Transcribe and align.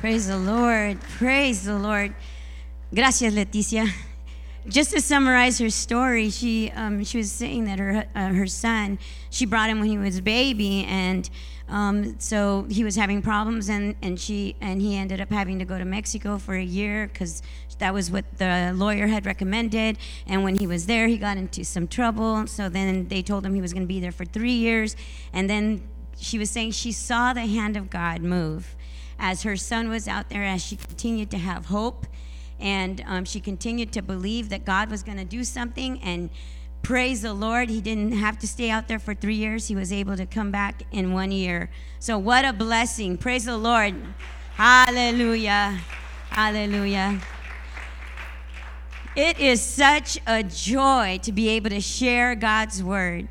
Praise 0.00 0.28
the 0.28 0.38
Lord. 0.38 0.98
Praise 1.18 1.64
the 1.64 1.78
Lord. 1.78 2.14
Gracias, 2.94 3.34
Leticia. 3.34 3.86
Just 4.66 4.92
to 4.92 5.00
summarize 5.02 5.58
her 5.58 5.68
story, 5.68 6.30
she 6.30 6.70
um, 6.70 7.04
she 7.04 7.18
was 7.18 7.30
saying 7.30 7.66
that 7.66 7.78
her 7.78 8.06
uh, 8.14 8.28
her 8.28 8.46
son 8.46 8.98
she 9.28 9.44
brought 9.44 9.68
him 9.68 9.78
when 9.78 9.90
he 9.90 9.98
was 9.98 10.16
a 10.16 10.22
baby, 10.22 10.84
and 10.84 11.28
um, 11.68 12.18
so 12.18 12.66
he 12.70 12.82
was 12.82 12.96
having 12.96 13.20
problems, 13.20 13.68
and, 13.68 13.94
and 14.00 14.18
she 14.18 14.56
and 14.62 14.80
he 14.80 14.96
ended 14.96 15.20
up 15.20 15.28
having 15.28 15.58
to 15.58 15.66
go 15.66 15.76
to 15.76 15.84
Mexico 15.84 16.38
for 16.38 16.54
a 16.54 16.64
year 16.64 17.06
because 17.06 17.42
that 17.78 17.92
was 17.92 18.10
what 18.10 18.24
the 18.38 18.72
lawyer 18.74 19.06
had 19.06 19.26
recommended. 19.26 19.98
And 20.26 20.42
when 20.42 20.58
he 20.58 20.66
was 20.66 20.86
there, 20.86 21.08
he 21.08 21.18
got 21.18 21.36
into 21.36 21.62
some 21.62 21.86
trouble. 21.86 22.46
So 22.46 22.70
then 22.70 23.08
they 23.08 23.20
told 23.20 23.44
him 23.44 23.54
he 23.54 23.60
was 23.60 23.74
going 23.74 23.82
to 23.82 23.86
be 23.94 24.00
there 24.00 24.12
for 24.12 24.24
three 24.24 24.52
years, 24.52 24.96
and 25.34 25.50
then 25.50 25.82
she 26.16 26.38
was 26.38 26.48
saying 26.48 26.70
she 26.70 26.90
saw 26.90 27.34
the 27.34 27.44
hand 27.44 27.76
of 27.76 27.90
God 27.90 28.22
move 28.22 28.76
as 29.20 29.42
her 29.42 29.56
son 29.56 29.88
was 29.88 30.08
out 30.08 30.30
there, 30.30 30.42
as 30.42 30.64
she 30.64 30.74
continued 30.74 31.30
to 31.30 31.38
have 31.38 31.66
hope, 31.66 32.06
and 32.58 33.04
um, 33.06 33.24
she 33.24 33.38
continued 33.38 33.92
to 33.92 34.02
believe 34.02 34.48
that 34.48 34.64
God 34.64 34.90
was 34.90 35.02
going 35.02 35.18
to 35.18 35.24
do 35.24 35.44
something 35.44 36.00
and 36.02 36.30
praise 36.82 37.22
the 37.22 37.32
Lord, 37.32 37.68
he 37.68 37.80
didn't 37.80 38.12
have 38.12 38.38
to 38.38 38.48
stay 38.48 38.70
out 38.70 38.88
there 38.88 38.98
for 38.98 39.14
three 39.14 39.34
years. 39.34 39.68
He 39.68 39.76
was 39.76 39.92
able 39.92 40.16
to 40.16 40.26
come 40.26 40.50
back 40.50 40.82
in 40.90 41.12
one 41.12 41.30
year. 41.30 41.70
So, 41.98 42.18
what 42.18 42.44
a 42.44 42.52
blessing. 42.52 43.18
Praise 43.18 43.44
the 43.44 43.56
Lord. 43.56 43.94
Hallelujah. 44.54 45.78
Hallelujah. 46.30 47.20
It 49.16 49.38
is 49.38 49.60
such 49.60 50.18
a 50.26 50.42
joy 50.42 51.18
to 51.22 51.32
be 51.32 51.48
able 51.50 51.70
to 51.70 51.80
share 51.80 52.34
God's 52.34 52.82
word. 52.82 53.28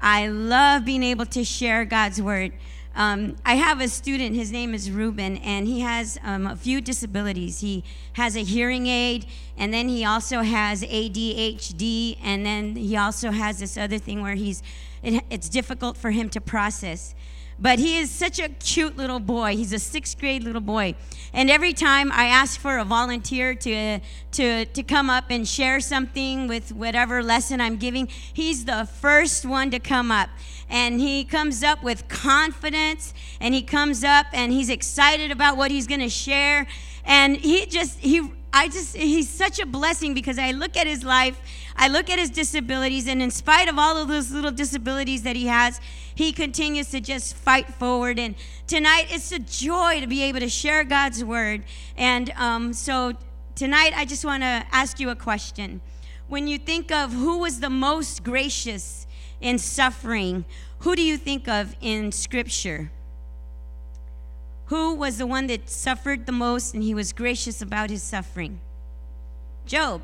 I 0.00 0.28
love 0.28 0.84
being 0.84 1.02
able 1.02 1.26
to 1.26 1.44
share 1.44 1.84
God's 1.84 2.22
word. 2.22 2.52
Um, 2.96 3.36
I 3.44 3.56
have 3.56 3.82
a 3.82 3.88
student, 3.88 4.34
his 4.34 4.50
name 4.50 4.72
is 4.72 4.90
Ruben, 4.90 5.36
and 5.36 5.68
he 5.68 5.80
has 5.80 6.18
um, 6.24 6.46
a 6.46 6.56
few 6.56 6.80
disabilities. 6.80 7.60
He 7.60 7.84
has 8.14 8.36
a 8.36 8.42
hearing 8.42 8.86
aid, 8.86 9.26
and 9.58 9.72
then 9.72 9.90
he 9.90 10.02
also 10.02 10.40
has 10.40 10.82
ADHD, 10.82 12.16
and 12.22 12.46
then 12.46 12.74
he 12.74 12.96
also 12.96 13.32
has 13.32 13.58
this 13.58 13.76
other 13.76 13.98
thing 13.98 14.22
where 14.22 14.34
he's, 14.34 14.62
it, 15.02 15.22
it's 15.28 15.50
difficult 15.50 15.98
for 15.98 16.10
him 16.10 16.30
to 16.30 16.40
process. 16.40 17.14
But 17.58 17.78
he 17.78 17.98
is 17.98 18.10
such 18.10 18.38
a 18.38 18.50
cute 18.50 18.96
little 18.96 19.18
boy. 19.18 19.56
He's 19.56 19.72
a 19.72 19.78
sixth 19.78 20.18
grade 20.18 20.44
little 20.44 20.60
boy. 20.60 20.94
And 21.32 21.50
every 21.50 21.72
time 21.72 22.12
I 22.12 22.26
ask 22.26 22.60
for 22.60 22.78
a 22.78 22.84
volunteer 22.84 23.54
to, 23.54 24.00
to, 24.32 24.64
to 24.66 24.82
come 24.82 25.08
up 25.08 25.24
and 25.30 25.48
share 25.48 25.80
something 25.80 26.48
with 26.48 26.72
whatever 26.72 27.22
lesson 27.22 27.60
I'm 27.60 27.76
giving, 27.76 28.08
he's 28.08 28.66
the 28.66 28.86
first 29.00 29.46
one 29.46 29.70
to 29.70 29.78
come 29.78 30.10
up. 30.10 30.28
And 30.68 31.00
he 31.00 31.24
comes 31.24 31.62
up 31.62 31.82
with 31.82 32.08
confidence 32.08 33.14
and 33.40 33.54
he 33.54 33.62
comes 33.62 34.04
up 34.04 34.26
and 34.32 34.52
he's 34.52 34.68
excited 34.68 35.30
about 35.30 35.56
what 35.56 35.70
he's 35.70 35.86
going 35.86 36.00
to 36.00 36.10
share. 36.10 36.66
And 37.04 37.36
he 37.36 37.66
just, 37.66 38.00
he, 38.00 38.32
I 38.56 38.68
just, 38.68 38.96
he's 38.96 39.28
such 39.28 39.58
a 39.58 39.66
blessing 39.66 40.14
because 40.14 40.38
I 40.38 40.52
look 40.52 40.78
at 40.78 40.86
his 40.86 41.04
life, 41.04 41.38
I 41.76 41.88
look 41.88 42.08
at 42.08 42.18
his 42.18 42.30
disabilities, 42.30 43.06
and 43.06 43.20
in 43.20 43.30
spite 43.30 43.68
of 43.68 43.78
all 43.78 43.98
of 43.98 44.08
those 44.08 44.32
little 44.32 44.50
disabilities 44.50 45.24
that 45.24 45.36
he 45.36 45.46
has, 45.48 45.78
he 46.14 46.32
continues 46.32 46.88
to 46.92 47.02
just 47.02 47.36
fight 47.36 47.74
forward. 47.74 48.18
And 48.18 48.34
tonight, 48.66 49.08
it's 49.10 49.30
a 49.30 49.38
joy 49.38 50.00
to 50.00 50.06
be 50.06 50.22
able 50.22 50.40
to 50.40 50.48
share 50.48 50.84
God's 50.84 51.22
word. 51.22 51.64
And 51.98 52.30
um, 52.30 52.72
so 52.72 53.12
tonight, 53.54 53.92
I 53.94 54.06
just 54.06 54.24
want 54.24 54.42
to 54.42 54.64
ask 54.72 54.98
you 54.98 55.10
a 55.10 55.16
question. 55.16 55.82
When 56.26 56.48
you 56.48 56.56
think 56.56 56.90
of 56.90 57.12
who 57.12 57.36
was 57.36 57.60
the 57.60 57.68
most 57.68 58.24
gracious 58.24 59.06
in 59.42 59.58
suffering, 59.58 60.46
who 60.78 60.96
do 60.96 61.02
you 61.02 61.18
think 61.18 61.46
of 61.46 61.76
in 61.82 62.10
Scripture? 62.10 62.90
Who 64.66 64.94
was 64.94 65.18
the 65.18 65.26
one 65.26 65.46
that 65.46 65.70
suffered 65.70 66.26
the 66.26 66.32
most 66.32 66.74
and 66.74 66.82
he 66.82 66.94
was 66.94 67.12
gracious 67.12 67.62
about 67.62 67.90
his 67.90 68.02
suffering? 68.02 68.60
Job. 69.64 70.02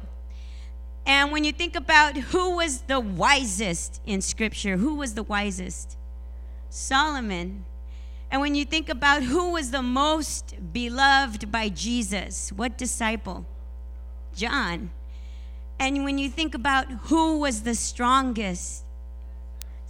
And 1.04 1.32
when 1.32 1.42
you 1.42 1.52
think 1.52 1.74
about 1.74 2.16
who 2.16 2.56
was 2.56 2.82
the 2.82 3.00
wisest 3.00 4.00
in 4.06 4.20
Scripture, 4.20 4.76
who 4.76 4.94
was 4.94 5.14
the 5.14 5.24
wisest? 5.24 5.96
Solomon. 6.70 7.64
And 8.30 8.40
when 8.40 8.54
you 8.54 8.64
think 8.64 8.88
about 8.88 9.24
who 9.24 9.52
was 9.52 9.72
the 9.72 9.82
most 9.82 10.54
beloved 10.72 11.50
by 11.50 11.68
Jesus, 11.68 12.52
what 12.52 12.78
disciple? 12.78 13.44
John. 14.34 14.90
And 15.78 16.04
when 16.04 16.18
you 16.18 16.30
think 16.30 16.54
about 16.54 16.86
who 16.90 17.38
was 17.38 17.62
the 17.62 17.74
strongest, 17.74 18.84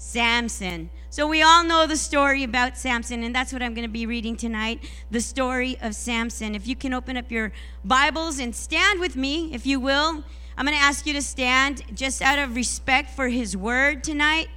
Samson. 0.03 0.91
So 1.11 1.29
we 1.29 1.43
all 1.43 1.63
know 1.63 1.87
the 1.87 1.97
story 1.97 2.43
about 2.43 2.77
Samson, 2.77 3.23
and 3.23 3.33
that's 3.35 3.53
what 3.53 3.63
I'm 3.63 3.73
going 3.73 3.87
to 3.87 3.93
be 3.93 4.05
reading 4.05 4.37
tonight 4.37 4.83
the 5.13 5.21
story 5.21 5.79
of 5.81 5.95
Samson. 5.95 6.57
If 6.57 6.67
you 6.67 6.75
can 6.75 6.93
open 6.93 7.17
up 7.17 7.31
your 7.31 7.53
Bibles 7.85 8.41
and 8.41 8.55
stand 8.55 8.99
with 8.99 9.15
me, 9.15 9.55
if 9.55 9.65
you 9.65 9.79
will. 9.79 10.25
I'm 10.57 10.67
going 10.67 10.77
to 10.77 10.85
ask 10.85 11.07
you 11.07 11.13
to 11.15 11.23
stand 11.23 11.85
just 11.95 12.21
out 12.21 12.39
of 12.39 12.57
respect 12.57 13.11
for 13.11 13.29
his 13.29 13.57
word 13.57 14.03
tonight 14.03 14.49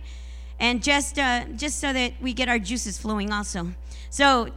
and 0.59 0.83
just 0.83 1.19
uh, 1.19 1.45
just 1.55 1.79
so 1.79 1.93
that 1.93 2.13
we 2.19 2.33
get 2.33 2.49
our 2.49 2.59
juices 2.59 2.97
flowing 2.97 3.31
also. 3.31 3.75
So, 4.09 4.49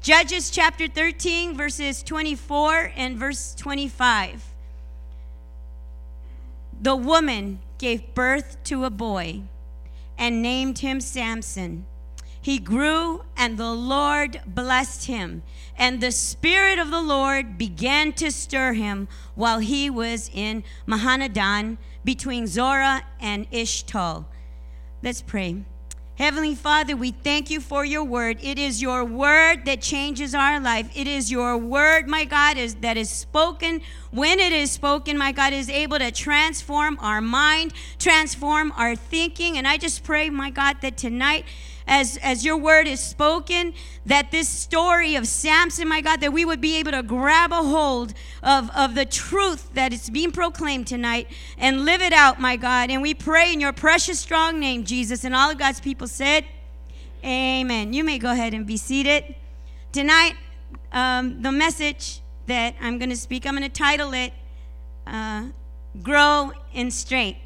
Judges 0.00 0.50
chapter 0.50 0.86
13, 0.86 1.56
verses 1.56 2.04
24 2.04 2.92
and 2.94 3.18
verse 3.18 3.56
25. 3.56 4.44
The 6.80 6.94
woman 6.94 7.58
gave 7.78 8.14
birth 8.14 8.62
to 8.64 8.84
a 8.84 8.90
boy 8.90 9.42
and 10.18 10.42
named 10.42 10.80
him 10.80 11.00
Samson. 11.00 11.86
He 12.40 12.58
grew, 12.58 13.24
and 13.36 13.58
the 13.58 13.72
Lord 13.72 14.40
blessed 14.46 15.06
him. 15.06 15.42
And 15.76 16.00
the 16.00 16.12
Spirit 16.12 16.78
of 16.78 16.90
the 16.90 17.00
Lord 17.00 17.58
began 17.58 18.12
to 18.14 18.30
stir 18.30 18.72
him 18.74 19.08
while 19.34 19.58
he 19.58 19.88
was 19.90 20.30
in 20.32 20.64
Mahaneh-dan 20.86 21.78
between 22.04 22.46
Zorah 22.46 23.02
and 23.20 23.50
Eshtaol. 23.50 24.26
Let's 25.02 25.22
pray. 25.22 25.64
Heavenly 26.18 26.56
Father, 26.56 26.96
we 26.96 27.12
thank 27.12 27.48
you 27.48 27.60
for 27.60 27.84
your 27.84 28.02
word. 28.02 28.38
It 28.42 28.58
is 28.58 28.82
your 28.82 29.04
word 29.04 29.64
that 29.66 29.80
changes 29.80 30.34
our 30.34 30.58
life. 30.58 30.90
It 30.96 31.06
is 31.06 31.30
your 31.30 31.56
word, 31.56 32.08
my 32.08 32.24
God, 32.24 32.56
is, 32.56 32.74
that 32.80 32.96
is 32.96 33.08
spoken. 33.08 33.82
When 34.10 34.40
it 34.40 34.50
is 34.50 34.72
spoken, 34.72 35.16
my 35.16 35.30
God, 35.30 35.52
is 35.52 35.70
able 35.70 36.00
to 36.00 36.10
transform 36.10 36.98
our 37.00 37.20
mind, 37.20 37.72
transform 38.00 38.72
our 38.72 38.96
thinking. 38.96 39.58
And 39.58 39.68
I 39.68 39.76
just 39.76 40.02
pray, 40.02 40.28
my 40.28 40.50
God, 40.50 40.78
that 40.82 40.96
tonight 40.96 41.44
as, 41.88 42.18
as 42.18 42.44
your 42.44 42.56
word 42.56 42.86
is 42.86 43.00
spoken, 43.00 43.72
that 44.04 44.30
this 44.30 44.48
story 44.48 45.16
of 45.16 45.26
Samson, 45.26 45.88
my 45.88 46.02
God, 46.02 46.20
that 46.20 46.32
we 46.32 46.44
would 46.44 46.60
be 46.60 46.76
able 46.76 46.92
to 46.92 47.02
grab 47.02 47.50
a 47.50 47.56
hold 47.56 48.12
of, 48.42 48.70
of 48.76 48.94
the 48.94 49.06
truth 49.06 49.72
that 49.72 49.92
is 49.92 50.10
being 50.10 50.30
proclaimed 50.30 50.86
tonight 50.86 51.28
and 51.56 51.86
live 51.86 52.02
it 52.02 52.12
out, 52.12 52.38
my 52.38 52.56
God. 52.56 52.90
And 52.90 53.00
we 53.00 53.14
pray 53.14 53.52
in 53.52 53.58
your 53.58 53.72
precious, 53.72 54.20
strong 54.20 54.60
name, 54.60 54.84
Jesus. 54.84 55.24
And 55.24 55.34
all 55.34 55.50
of 55.50 55.58
God's 55.58 55.80
people 55.80 56.06
said, 56.06 56.44
Amen. 57.24 57.92
You 57.92 58.04
may 58.04 58.18
go 58.18 58.30
ahead 58.30 58.54
and 58.54 58.64
be 58.64 58.76
seated. 58.76 59.34
Tonight, 59.90 60.34
um, 60.92 61.42
the 61.42 61.50
message 61.50 62.20
that 62.46 62.76
I'm 62.80 62.98
going 62.98 63.10
to 63.10 63.16
speak, 63.16 63.46
I'm 63.46 63.56
going 63.56 63.68
to 63.68 63.68
title 63.68 64.12
it 64.12 64.32
uh, 65.06 65.46
Grow 66.02 66.52
in 66.72 66.90
Strength. 66.90 67.40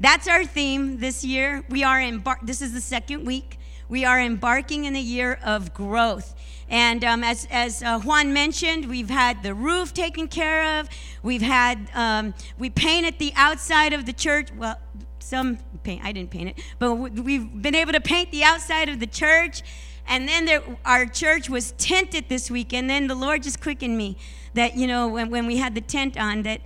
That's 0.00 0.28
our 0.28 0.44
theme 0.44 1.00
this 1.00 1.24
year. 1.24 1.64
We 1.68 1.82
are 1.82 2.00
in, 2.00 2.20
bar- 2.20 2.38
this 2.42 2.62
is 2.62 2.72
the 2.72 2.80
second 2.80 3.26
week 3.26 3.57
we 3.88 4.04
are 4.04 4.20
embarking 4.20 4.84
in 4.84 4.94
a 4.96 5.00
year 5.00 5.38
of 5.44 5.74
growth. 5.74 6.34
And 6.68 7.02
um, 7.04 7.24
as, 7.24 7.48
as 7.50 7.82
uh, 7.82 7.98
Juan 8.00 8.32
mentioned, 8.32 8.86
we've 8.86 9.08
had 9.08 9.42
the 9.42 9.54
roof 9.54 9.94
taken 9.94 10.28
care 10.28 10.80
of. 10.80 10.88
We've 11.22 11.42
had, 11.42 11.88
um, 11.94 12.34
we 12.58 12.68
painted 12.68 13.18
the 13.18 13.32
outside 13.36 13.92
of 13.92 14.04
the 14.04 14.12
church. 14.12 14.48
Well, 14.54 14.78
some 15.18 15.58
paint, 15.82 16.04
I 16.04 16.12
didn't 16.12 16.30
paint 16.30 16.50
it, 16.50 16.64
but 16.78 16.94
we've 16.94 17.62
been 17.62 17.74
able 17.74 17.92
to 17.92 18.00
paint 18.00 18.30
the 18.30 18.44
outside 18.44 18.88
of 18.88 19.00
the 19.00 19.06
church. 19.06 19.62
And 20.06 20.28
then 20.28 20.44
there, 20.46 20.62
our 20.84 21.06
church 21.06 21.50
was 21.50 21.72
tented 21.72 22.28
this 22.28 22.50
week. 22.50 22.72
And 22.72 22.88
then 22.88 23.06
the 23.06 23.14
Lord 23.14 23.42
just 23.42 23.60
quickened 23.60 23.96
me 23.96 24.16
that, 24.54 24.76
you 24.76 24.86
know, 24.86 25.08
when, 25.08 25.30
when 25.30 25.46
we 25.46 25.58
had 25.58 25.74
the 25.74 25.80
tent 25.80 26.18
on, 26.18 26.42
that 26.42 26.60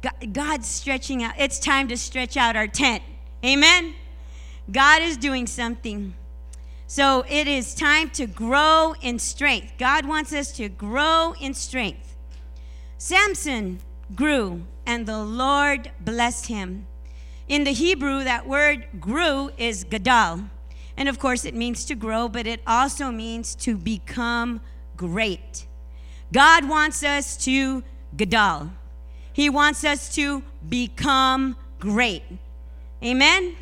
God, 0.00 0.32
God's 0.32 0.68
stretching 0.68 1.22
out. 1.22 1.34
It's 1.38 1.58
time 1.58 1.88
to 1.88 1.96
stretch 1.96 2.36
out 2.36 2.56
our 2.56 2.68
tent. 2.68 3.02
Amen? 3.44 3.94
God 4.70 5.02
is 5.02 5.16
doing 5.16 5.46
something. 5.46 6.14
So 6.86 7.24
it 7.28 7.46
is 7.46 7.74
time 7.74 8.10
to 8.10 8.26
grow 8.26 8.94
in 9.00 9.18
strength. 9.18 9.72
God 9.78 10.06
wants 10.06 10.32
us 10.32 10.52
to 10.52 10.68
grow 10.68 11.34
in 11.40 11.54
strength. 11.54 12.16
Samson 12.98 13.80
grew, 14.14 14.62
and 14.86 15.06
the 15.06 15.22
Lord 15.22 15.90
blessed 16.00 16.46
him. 16.46 16.86
In 17.48 17.64
the 17.64 17.72
Hebrew, 17.72 18.24
that 18.24 18.46
word 18.46 18.86
grew 19.00 19.50
is 19.58 19.84
gadal. 19.84 20.48
And 20.96 21.08
of 21.08 21.18
course, 21.18 21.44
it 21.44 21.54
means 21.54 21.84
to 21.86 21.94
grow, 21.94 22.28
but 22.28 22.46
it 22.46 22.60
also 22.66 23.10
means 23.10 23.54
to 23.56 23.76
become 23.76 24.60
great. 24.96 25.66
God 26.32 26.68
wants 26.68 27.02
us 27.02 27.36
to 27.44 27.82
gadal. 28.16 28.70
He 29.32 29.50
wants 29.50 29.84
us 29.84 30.14
to 30.14 30.42
become 30.68 31.56
great. 31.80 32.22
Amen? 33.02 33.56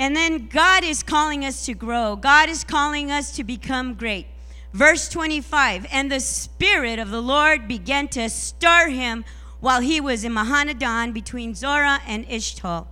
And 0.00 0.16
then 0.16 0.46
God 0.46 0.82
is 0.82 1.02
calling 1.02 1.44
us 1.44 1.66
to 1.66 1.74
grow. 1.74 2.16
God 2.16 2.48
is 2.48 2.64
calling 2.64 3.10
us 3.10 3.36
to 3.36 3.44
become 3.44 3.92
great. 3.92 4.26
Verse 4.72 5.10
25 5.10 5.86
And 5.92 6.10
the 6.10 6.20
Spirit 6.20 6.98
of 6.98 7.10
the 7.10 7.20
Lord 7.20 7.68
began 7.68 8.08
to 8.08 8.30
stir 8.30 8.88
him 8.88 9.26
while 9.60 9.82
he 9.82 10.00
was 10.00 10.24
in 10.24 10.32
Mahaneh-dan 10.32 11.12
between 11.12 11.54
Zorah 11.54 12.00
and 12.06 12.26
Eshtaol. 12.28 12.86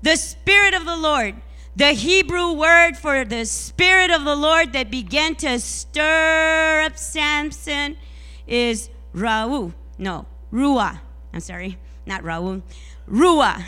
The 0.00 0.16
Spirit 0.16 0.72
of 0.72 0.86
the 0.86 0.96
Lord, 0.96 1.34
the 1.76 1.90
Hebrew 1.90 2.52
word 2.54 2.96
for 2.96 3.26
the 3.26 3.44
Spirit 3.44 4.10
of 4.10 4.24
the 4.24 4.34
Lord 4.34 4.72
that 4.72 4.90
began 4.90 5.34
to 5.36 5.60
stir 5.60 6.80
up 6.82 6.96
Samson 6.96 7.98
is 8.46 8.88
Ra'u. 9.14 9.74
No, 9.98 10.24
Ruah. 10.50 11.00
I'm 11.34 11.40
sorry, 11.40 11.76
not 12.06 12.22
Ra'u. 12.22 12.62
Ruah. 13.06 13.62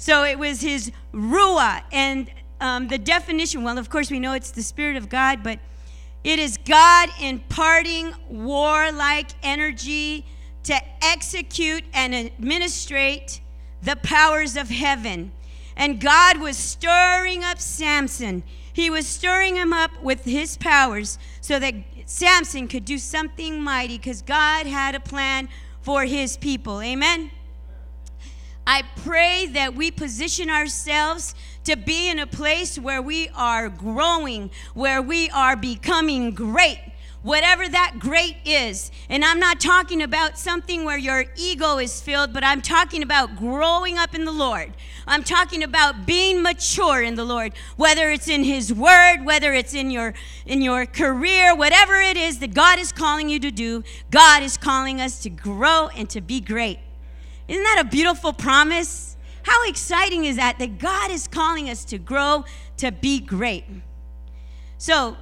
So 0.00 0.24
it 0.24 0.38
was 0.38 0.62
his 0.62 0.92
Ruah. 1.12 1.82
And 1.92 2.30
um, 2.58 2.88
the 2.88 2.96
definition, 2.96 3.62
well, 3.64 3.76
of 3.76 3.90
course, 3.90 4.10
we 4.10 4.18
know 4.18 4.32
it's 4.32 4.50
the 4.50 4.62
Spirit 4.62 4.96
of 4.96 5.10
God, 5.10 5.42
but 5.42 5.58
it 6.24 6.38
is 6.38 6.56
God 6.56 7.10
imparting 7.20 8.14
warlike 8.30 9.28
energy 9.42 10.24
to 10.62 10.74
execute 11.02 11.84
and 11.92 12.14
administrate 12.14 13.42
the 13.82 13.94
powers 13.96 14.56
of 14.56 14.70
heaven. 14.70 15.32
And 15.76 16.00
God 16.00 16.40
was 16.40 16.56
stirring 16.56 17.44
up 17.44 17.58
Samson. 17.58 18.42
He 18.72 18.88
was 18.88 19.06
stirring 19.06 19.56
him 19.56 19.74
up 19.74 19.90
with 20.02 20.24
his 20.24 20.56
powers 20.56 21.18
so 21.42 21.58
that 21.58 21.74
Samson 22.06 22.68
could 22.68 22.86
do 22.86 22.96
something 22.96 23.62
mighty 23.62 23.98
because 23.98 24.22
God 24.22 24.64
had 24.64 24.94
a 24.94 25.00
plan 25.00 25.50
for 25.82 26.06
his 26.06 26.38
people. 26.38 26.80
Amen. 26.80 27.32
I 28.72 28.84
pray 29.02 29.46
that 29.46 29.74
we 29.74 29.90
position 29.90 30.48
ourselves 30.48 31.34
to 31.64 31.74
be 31.74 32.08
in 32.08 32.20
a 32.20 32.26
place 32.28 32.78
where 32.78 33.02
we 33.02 33.28
are 33.30 33.68
growing, 33.68 34.48
where 34.74 35.02
we 35.02 35.28
are 35.30 35.56
becoming 35.56 36.30
great, 36.30 36.78
whatever 37.22 37.68
that 37.68 37.96
great 37.98 38.36
is. 38.44 38.92
And 39.08 39.24
I'm 39.24 39.40
not 39.40 39.58
talking 39.58 40.02
about 40.02 40.38
something 40.38 40.84
where 40.84 40.96
your 40.96 41.24
ego 41.34 41.78
is 41.78 42.00
filled, 42.00 42.32
but 42.32 42.44
I'm 42.44 42.62
talking 42.62 43.02
about 43.02 43.34
growing 43.34 43.98
up 43.98 44.14
in 44.14 44.24
the 44.24 44.30
Lord. 44.30 44.72
I'm 45.04 45.24
talking 45.24 45.64
about 45.64 46.06
being 46.06 46.40
mature 46.40 47.02
in 47.02 47.16
the 47.16 47.24
Lord, 47.24 47.54
whether 47.74 48.12
it's 48.12 48.28
in 48.28 48.44
his 48.44 48.72
word, 48.72 49.24
whether 49.24 49.52
it's 49.52 49.74
in 49.74 49.90
your 49.90 50.14
in 50.46 50.62
your 50.62 50.86
career, 50.86 51.56
whatever 51.56 52.00
it 52.00 52.16
is 52.16 52.38
that 52.38 52.54
God 52.54 52.78
is 52.78 52.92
calling 52.92 53.28
you 53.28 53.40
to 53.40 53.50
do, 53.50 53.82
God 54.12 54.44
is 54.44 54.56
calling 54.56 55.00
us 55.00 55.20
to 55.24 55.28
grow 55.28 55.88
and 55.88 56.08
to 56.10 56.20
be 56.20 56.40
great. 56.40 56.78
Isn't 57.50 57.64
that 57.64 57.82
a 57.84 57.88
beautiful 57.88 58.32
promise? 58.32 59.16
How 59.42 59.68
exciting 59.68 60.24
is 60.24 60.36
that? 60.36 60.60
That 60.60 60.78
God 60.78 61.10
is 61.10 61.26
calling 61.26 61.68
us 61.68 61.84
to 61.86 61.98
grow, 61.98 62.44
to 62.76 62.92
be 62.92 63.18
great. 63.18 63.64
So, 64.78 65.16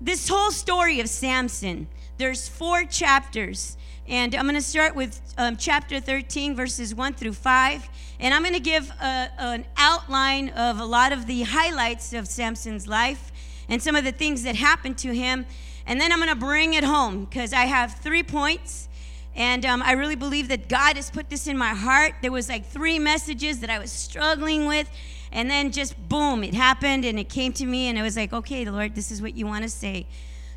this 0.00 0.28
whole 0.28 0.50
story 0.50 0.98
of 1.00 1.10
Samson, 1.10 1.88
there's 2.16 2.48
four 2.48 2.84
chapters. 2.84 3.76
And 4.08 4.34
I'm 4.34 4.44
going 4.44 4.54
to 4.54 4.62
start 4.62 4.96
with 4.96 5.20
um, 5.36 5.58
chapter 5.58 6.00
13, 6.00 6.56
verses 6.56 6.94
1 6.94 7.12
through 7.12 7.34
5. 7.34 7.86
And 8.18 8.32
I'm 8.32 8.40
going 8.40 8.54
to 8.54 8.58
give 8.58 8.88
a, 8.88 9.28
an 9.36 9.66
outline 9.76 10.48
of 10.48 10.80
a 10.80 10.86
lot 10.86 11.12
of 11.12 11.26
the 11.26 11.42
highlights 11.42 12.14
of 12.14 12.28
Samson's 12.28 12.88
life 12.88 13.30
and 13.68 13.82
some 13.82 13.94
of 13.94 14.04
the 14.04 14.12
things 14.12 14.42
that 14.44 14.56
happened 14.56 14.96
to 14.98 15.12
him. 15.12 15.44
And 15.86 16.00
then 16.00 16.12
I'm 16.12 16.18
going 16.18 16.30
to 16.30 16.34
bring 16.34 16.72
it 16.72 16.84
home 16.84 17.26
because 17.26 17.52
I 17.52 17.66
have 17.66 17.96
three 17.96 18.22
points 18.22 18.88
and 19.34 19.64
um, 19.64 19.82
I 19.82 19.92
really 19.92 20.16
believe 20.16 20.48
that 20.48 20.68
God 20.68 20.96
has 20.96 21.10
put 21.10 21.30
this 21.30 21.46
in 21.46 21.56
my 21.56 21.70
heart. 21.70 22.14
There 22.20 22.32
was 22.32 22.48
like 22.48 22.66
three 22.66 22.98
messages 22.98 23.60
that 23.60 23.70
I 23.70 23.78
was 23.78 23.90
struggling 23.90 24.66
with. 24.66 24.90
And 25.32 25.50
then 25.50 25.72
just 25.72 25.96
boom, 26.08 26.44
it 26.44 26.52
happened 26.52 27.06
and 27.06 27.18
it 27.18 27.30
came 27.30 27.54
to 27.54 27.64
me. 27.64 27.88
And 27.88 27.98
I 27.98 28.02
was 28.02 28.16
like, 28.16 28.32
okay, 28.32 28.66
Lord, 28.66 28.94
this 28.94 29.10
is 29.10 29.22
what 29.22 29.34
you 29.34 29.46
want 29.46 29.62
to 29.62 29.70
say. 29.70 30.06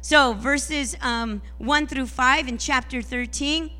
So, 0.01 0.33
verses 0.33 0.95
um, 1.01 1.41
1 1.57 1.87
through 1.87 2.07
5 2.07 2.47
in 2.47 2.57
chapter 2.57 3.01
13. 3.01 3.71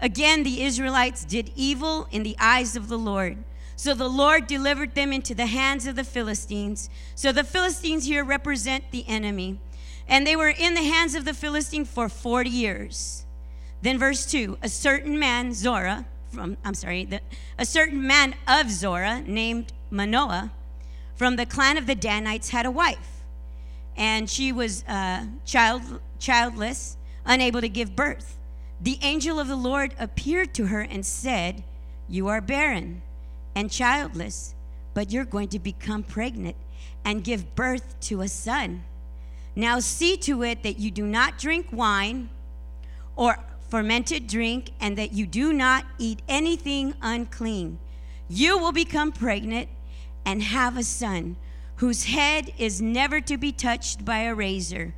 Again, 0.00 0.42
the 0.42 0.62
Israelites 0.62 1.24
did 1.24 1.50
evil 1.56 2.06
in 2.10 2.22
the 2.22 2.36
eyes 2.38 2.76
of 2.76 2.88
the 2.88 2.98
Lord. 2.98 3.38
So 3.76 3.94
the 3.94 4.08
Lord 4.08 4.46
delivered 4.46 4.94
them 4.94 5.12
into 5.12 5.34
the 5.34 5.46
hands 5.46 5.86
of 5.86 5.96
the 5.96 6.04
Philistines. 6.04 6.90
So 7.14 7.32
the 7.32 7.44
Philistines 7.44 8.04
here 8.04 8.24
represent 8.24 8.84
the 8.90 9.04
enemy. 9.08 9.58
And 10.06 10.26
they 10.26 10.36
were 10.36 10.50
in 10.50 10.74
the 10.74 10.82
hands 10.82 11.14
of 11.14 11.24
the 11.24 11.34
Philistine 11.34 11.84
for 11.84 12.08
40 12.08 12.50
years. 12.50 13.24
Then 13.82 13.98
verse 13.98 14.24
2, 14.26 14.58
a 14.62 14.68
certain 14.68 15.18
man, 15.18 15.52
Zorah 15.52 16.06
from, 16.32 16.56
I'm 16.64 16.74
sorry, 16.74 17.04
the, 17.04 17.20
a 17.58 17.66
certain 17.66 18.06
man 18.06 18.34
of 18.48 18.70
Zorah 18.70 19.22
named 19.26 19.72
Manoah 19.90 20.50
from 21.14 21.36
the 21.36 21.46
clan 21.46 21.76
of 21.76 21.86
the 21.86 21.94
Danites 21.94 22.50
had 22.50 22.66
a 22.66 22.70
wife. 22.70 23.22
And 23.96 24.28
she 24.28 24.50
was 24.50 24.84
uh, 24.88 25.26
child, 25.44 26.00
childless, 26.18 26.96
unable 27.26 27.60
to 27.60 27.68
give 27.68 27.94
birth. 27.94 28.38
The 28.80 28.98
angel 29.02 29.38
of 29.38 29.48
the 29.48 29.56
Lord 29.56 29.94
appeared 29.98 30.54
to 30.54 30.66
her 30.66 30.80
and 30.80 31.04
said, 31.04 31.62
You 32.08 32.28
are 32.28 32.40
barren 32.40 33.02
and 33.54 33.70
childless, 33.70 34.54
but 34.94 35.12
you're 35.12 35.24
going 35.24 35.48
to 35.48 35.58
become 35.58 36.02
pregnant 36.02 36.56
and 37.04 37.22
give 37.22 37.54
birth 37.54 38.00
to 38.00 38.22
a 38.22 38.28
son. 38.28 38.84
Now 39.54 39.80
see 39.80 40.16
to 40.18 40.42
it 40.42 40.62
that 40.62 40.78
you 40.78 40.90
do 40.90 41.06
not 41.06 41.38
drink 41.38 41.66
wine 41.70 42.30
or 43.14 43.38
fermented 43.72 44.26
drink, 44.26 44.70
and 44.82 44.98
that 44.98 45.14
you 45.14 45.24
do 45.24 45.50
not 45.50 45.86
eat 45.96 46.20
anything 46.28 46.92
unclean. 47.00 47.78
You 48.28 48.58
will 48.58 48.70
become 48.70 49.12
pregnant 49.12 49.70
and 50.26 50.42
have 50.42 50.76
a 50.76 50.82
son 50.82 51.36
whose 51.76 52.04
head 52.04 52.52
is 52.58 52.82
never 52.82 53.18
to 53.22 53.38
be 53.38 53.50
touched 53.50 54.04
by 54.04 54.18
a 54.24 54.34
razor, 54.34 54.92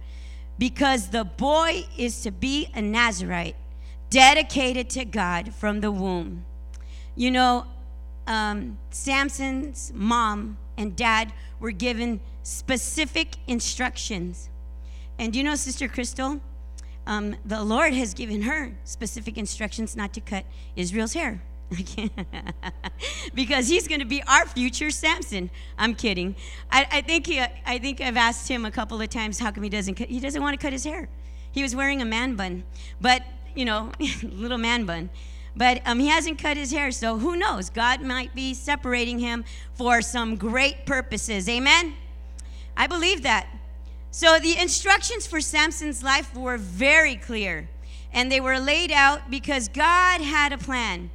because 0.58 1.10
the 1.10 1.22
boy 1.22 1.84
is 1.96 2.20
to 2.22 2.32
be 2.32 2.68
a 2.74 2.82
Nazarite, 2.82 3.54
dedicated 4.10 4.90
to 4.90 5.04
God 5.04 5.54
from 5.54 5.80
the 5.80 5.92
womb. 5.92 6.44
You 7.14 7.30
know, 7.30 7.66
um, 8.26 8.76
Samson's 8.90 9.92
mom 9.94 10.58
and 10.76 10.96
dad 10.96 11.32
were 11.60 11.70
given 11.70 12.18
specific 12.42 13.36
instructions. 13.46 14.50
And 15.16 15.36
you 15.36 15.44
know, 15.44 15.54
Sister 15.54 15.86
Crystal, 15.86 16.40
um, 17.06 17.36
the 17.44 17.62
Lord 17.62 17.92
has 17.94 18.14
given 18.14 18.42
her 18.42 18.72
specific 18.84 19.36
instructions 19.36 19.96
not 19.96 20.12
to 20.14 20.20
cut 20.20 20.44
Israel's 20.76 21.14
hair. 21.14 21.42
because 23.34 23.68
he's 23.68 23.88
going 23.88 24.00
to 24.00 24.06
be 24.06 24.22
our 24.24 24.46
future 24.46 24.90
Samson. 24.90 25.50
I'm 25.78 25.94
kidding. 25.94 26.36
I, 26.70 26.86
I, 26.90 27.00
think 27.00 27.26
he, 27.26 27.40
I 27.40 27.78
think 27.78 28.00
I've 28.00 28.16
asked 28.16 28.48
him 28.48 28.64
a 28.64 28.70
couple 28.70 29.00
of 29.00 29.08
times 29.08 29.38
how 29.38 29.50
come 29.50 29.62
he 29.62 29.70
doesn't 29.70 29.94
cut, 29.94 30.08
he 30.08 30.20
doesn't 30.20 30.40
want 30.40 30.58
to 30.58 30.62
cut 30.62 30.72
his 30.72 30.84
hair. 30.84 31.08
He 31.50 31.62
was 31.62 31.74
wearing 31.74 32.02
a 32.02 32.04
man 32.04 32.36
bun, 32.36 32.64
but 33.00 33.22
you 33.54 33.64
know, 33.64 33.92
little 34.22 34.58
man 34.58 34.84
bun. 34.84 35.10
But 35.56 35.82
um, 35.86 36.00
he 36.00 36.08
hasn't 36.08 36.38
cut 36.38 36.56
his 36.56 36.72
hair, 36.72 36.90
so 36.90 37.18
who 37.18 37.36
knows? 37.36 37.70
God 37.70 38.02
might 38.02 38.34
be 38.34 38.54
separating 38.54 39.20
him 39.20 39.44
for 39.74 40.02
some 40.02 40.36
great 40.36 40.84
purposes. 40.84 41.48
Amen. 41.48 41.94
I 42.76 42.88
believe 42.88 43.22
that. 43.22 43.46
So 44.14 44.38
the 44.38 44.56
instructions 44.56 45.26
for 45.26 45.40
Samson's 45.40 46.04
life 46.04 46.36
were 46.36 46.56
very 46.56 47.16
clear, 47.16 47.68
and 48.12 48.30
they 48.30 48.40
were 48.40 48.60
laid 48.60 48.92
out 48.92 49.28
because 49.28 49.66
God 49.66 50.20
had 50.20 50.52
a 50.52 50.56
plan. 50.56 51.10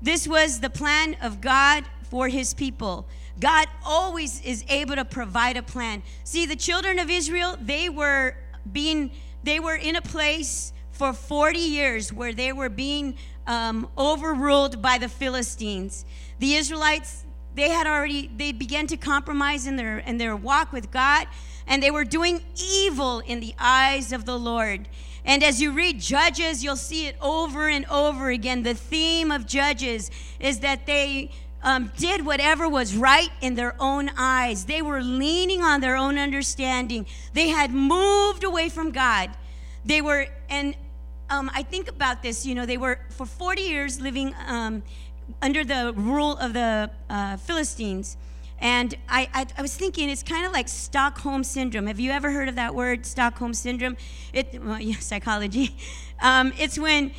This 0.00 0.26
was 0.26 0.60
the 0.60 0.70
plan 0.70 1.18
of 1.20 1.42
God 1.42 1.84
for 2.04 2.28
his 2.28 2.54
people. 2.54 3.06
God 3.38 3.66
always 3.84 4.40
is 4.40 4.64
able 4.70 4.96
to 4.96 5.04
provide 5.04 5.58
a 5.58 5.62
plan. 5.62 6.02
See, 6.24 6.46
the 6.46 6.56
children 6.56 6.98
of 6.98 7.10
Israel, 7.10 7.58
they 7.60 7.90
were 7.90 8.34
being 8.72 9.10
they 9.42 9.60
were 9.60 9.76
in 9.76 9.96
a 9.96 10.02
place 10.02 10.72
for 10.90 11.12
40 11.12 11.58
years 11.58 12.14
where 12.14 12.32
they 12.32 12.54
were 12.54 12.70
being 12.70 13.18
um, 13.46 13.90
overruled 13.98 14.80
by 14.80 14.96
the 14.96 15.10
Philistines. 15.10 16.06
The 16.38 16.54
Israelites, 16.54 17.26
they 17.54 17.68
had 17.68 17.86
already 17.86 18.30
they 18.34 18.52
began 18.52 18.86
to 18.86 18.96
compromise 18.96 19.66
in 19.66 19.76
their 19.76 19.98
in 19.98 20.16
their 20.16 20.34
walk 20.34 20.72
with 20.72 20.90
God 20.90 21.26
and 21.68 21.82
they 21.82 21.90
were 21.90 22.04
doing 22.04 22.42
evil 22.56 23.20
in 23.20 23.40
the 23.40 23.54
eyes 23.58 24.12
of 24.12 24.24
the 24.24 24.38
Lord. 24.38 24.88
And 25.24 25.44
as 25.44 25.60
you 25.60 25.72
read 25.72 26.00
Judges, 26.00 26.64
you'll 26.64 26.76
see 26.76 27.06
it 27.06 27.16
over 27.20 27.68
and 27.68 27.84
over 27.86 28.30
again. 28.30 28.62
The 28.62 28.74
theme 28.74 29.30
of 29.30 29.46
Judges 29.46 30.10
is 30.40 30.60
that 30.60 30.86
they 30.86 31.30
um, 31.62 31.92
did 31.98 32.24
whatever 32.24 32.68
was 32.68 32.96
right 32.96 33.30
in 33.42 33.54
their 33.54 33.74
own 33.78 34.10
eyes. 34.16 34.64
They 34.64 34.80
were 34.80 35.02
leaning 35.02 35.60
on 35.60 35.82
their 35.82 35.96
own 35.96 36.18
understanding. 36.18 37.04
They 37.34 37.48
had 37.48 37.72
moved 37.72 38.42
away 38.42 38.70
from 38.70 38.90
God. 38.90 39.30
They 39.84 40.00
were, 40.00 40.28
and 40.48 40.74
um, 41.28 41.50
I 41.54 41.62
think 41.62 41.88
about 41.88 42.22
this, 42.22 42.46
you 42.46 42.54
know, 42.54 42.64
they 42.64 42.78
were 42.78 43.00
for 43.10 43.26
40 43.26 43.60
years 43.60 44.00
living 44.00 44.34
um, 44.46 44.82
under 45.42 45.62
the 45.64 45.92
rule 45.94 46.38
of 46.38 46.54
the 46.54 46.90
uh, 47.10 47.36
Philistines. 47.36 48.16
And 48.60 48.94
I, 49.08 49.28
I, 49.32 49.46
I, 49.56 49.62
was 49.62 49.76
thinking 49.76 50.10
it's 50.10 50.24
kind 50.24 50.44
of 50.44 50.52
like 50.52 50.68
Stockholm 50.68 51.44
syndrome. 51.44 51.86
Have 51.86 52.00
you 52.00 52.10
ever 52.10 52.32
heard 52.32 52.48
of 52.48 52.56
that 52.56 52.74
word, 52.74 53.06
Stockholm 53.06 53.54
syndrome? 53.54 53.96
It, 54.32 54.60
well, 54.62 54.80
yeah, 54.80 54.96
psychology. 54.96 55.76
Um, 56.20 56.52
it's 56.58 56.78
when, 56.78 57.12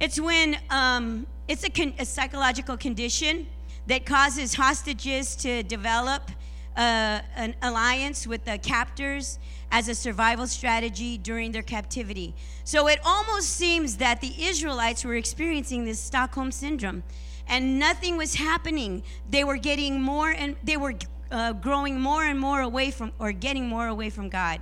it's 0.00 0.18
when 0.18 0.56
um, 0.70 1.26
it's 1.48 1.64
a, 1.64 1.70
con- 1.70 1.94
a, 1.98 2.06
psychological 2.06 2.78
condition 2.78 3.46
that 3.86 4.06
causes 4.06 4.54
hostages 4.54 5.36
to 5.36 5.62
develop 5.62 6.30
uh, 6.76 7.20
an 7.36 7.54
alliance 7.60 8.26
with 8.26 8.44
the 8.46 8.56
captors 8.58 9.38
as 9.70 9.88
a 9.88 9.94
survival 9.94 10.46
strategy 10.46 11.18
during 11.18 11.52
their 11.52 11.62
captivity. 11.62 12.34
So 12.64 12.88
it 12.88 13.00
almost 13.04 13.50
seems 13.50 13.98
that 13.98 14.22
the 14.22 14.32
Israelites 14.38 15.04
were 15.04 15.16
experiencing 15.16 15.84
this 15.84 16.00
Stockholm 16.00 16.50
syndrome 16.50 17.02
and 17.48 17.78
nothing 17.78 18.16
was 18.16 18.34
happening. 18.34 19.02
They 19.28 19.44
were 19.44 19.56
getting 19.56 20.00
more 20.00 20.30
and 20.30 20.56
they 20.62 20.76
were 20.76 20.94
uh, 21.30 21.52
growing 21.52 22.00
more 22.00 22.24
and 22.24 22.38
more 22.38 22.60
away 22.60 22.90
from, 22.90 23.12
or 23.18 23.32
getting 23.32 23.66
more 23.68 23.86
away 23.86 24.10
from 24.10 24.28
God. 24.28 24.60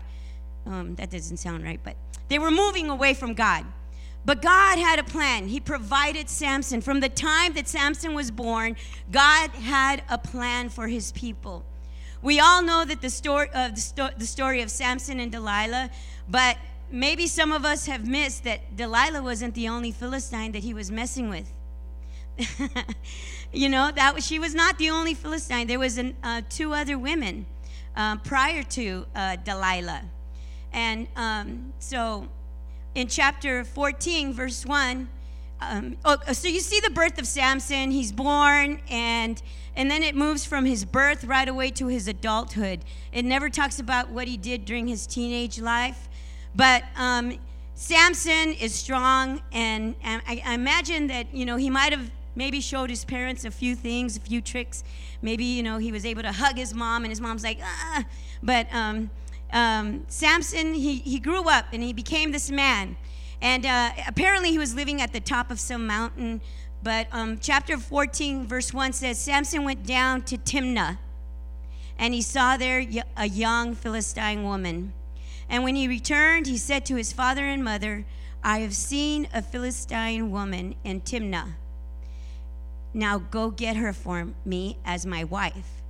Um, 0.66 0.94
that 0.96 1.10
doesn't 1.10 1.38
sound 1.38 1.64
right, 1.64 1.80
but 1.82 1.96
they 2.28 2.38
were 2.38 2.50
moving 2.50 2.88
away 2.88 3.14
from 3.14 3.34
God. 3.34 3.64
But 4.24 4.40
God 4.40 4.78
had 4.78 4.98
a 4.98 5.04
plan. 5.04 5.48
He 5.48 5.58
provided 5.58 6.28
Samson. 6.28 6.80
From 6.80 7.00
the 7.00 7.08
time 7.08 7.54
that 7.54 7.66
Samson 7.66 8.14
was 8.14 8.30
born, 8.30 8.76
God 9.10 9.50
had 9.50 10.04
a 10.08 10.16
plan 10.16 10.68
for 10.68 10.86
his 10.86 11.10
people. 11.12 11.64
We 12.22 12.38
all 12.38 12.62
know 12.62 12.84
that 12.84 13.00
the 13.00 13.10
story 13.10 13.48
of 13.52 13.74
the, 13.74 13.80
sto- 13.80 14.10
the 14.16 14.26
story 14.26 14.62
of 14.62 14.70
Samson 14.70 15.18
and 15.18 15.32
Delilah, 15.32 15.90
but 16.28 16.56
maybe 16.88 17.26
some 17.26 17.50
of 17.50 17.64
us 17.64 17.86
have 17.86 18.06
missed 18.06 18.44
that 18.44 18.76
Delilah 18.76 19.22
wasn't 19.22 19.54
the 19.54 19.68
only 19.68 19.90
Philistine 19.90 20.52
that 20.52 20.62
he 20.62 20.72
was 20.72 20.88
messing 20.88 21.28
with. 21.28 21.52
you 23.52 23.68
know 23.68 23.90
that 23.94 24.22
she 24.22 24.38
was 24.38 24.54
not 24.54 24.78
the 24.78 24.90
only 24.90 25.14
Philistine. 25.14 25.66
There 25.66 25.78
was 25.78 25.98
an, 25.98 26.16
uh, 26.22 26.42
two 26.48 26.72
other 26.72 26.98
women 26.98 27.46
uh, 27.96 28.16
prior 28.18 28.62
to 28.62 29.06
uh, 29.14 29.36
Delilah, 29.36 30.02
and 30.72 31.06
um, 31.16 31.72
so 31.78 32.28
in 32.94 33.08
chapter 33.08 33.64
14, 33.64 34.32
verse 34.32 34.66
1. 34.66 35.08
Um, 35.60 35.96
oh, 36.04 36.18
so 36.32 36.48
you 36.48 36.60
see 36.60 36.80
the 36.80 36.90
birth 36.90 37.18
of 37.18 37.26
Samson. 37.26 37.90
He's 37.90 38.10
born, 38.10 38.80
and 38.90 39.40
and 39.76 39.90
then 39.90 40.02
it 40.02 40.14
moves 40.14 40.44
from 40.44 40.64
his 40.64 40.84
birth 40.84 41.24
right 41.24 41.48
away 41.48 41.70
to 41.72 41.86
his 41.86 42.08
adulthood. 42.08 42.80
It 43.12 43.24
never 43.24 43.48
talks 43.48 43.78
about 43.78 44.10
what 44.10 44.26
he 44.28 44.36
did 44.36 44.64
during 44.64 44.86
his 44.88 45.06
teenage 45.06 45.60
life, 45.60 46.08
but 46.54 46.82
um, 46.96 47.38
Samson 47.74 48.52
is 48.52 48.74
strong, 48.74 49.40
and, 49.52 49.94
and 50.02 50.20
I, 50.26 50.42
I 50.44 50.54
imagine 50.54 51.06
that 51.06 51.32
you 51.32 51.46
know 51.46 51.56
he 51.56 51.70
might 51.70 51.92
have 51.92 52.10
maybe 52.34 52.60
showed 52.60 52.90
his 52.90 53.04
parents 53.04 53.44
a 53.44 53.50
few 53.50 53.74
things, 53.74 54.16
a 54.16 54.20
few 54.20 54.40
tricks. 54.40 54.84
Maybe 55.20 55.44
you 55.44 55.62
know 55.62 55.78
he 55.78 55.92
was 55.92 56.04
able 56.04 56.22
to 56.22 56.32
hug 56.32 56.56
his 56.56 56.74
mom, 56.74 57.04
and 57.04 57.10
his 57.10 57.20
mom's 57.20 57.44
like, 57.44 57.58
ah. 57.62 58.04
But 58.42 58.72
um, 58.72 59.10
um, 59.52 60.04
Samson, 60.08 60.74
he, 60.74 60.96
he 60.96 61.18
grew 61.18 61.48
up 61.48 61.66
and 61.72 61.82
he 61.82 61.92
became 61.92 62.32
this 62.32 62.50
man. 62.50 62.96
And 63.40 63.66
uh, 63.66 63.90
apparently 64.06 64.50
he 64.50 64.58
was 64.58 64.74
living 64.74 65.02
at 65.02 65.12
the 65.12 65.20
top 65.20 65.50
of 65.50 65.60
some 65.60 65.86
mountain. 65.86 66.40
But 66.82 67.06
um, 67.12 67.38
chapter 67.38 67.76
14, 67.76 68.46
verse 68.46 68.72
1 68.72 68.92
says 68.92 69.18
Samson 69.18 69.64
went 69.64 69.84
down 69.84 70.22
to 70.22 70.38
Timnah 70.38 70.98
and 71.98 72.14
he 72.14 72.22
saw 72.22 72.56
there 72.56 72.84
a 73.16 73.28
young 73.28 73.74
Philistine 73.74 74.42
woman. 74.42 74.92
And 75.48 75.62
when 75.62 75.76
he 75.76 75.86
returned, 75.86 76.46
he 76.46 76.56
said 76.56 76.86
to 76.86 76.96
his 76.96 77.12
father 77.12 77.44
and 77.44 77.62
mother, 77.62 78.06
I 78.42 78.60
have 78.60 78.74
seen 78.74 79.28
a 79.32 79.42
Philistine 79.42 80.30
woman 80.30 80.74
in 80.82 81.02
Timnah. 81.02 81.52
Now 82.94 83.18
go 83.18 83.50
get 83.50 83.76
her 83.76 83.92
for 83.92 84.28
me 84.44 84.78
as 84.84 85.06
my 85.06 85.24
wife. 85.24 85.82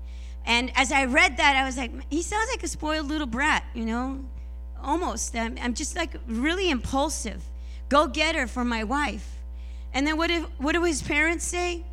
And 0.44 0.72
as 0.76 0.90
I 0.90 1.04
read 1.04 1.36
that, 1.36 1.56
I 1.56 1.64
was 1.64 1.76
like, 1.76 1.92
he 2.10 2.22
sounds 2.22 2.48
like 2.50 2.62
a 2.62 2.68
spoiled 2.68 3.06
little 3.06 3.26
brat, 3.26 3.64
you 3.74 3.84
know? 3.84 4.24
Almost. 4.82 5.36
I'm, 5.36 5.56
I'm 5.60 5.74
just 5.74 5.96
like 5.96 6.16
really 6.26 6.70
impulsive. 6.70 7.42
Go 7.88 8.06
get 8.06 8.34
her 8.34 8.46
for 8.46 8.64
my 8.64 8.84
wife. 8.84 9.36
And 9.94 10.06
then 10.06 10.16
what, 10.16 10.30
if, 10.30 10.44
what 10.58 10.72
do 10.72 10.82
his 10.82 11.02
parents 11.02 11.46
say? 11.46 11.84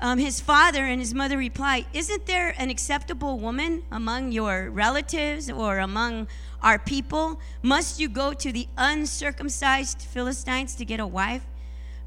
Um, 0.00 0.18
his 0.18 0.40
father 0.40 0.84
and 0.84 1.00
his 1.00 1.14
mother 1.14 1.38
reply, 1.38 1.86
Isn't 1.92 2.26
there 2.26 2.54
an 2.58 2.70
acceptable 2.70 3.38
woman 3.38 3.84
among 3.90 4.32
your 4.32 4.68
relatives 4.70 5.48
or 5.48 5.78
among 5.78 6.26
our 6.60 6.78
people? 6.78 7.40
Must 7.62 8.00
you 8.00 8.08
go 8.08 8.32
to 8.32 8.52
the 8.52 8.66
uncircumcised 8.76 10.02
Philistines 10.02 10.74
to 10.76 10.84
get 10.84 10.98
a 10.98 11.06
wife? 11.06 11.46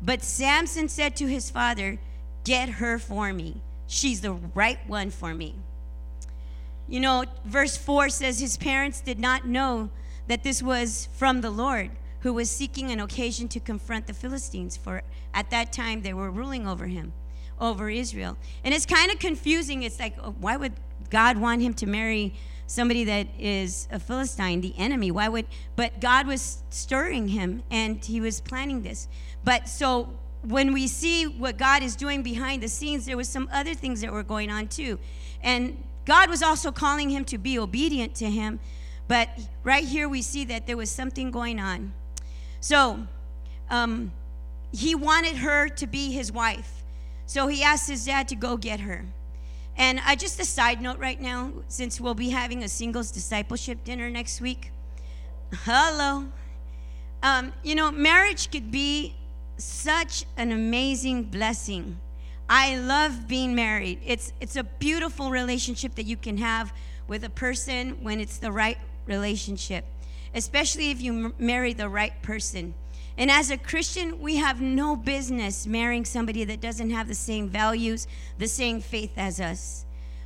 But 0.02 0.24
Samson 0.24 0.90
said 0.90 1.16
to 1.16 1.26
his 1.26 1.50
father, 1.50 1.98
Get 2.46 2.70
her 2.70 2.98
for 2.98 3.34
me. 3.34 3.62
She's 3.88 4.22
the 4.22 4.32
right 4.32 4.80
one 4.88 5.10
for 5.10 5.34
me. 5.34 5.56
You 6.88 7.00
know, 7.00 7.26
verse 7.44 7.76
4 7.76 8.10
says 8.10 8.40
his 8.40 8.56
parents 8.56 9.02
did 9.02 9.20
not 9.20 9.46
know 9.48 9.90
that 10.28 10.44
this 10.44 10.62
was 10.62 11.10
from 11.14 11.42
the 11.42 11.50
Lord, 11.50 11.90
who 12.22 12.34
was 12.34 12.50
seeking 12.50 12.92
an 12.92 13.00
occasion 13.00 13.48
to 13.50 13.60
confront 13.60 14.08
the 14.08 14.14
Philistines, 14.14 14.78
for 14.78 15.02
at 15.34 15.50
that 15.50 15.74
time 15.74 16.04
they 16.04 16.14
were 16.14 16.32
ruling 16.32 16.68
over 16.68 16.86
him, 16.86 17.14
over 17.60 17.90
Israel. 17.90 18.38
And 18.64 18.74
it's 18.74 18.86
kind 18.86 19.12
of 19.12 19.20
confusing. 19.20 19.84
It's 19.84 20.00
like, 20.00 20.16
oh, 20.22 20.36
why 20.40 20.58
would 20.58 20.74
God 21.10 21.38
want 21.38 21.62
him 21.62 21.74
to 21.76 21.88
marry 21.88 22.34
somebody 22.68 23.04
that 23.06 23.28
is 23.40 23.88
a 23.92 24.00
Philistine, 24.00 24.62
the 24.62 24.74
enemy? 24.78 25.10
Why 25.10 25.28
would, 25.28 25.46
but 25.76 26.00
God 26.00 26.28
was 26.28 26.64
stirring 26.70 27.30
him 27.30 27.64
and 27.72 28.04
he 28.04 28.22
was 28.22 28.42
planning 28.42 28.84
this. 28.84 29.08
But 29.44 29.68
so 29.68 30.14
when 30.48 30.74
we 30.74 30.88
see 30.88 31.26
what 31.26 31.58
God 31.58 31.84
is 31.84 31.96
doing 31.96 32.22
behind 32.24 32.62
the 32.62 32.68
scenes, 32.68 33.06
there 33.06 33.18
was 33.18 33.28
some 33.28 33.50
other 33.52 33.74
things 33.74 34.02
that 34.02 34.12
were 34.12 34.24
going 34.24 34.50
on 34.50 34.68
too. 34.68 35.00
And 35.42 35.84
God 36.06 36.30
was 36.30 36.44
also 36.44 36.72
calling 36.72 37.10
him 37.10 37.26
to 37.26 37.38
be 37.38 37.58
obedient 37.58 38.16
to 38.16 38.30
him, 38.30 38.60
but 39.08 39.30
right 39.64 39.84
here 39.84 40.08
we 40.08 40.22
see 40.22 40.46
that 40.46 40.68
there 40.68 40.78
was 40.78 40.90
something 40.90 41.32
going 41.32 41.60
on. 41.60 41.94
So, 42.60 43.08
um, 43.70 44.12
he 44.72 44.94
wanted 44.94 45.38
her 45.38 45.70
to 45.70 45.88
be 45.88 46.12
his 46.12 46.32
wife. 46.32 46.84
So 47.26 47.48
he 47.48 47.64
asked 47.64 47.90
his 47.90 48.06
dad 48.06 48.28
to 48.28 48.36
go 48.36 48.58
get 48.58 48.82
her. 48.82 49.06
And 49.78 50.00
I 50.06 50.16
just 50.16 50.40
a 50.40 50.46
side 50.46 50.82
note 50.82 51.00
right 51.00 51.20
now, 51.20 51.52
since 51.68 52.00
we'll 52.00 52.14
be 52.14 52.30
having 52.30 52.64
a 52.64 52.70
singles 52.70 53.12
discipleship 53.12 53.84
dinner 53.84 54.10
next 54.10 54.42
week. 54.42 54.72
Hello. 55.64 56.26
Um, 57.24 57.54
you 57.64 57.76
know, 57.76 57.92
marriage 57.92 58.52
could 58.52 58.72
be 58.72 59.16
such 59.58 60.26
an 60.38 60.52
amazing 60.52 61.24
blessing. 61.24 62.00
I 62.50 62.78
love 62.78 63.28
being 63.28 63.56
married. 63.56 64.00
It's 64.06 64.34
it's 64.40 64.56
a 64.56 64.64
beautiful 64.64 65.32
relationship 65.32 65.96
that 65.96 66.06
you 66.06 66.18
can 66.18 66.38
have 66.38 66.74
with 67.08 67.24
a 67.24 67.30
person 67.30 68.04
when 68.04 68.20
it's 68.20 68.38
the 68.38 68.52
right 68.52 68.78
relationship, 69.06 69.86
especially 70.34 70.92
if 70.92 71.02
you 71.02 71.26
m- 71.26 71.34
marry 71.40 71.74
the 71.74 71.90
right 71.90 72.22
person. 72.22 72.74
And 73.18 73.32
as 73.32 73.50
a 73.50 73.58
Christian, 73.58 74.20
we 74.20 74.36
have 74.38 74.60
no 74.62 74.96
business 74.96 75.66
marrying 75.66 76.06
somebody 76.06 76.44
that 76.44 76.60
doesn't 76.60 76.90
have 76.90 77.08
the 77.08 77.16
same 77.16 77.48
values, 77.48 78.08
the 78.38 78.48
same 78.48 78.82
faith 78.82 79.14
as 79.18 79.40
us. 79.40 79.85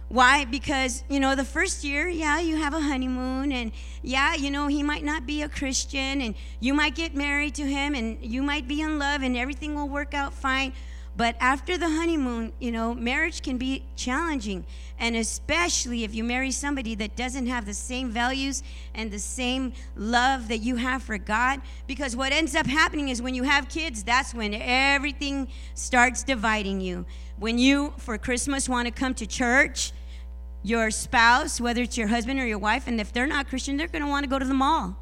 Why? 0.10 0.46
Because, 0.46 1.04
you 1.08 1.20
know, 1.20 1.36
the 1.36 1.46
first 1.46 1.84
year, 1.84 2.08
yeah, 2.08 2.40
you 2.40 2.58
have 2.58 2.74
a 2.74 2.82
honeymoon, 2.82 3.52
and 3.52 3.72
yeah, 4.02 4.34
you 4.34 4.50
know, 4.50 4.66
he 4.66 4.82
might 4.82 5.04
not 5.04 5.28
be 5.28 5.44
a 5.44 5.50
Christian, 5.50 6.22
and 6.22 6.34
you 6.60 6.74
might 6.74 6.96
get 6.96 7.16
married 7.16 7.54
to 7.56 7.66
him, 7.66 7.94
and 7.94 8.18
you 8.24 8.42
might 8.42 8.68
be 8.68 8.82
in 8.82 8.98
love, 8.98 9.22
and 9.22 9.38
everything 9.38 9.76
will 9.76 9.88
work 9.88 10.16
out 10.16 10.34
fine. 10.34 10.74
But 11.16 11.36
after 11.40 11.78
the 11.78 11.90
honeymoon, 11.90 12.54
you 12.60 12.72
know, 12.72 12.96
marriage 12.96 13.42
can 13.42 13.58
be 13.58 13.84
challenging. 13.98 14.66
And 14.98 15.18
especially 15.18 16.06
if 16.06 16.16
you 16.16 16.24
marry 16.24 16.50
somebody 16.50 16.96
that 16.96 17.18
doesn't 17.18 17.48
have 17.48 17.66
the 17.66 17.74
same 17.74 18.10
values 18.10 18.64
and 18.96 19.12
the 19.12 19.20
same 19.20 19.74
love 19.98 20.48
that 20.48 20.60
you 20.60 20.78
have 20.78 21.04
for 21.04 21.18
God. 21.18 21.62
Because 21.88 22.16
what 22.16 22.32
ends 22.32 22.56
up 22.56 22.66
happening 22.66 23.10
is 23.10 23.22
when 23.22 23.36
you 23.36 23.44
have 23.44 23.68
kids, 23.68 24.02
that's 24.02 24.34
when 24.34 24.54
everything 24.54 25.50
starts 25.74 26.24
dividing 26.24 26.80
you. 26.80 27.06
When 27.38 27.58
you, 27.58 27.94
for 27.98 28.18
Christmas, 28.18 28.70
want 28.70 28.86
to 28.86 28.92
come 28.92 29.14
to 29.16 29.28
church, 29.28 29.92
your 30.64 30.92
spouse, 30.92 31.62
whether 31.62 31.82
it's 31.82 31.98
your 31.98 32.08
husband 32.08 32.40
or 32.40 32.46
your 32.46 32.60
wife, 32.60 32.88
and 32.88 33.00
if 33.00 33.14
they're 33.14 33.28
not 33.28 33.48
Christian, 33.48 33.78
they're 33.78 33.88
going 33.88 34.04
to 34.04 34.10
want 34.10 34.24
to 34.24 34.30
go 34.30 34.40
to 34.40 34.46
the 34.46 34.54
mall. 34.54 34.98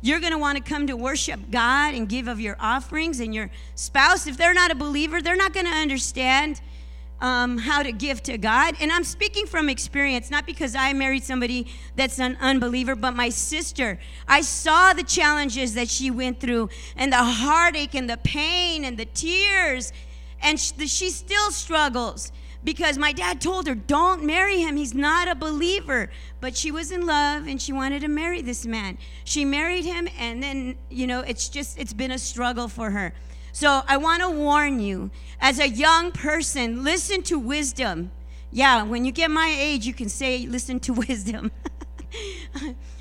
You're 0.00 0.18
going 0.18 0.32
to 0.32 0.38
want 0.38 0.58
to 0.58 0.64
come 0.64 0.88
to 0.88 0.96
worship 0.96 1.38
God 1.50 1.94
and 1.94 2.08
give 2.08 2.26
of 2.26 2.40
your 2.40 2.56
offerings, 2.58 3.20
and 3.20 3.34
your 3.34 3.50
spouse, 3.76 4.26
if 4.26 4.36
they're 4.36 4.54
not 4.54 4.70
a 4.70 4.74
believer, 4.74 5.22
they're 5.22 5.36
not 5.36 5.52
going 5.52 5.66
to 5.66 5.72
understand 5.72 6.60
um, 7.20 7.56
how 7.58 7.84
to 7.84 7.92
give 7.92 8.20
to 8.24 8.36
God. 8.36 8.74
And 8.80 8.90
I'm 8.90 9.04
speaking 9.04 9.46
from 9.46 9.68
experience, 9.68 10.28
not 10.28 10.44
because 10.44 10.74
I 10.74 10.92
married 10.92 11.22
somebody 11.22 11.68
that's 11.94 12.18
an 12.18 12.36
unbeliever, 12.40 12.96
but 12.96 13.14
my 13.14 13.28
sister. 13.28 14.00
I 14.26 14.40
saw 14.40 14.92
the 14.92 15.04
challenges 15.04 15.74
that 15.74 15.88
she 15.88 16.10
went 16.10 16.40
through, 16.40 16.70
and 16.96 17.12
the 17.12 17.22
heartache, 17.22 17.94
and 17.94 18.10
the 18.10 18.16
pain, 18.16 18.84
and 18.84 18.98
the 18.98 19.04
tears, 19.06 19.92
and 20.42 20.58
she 20.58 21.10
still 21.10 21.52
struggles 21.52 22.32
because 22.64 22.96
my 22.96 23.12
dad 23.12 23.40
told 23.40 23.66
her, 23.66 23.74
Don't 23.74 24.24
marry 24.24 24.60
him. 24.60 24.76
He's 24.76 24.94
not 24.94 25.28
a 25.28 25.34
believer. 25.34 26.10
But 26.40 26.56
she 26.56 26.70
was 26.70 26.90
in 26.90 27.06
love 27.06 27.46
and 27.46 27.60
she 27.60 27.72
wanted 27.72 28.00
to 28.02 28.08
marry 28.08 28.42
this 28.42 28.66
man. 28.66 28.98
She 29.24 29.44
married 29.44 29.84
him, 29.84 30.08
and 30.18 30.42
then, 30.42 30.76
you 30.90 31.06
know, 31.06 31.20
it's 31.20 31.48
just, 31.48 31.78
it's 31.78 31.92
been 31.92 32.10
a 32.10 32.18
struggle 32.18 32.68
for 32.68 32.90
her. 32.90 33.12
So 33.52 33.82
I 33.86 33.96
want 33.96 34.22
to 34.22 34.30
warn 34.30 34.80
you 34.80 35.10
as 35.40 35.58
a 35.58 35.68
young 35.68 36.12
person, 36.12 36.84
listen 36.84 37.22
to 37.24 37.38
wisdom. 37.38 38.10
Yeah, 38.50 38.82
when 38.82 39.04
you 39.04 39.12
get 39.12 39.30
my 39.30 39.54
age, 39.58 39.86
you 39.86 39.94
can 39.94 40.08
say, 40.08 40.46
Listen 40.46 40.80
to 40.80 40.92
wisdom. 41.08 41.50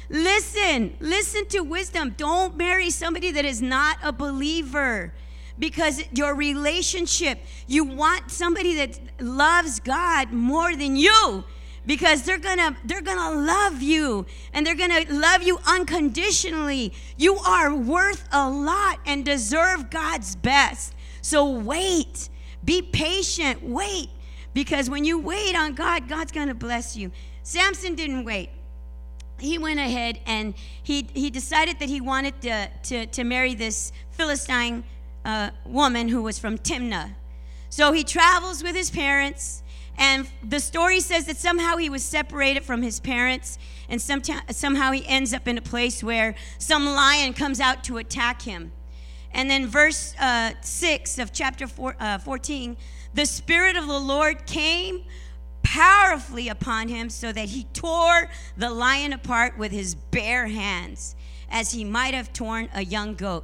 listen, 0.09 0.95
listen 0.99 1.45
to 1.47 1.61
wisdom. 1.61 2.15
Don't 2.17 2.57
marry 2.57 2.89
somebody 2.89 3.31
that 3.31 3.45
is 3.45 3.61
not 3.61 3.97
a 4.03 4.11
believer 4.11 5.13
because 5.61 6.01
your 6.11 6.33
relationship, 6.33 7.39
you 7.67 7.83
want 7.83 8.31
somebody 8.31 8.75
that 8.77 8.99
loves 9.21 9.79
God 9.79 10.33
more 10.33 10.75
than 10.75 10.95
you. 10.97 11.45
because 11.83 12.21
they're 12.21 12.37
gonna 12.37 12.77
they're 12.85 13.01
gonna 13.01 13.41
love 13.41 13.81
you 13.81 14.23
and 14.53 14.65
they're 14.65 14.75
gonna 14.75 15.03
love 15.09 15.41
you 15.41 15.57
unconditionally. 15.65 16.93
You 17.17 17.37
are 17.37 17.73
worth 17.73 18.27
a 18.31 18.47
lot 18.47 18.99
and 19.05 19.25
deserve 19.25 19.89
god's 19.89 20.35
best. 20.35 20.93
So 21.21 21.49
wait 21.49 22.29
be 22.63 22.83
patient 22.83 23.63
wait 23.63 24.09
because 24.53 24.91
when 24.91 25.03
you 25.03 25.17
wait 25.17 25.55
on 25.55 25.73
god 25.73 26.07
god's 26.07 26.31
gonna 26.31 26.53
bless 26.53 26.95
you. 26.95 27.11
Samson 27.43 27.95
didn't 27.95 28.25
wait. 28.25 28.49
He 29.39 29.57
went 29.57 29.79
ahead 29.79 30.19
and 30.27 30.53
he, 30.83 31.07
he 31.15 31.31
decided 31.31 31.79
that 31.79 31.89
he 31.89 31.99
wanted 31.99 32.39
to, 32.41 32.69
to, 32.83 33.05
to 33.07 33.23
marry 33.23 33.55
this 33.55 33.91
philistine 34.11 34.83
uh, 35.25 35.49
woman 35.65 36.09
who 36.09 36.21
was 36.21 36.39
from 36.39 36.57
timnah 36.57 37.13
so 37.69 37.91
he 37.91 38.03
travels 38.03 38.63
with 38.63 38.75
his 38.75 38.89
parents 38.91 39.61
and 39.97 40.27
the 40.43 40.59
story 40.59 40.99
says 40.99 41.25
that 41.25 41.37
somehow 41.37 41.77
he 41.77 41.89
was 41.89 42.03
separated 42.03 42.63
from 42.63 42.81
his 42.81 42.99
parents, 42.99 43.59
and 43.89 44.01
somehow 44.01 44.91
he 44.91 45.05
ends 45.07 45.33
up 45.33 45.47
in 45.47 45.57
a 45.57 45.61
place 45.61 46.03
where 46.03 46.33
some 46.57 46.85
lion 46.85 47.33
comes 47.33 47.59
out 47.59 47.83
to 47.85 47.97
attack 47.97 48.41
him. 48.41 48.71
And 49.33 49.49
then, 49.49 49.67
verse 49.67 50.15
uh, 50.19 50.53
6 50.61 51.19
of 51.19 51.31
chapter 51.31 51.67
four, 51.67 51.95
uh, 51.99 52.17
14 52.17 52.77
the 53.13 53.25
Spirit 53.25 53.75
of 53.75 53.87
the 53.87 53.99
Lord 53.99 54.47
came 54.47 55.03
powerfully 55.63 56.47
upon 56.47 56.87
him 56.87 57.09
so 57.09 57.33
that 57.33 57.49
he 57.49 57.65
tore 57.65 58.29
the 58.55 58.69
lion 58.69 59.11
apart 59.11 59.57
with 59.57 59.73
his 59.73 59.95
bare 59.95 60.47
hands, 60.47 61.15
as 61.49 61.73
he 61.73 61.83
might 61.83 62.13
have 62.13 62.31
torn 62.31 62.69
a 62.73 62.83
young 62.83 63.15
goat. 63.15 63.43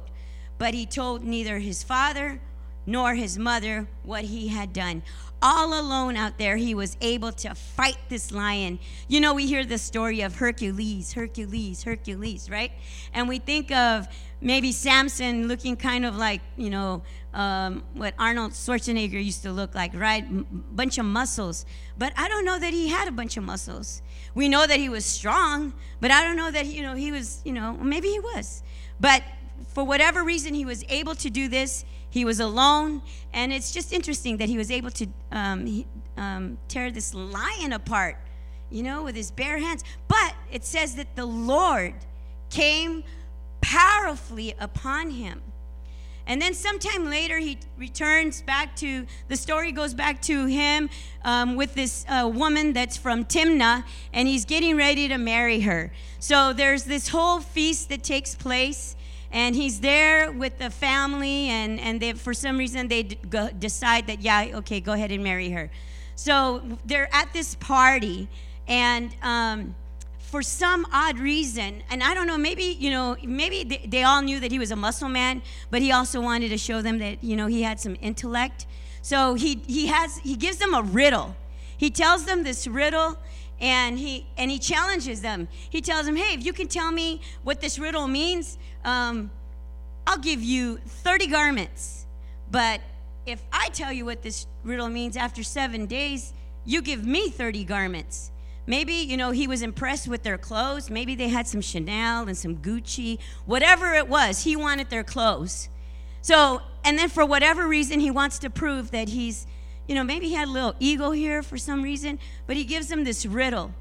But 0.58 0.74
he 0.74 0.86
told 0.86 1.24
neither 1.24 1.58
his 1.58 1.82
father 1.82 2.40
nor 2.84 3.14
his 3.14 3.38
mother 3.38 3.86
what 4.02 4.24
he 4.24 4.48
had 4.48 4.72
done 4.72 5.02
all 5.40 5.78
alone 5.78 6.16
out 6.16 6.38
there, 6.38 6.56
he 6.56 6.74
was 6.74 6.96
able 7.00 7.32
to 7.32 7.54
fight 7.54 7.96
this 8.08 8.32
lion. 8.32 8.78
You 9.06 9.20
know, 9.20 9.34
we 9.34 9.46
hear 9.46 9.64
the 9.64 9.78
story 9.78 10.20
of 10.22 10.36
Hercules, 10.36 11.12
Hercules, 11.12 11.82
Hercules, 11.84 12.50
right? 12.50 12.72
And 13.12 13.28
we 13.28 13.38
think 13.38 13.70
of 13.70 14.08
maybe 14.40 14.72
Samson 14.72 15.48
looking 15.48 15.76
kind 15.76 16.04
of 16.04 16.16
like, 16.16 16.40
you 16.56 16.70
know, 16.70 17.02
um, 17.34 17.84
what 17.94 18.14
Arnold 18.18 18.52
Schwarzenegger 18.52 19.22
used 19.24 19.42
to 19.42 19.52
look 19.52 19.74
like, 19.74 19.94
right? 19.94 20.24
M- 20.24 20.64
bunch 20.72 20.98
of 20.98 21.06
muscles. 21.06 21.66
But 21.96 22.12
I 22.16 22.28
don't 22.28 22.44
know 22.44 22.58
that 22.58 22.72
he 22.72 22.88
had 22.88 23.06
a 23.06 23.12
bunch 23.12 23.36
of 23.36 23.44
muscles. 23.44 24.02
We 24.34 24.48
know 24.48 24.66
that 24.66 24.78
he 24.78 24.88
was 24.88 25.04
strong, 25.04 25.72
but 26.00 26.10
I 26.10 26.22
don't 26.22 26.36
know 26.36 26.50
that, 26.50 26.66
you 26.66 26.82
know, 26.82 26.94
he 26.94 27.12
was, 27.12 27.42
you 27.44 27.52
know, 27.52 27.74
maybe 27.74 28.08
he 28.08 28.18
was. 28.18 28.62
But 29.00 29.22
for 29.66 29.84
whatever 29.84 30.24
reason, 30.24 30.54
he 30.54 30.64
was 30.64 30.84
able 30.88 31.14
to 31.16 31.30
do 31.30 31.48
this 31.48 31.84
he 32.10 32.24
was 32.24 32.40
alone, 32.40 33.02
and 33.32 33.52
it's 33.52 33.70
just 33.70 33.92
interesting 33.92 34.38
that 34.38 34.48
he 34.48 34.56
was 34.56 34.70
able 34.70 34.90
to 34.92 35.06
um, 35.30 35.66
he, 35.66 35.86
um, 36.16 36.58
tear 36.68 36.90
this 36.90 37.14
lion 37.14 37.72
apart, 37.72 38.16
you 38.70 38.82
know, 38.82 39.02
with 39.02 39.14
his 39.14 39.30
bare 39.30 39.58
hands. 39.58 39.84
But 40.08 40.34
it 40.50 40.64
says 40.64 40.94
that 40.96 41.16
the 41.16 41.26
Lord 41.26 41.94
came 42.50 43.04
powerfully 43.60 44.54
upon 44.58 45.10
him. 45.10 45.42
And 46.26 46.42
then 46.42 46.52
sometime 46.52 47.06
later, 47.06 47.38
he 47.38 47.58
returns 47.78 48.42
back 48.42 48.76
to 48.76 49.06
the 49.28 49.36
story 49.36 49.72
goes 49.72 49.94
back 49.94 50.20
to 50.22 50.44
him 50.44 50.90
um, 51.24 51.56
with 51.56 51.74
this 51.74 52.04
uh, 52.06 52.30
woman 52.32 52.74
that's 52.74 52.98
from 52.98 53.24
Timnah, 53.24 53.84
and 54.12 54.28
he's 54.28 54.44
getting 54.44 54.76
ready 54.76 55.08
to 55.08 55.16
marry 55.16 55.60
her. 55.60 55.90
So 56.18 56.52
there's 56.52 56.84
this 56.84 57.08
whole 57.08 57.40
feast 57.40 57.88
that 57.88 58.02
takes 58.02 58.34
place 58.34 58.94
and 59.32 59.54
he's 59.54 59.80
there 59.80 60.32
with 60.32 60.58
the 60.58 60.70
family 60.70 61.48
and 61.48 61.78
and 61.80 62.00
they 62.00 62.12
for 62.12 62.34
some 62.34 62.58
reason 62.58 62.88
they 62.88 63.02
d- 63.02 63.18
go, 63.28 63.48
decide 63.50 64.06
that 64.06 64.20
yeah 64.22 64.46
okay 64.54 64.80
go 64.80 64.92
ahead 64.92 65.10
and 65.10 65.22
marry 65.22 65.50
her. 65.50 65.70
So 66.14 66.62
they're 66.84 67.08
at 67.14 67.32
this 67.32 67.54
party 67.56 68.28
and 68.66 69.14
um, 69.22 69.74
for 70.18 70.42
some 70.42 70.86
odd 70.92 71.18
reason 71.18 71.82
and 71.90 72.02
i 72.02 72.12
don't 72.12 72.26
know 72.26 72.36
maybe 72.36 72.64
you 72.78 72.90
know 72.90 73.16
maybe 73.24 73.64
they, 73.64 73.86
they 73.88 74.02
all 74.02 74.20
knew 74.20 74.38
that 74.38 74.52
he 74.52 74.58
was 74.58 74.70
a 74.70 74.76
muscle 74.76 75.08
man 75.08 75.40
but 75.70 75.80
he 75.80 75.90
also 75.90 76.20
wanted 76.20 76.50
to 76.50 76.58
show 76.58 76.82
them 76.82 76.98
that 76.98 77.24
you 77.24 77.34
know 77.34 77.46
he 77.46 77.62
had 77.62 77.80
some 77.80 77.96
intellect. 78.00 78.66
So 79.02 79.34
he 79.34 79.62
he 79.66 79.86
has 79.86 80.18
he 80.18 80.36
gives 80.36 80.58
them 80.58 80.74
a 80.74 80.82
riddle. 80.82 81.34
He 81.76 81.90
tells 81.90 82.24
them 82.24 82.42
this 82.42 82.66
riddle 82.66 83.16
and 83.60 83.98
he 83.98 84.26
and 84.36 84.50
he 84.50 84.58
challenges 84.58 85.20
them. 85.20 85.48
He 85.70 85.80
tells 85.80 86.06
them 86.06 86.16
hey 86.16 86.34
if 86.34 86.44
you 86.44 86.52
can 86.52 86.68
tell 86.68 86.90
me 86.90 87.20
what 87.42 87.60
this 87.60 87.78
riddle 87.78 88.08
means 88.08 88.58
um, 88.88 89.30
I'll 90.06 90.18
give 90.18 90.42
you 90.42 90.78
30 90.78 91.26
garments. 91.26 92.06
But 92.50 92.80
if 93.26 93.42
I 93.52 93.68
tell 93.68 93.92
you 93.92 94.06
what 94.06 94.22
this 94.22 94.46
riddle 94.64 94.88
means 94.88 95.16
after 95.16 95.42
seven 95.42 95.86
days, 95.86 96.32
you 96.64 96.80
give 96.80 97.04
me 97.04 97.28
30 97.28 97.64
garments. 97.64 98.30
Maybe, 98.66 98.94
you 98.94 99.16
know, 99.16 99.30
he 99.30 99.46
was 99.46 99.62
impressed 99.62 100.08
with 100.08 100.22
their 100.22 100.38
clothes. 100.38 100.90
Maybe 100.90 101.14
they 101.14 101.28
had 101.28 101.46
some 101.46 101.60
Chanel 101.60 102.26
and 102.28 102.36
some 102.36 102.56
Gucci. 102.56 103.18
Whatever 103.46 103.94
it 103.94 104.08
was, 104.08 104.44
he 104.44 104.56
wanted 104.56 104.90
their 104.90 105.04
clothes. 105.04 105.68
So, 106.20 106.60
and 106.84 106.98
then 106.98 107.08
for 107.08 107.24
whatever 107.24 107.66
reason, 107.66 108.00
he 108.00 108.10
wants 108.10 108.38
to 108.40 108.50
prove 108.50 108.90
that 108.90 109.08
he's, 109.08 109.46
you 109.86 109.94
know, 109.94 110.04
maybe 110.04 110.28
he 110.28 110.34
had 110.34 110.48
a 110.48 110.50
little 110.50 110.74
ego 110.80 111.10
here 111.12 111.42
for 111.42 111.56
some 111.56 111.82
reason, 111.82 112.18
but 112.46 112.56
he 112.56 112.64
gives 112.64 112.88
them 112.88 113.04
this 113.04 113.24
riddle. 113.24 113.72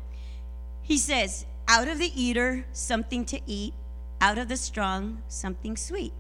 He 0.82 0.98
says, 0.98 1.46
Out 1.67 1.89
of 1.89 2.00
the 2.00 2.12
eater, 2.22 2.65
something 2.72 3.26
to 3.26 3.41
eat, 3.46 3.74
out 4.22 4.38
of 4.38 4.48
the 4.48 4.58
strong 4.58 5.22
something 5.28 5.78
sweet. 5.78 6.14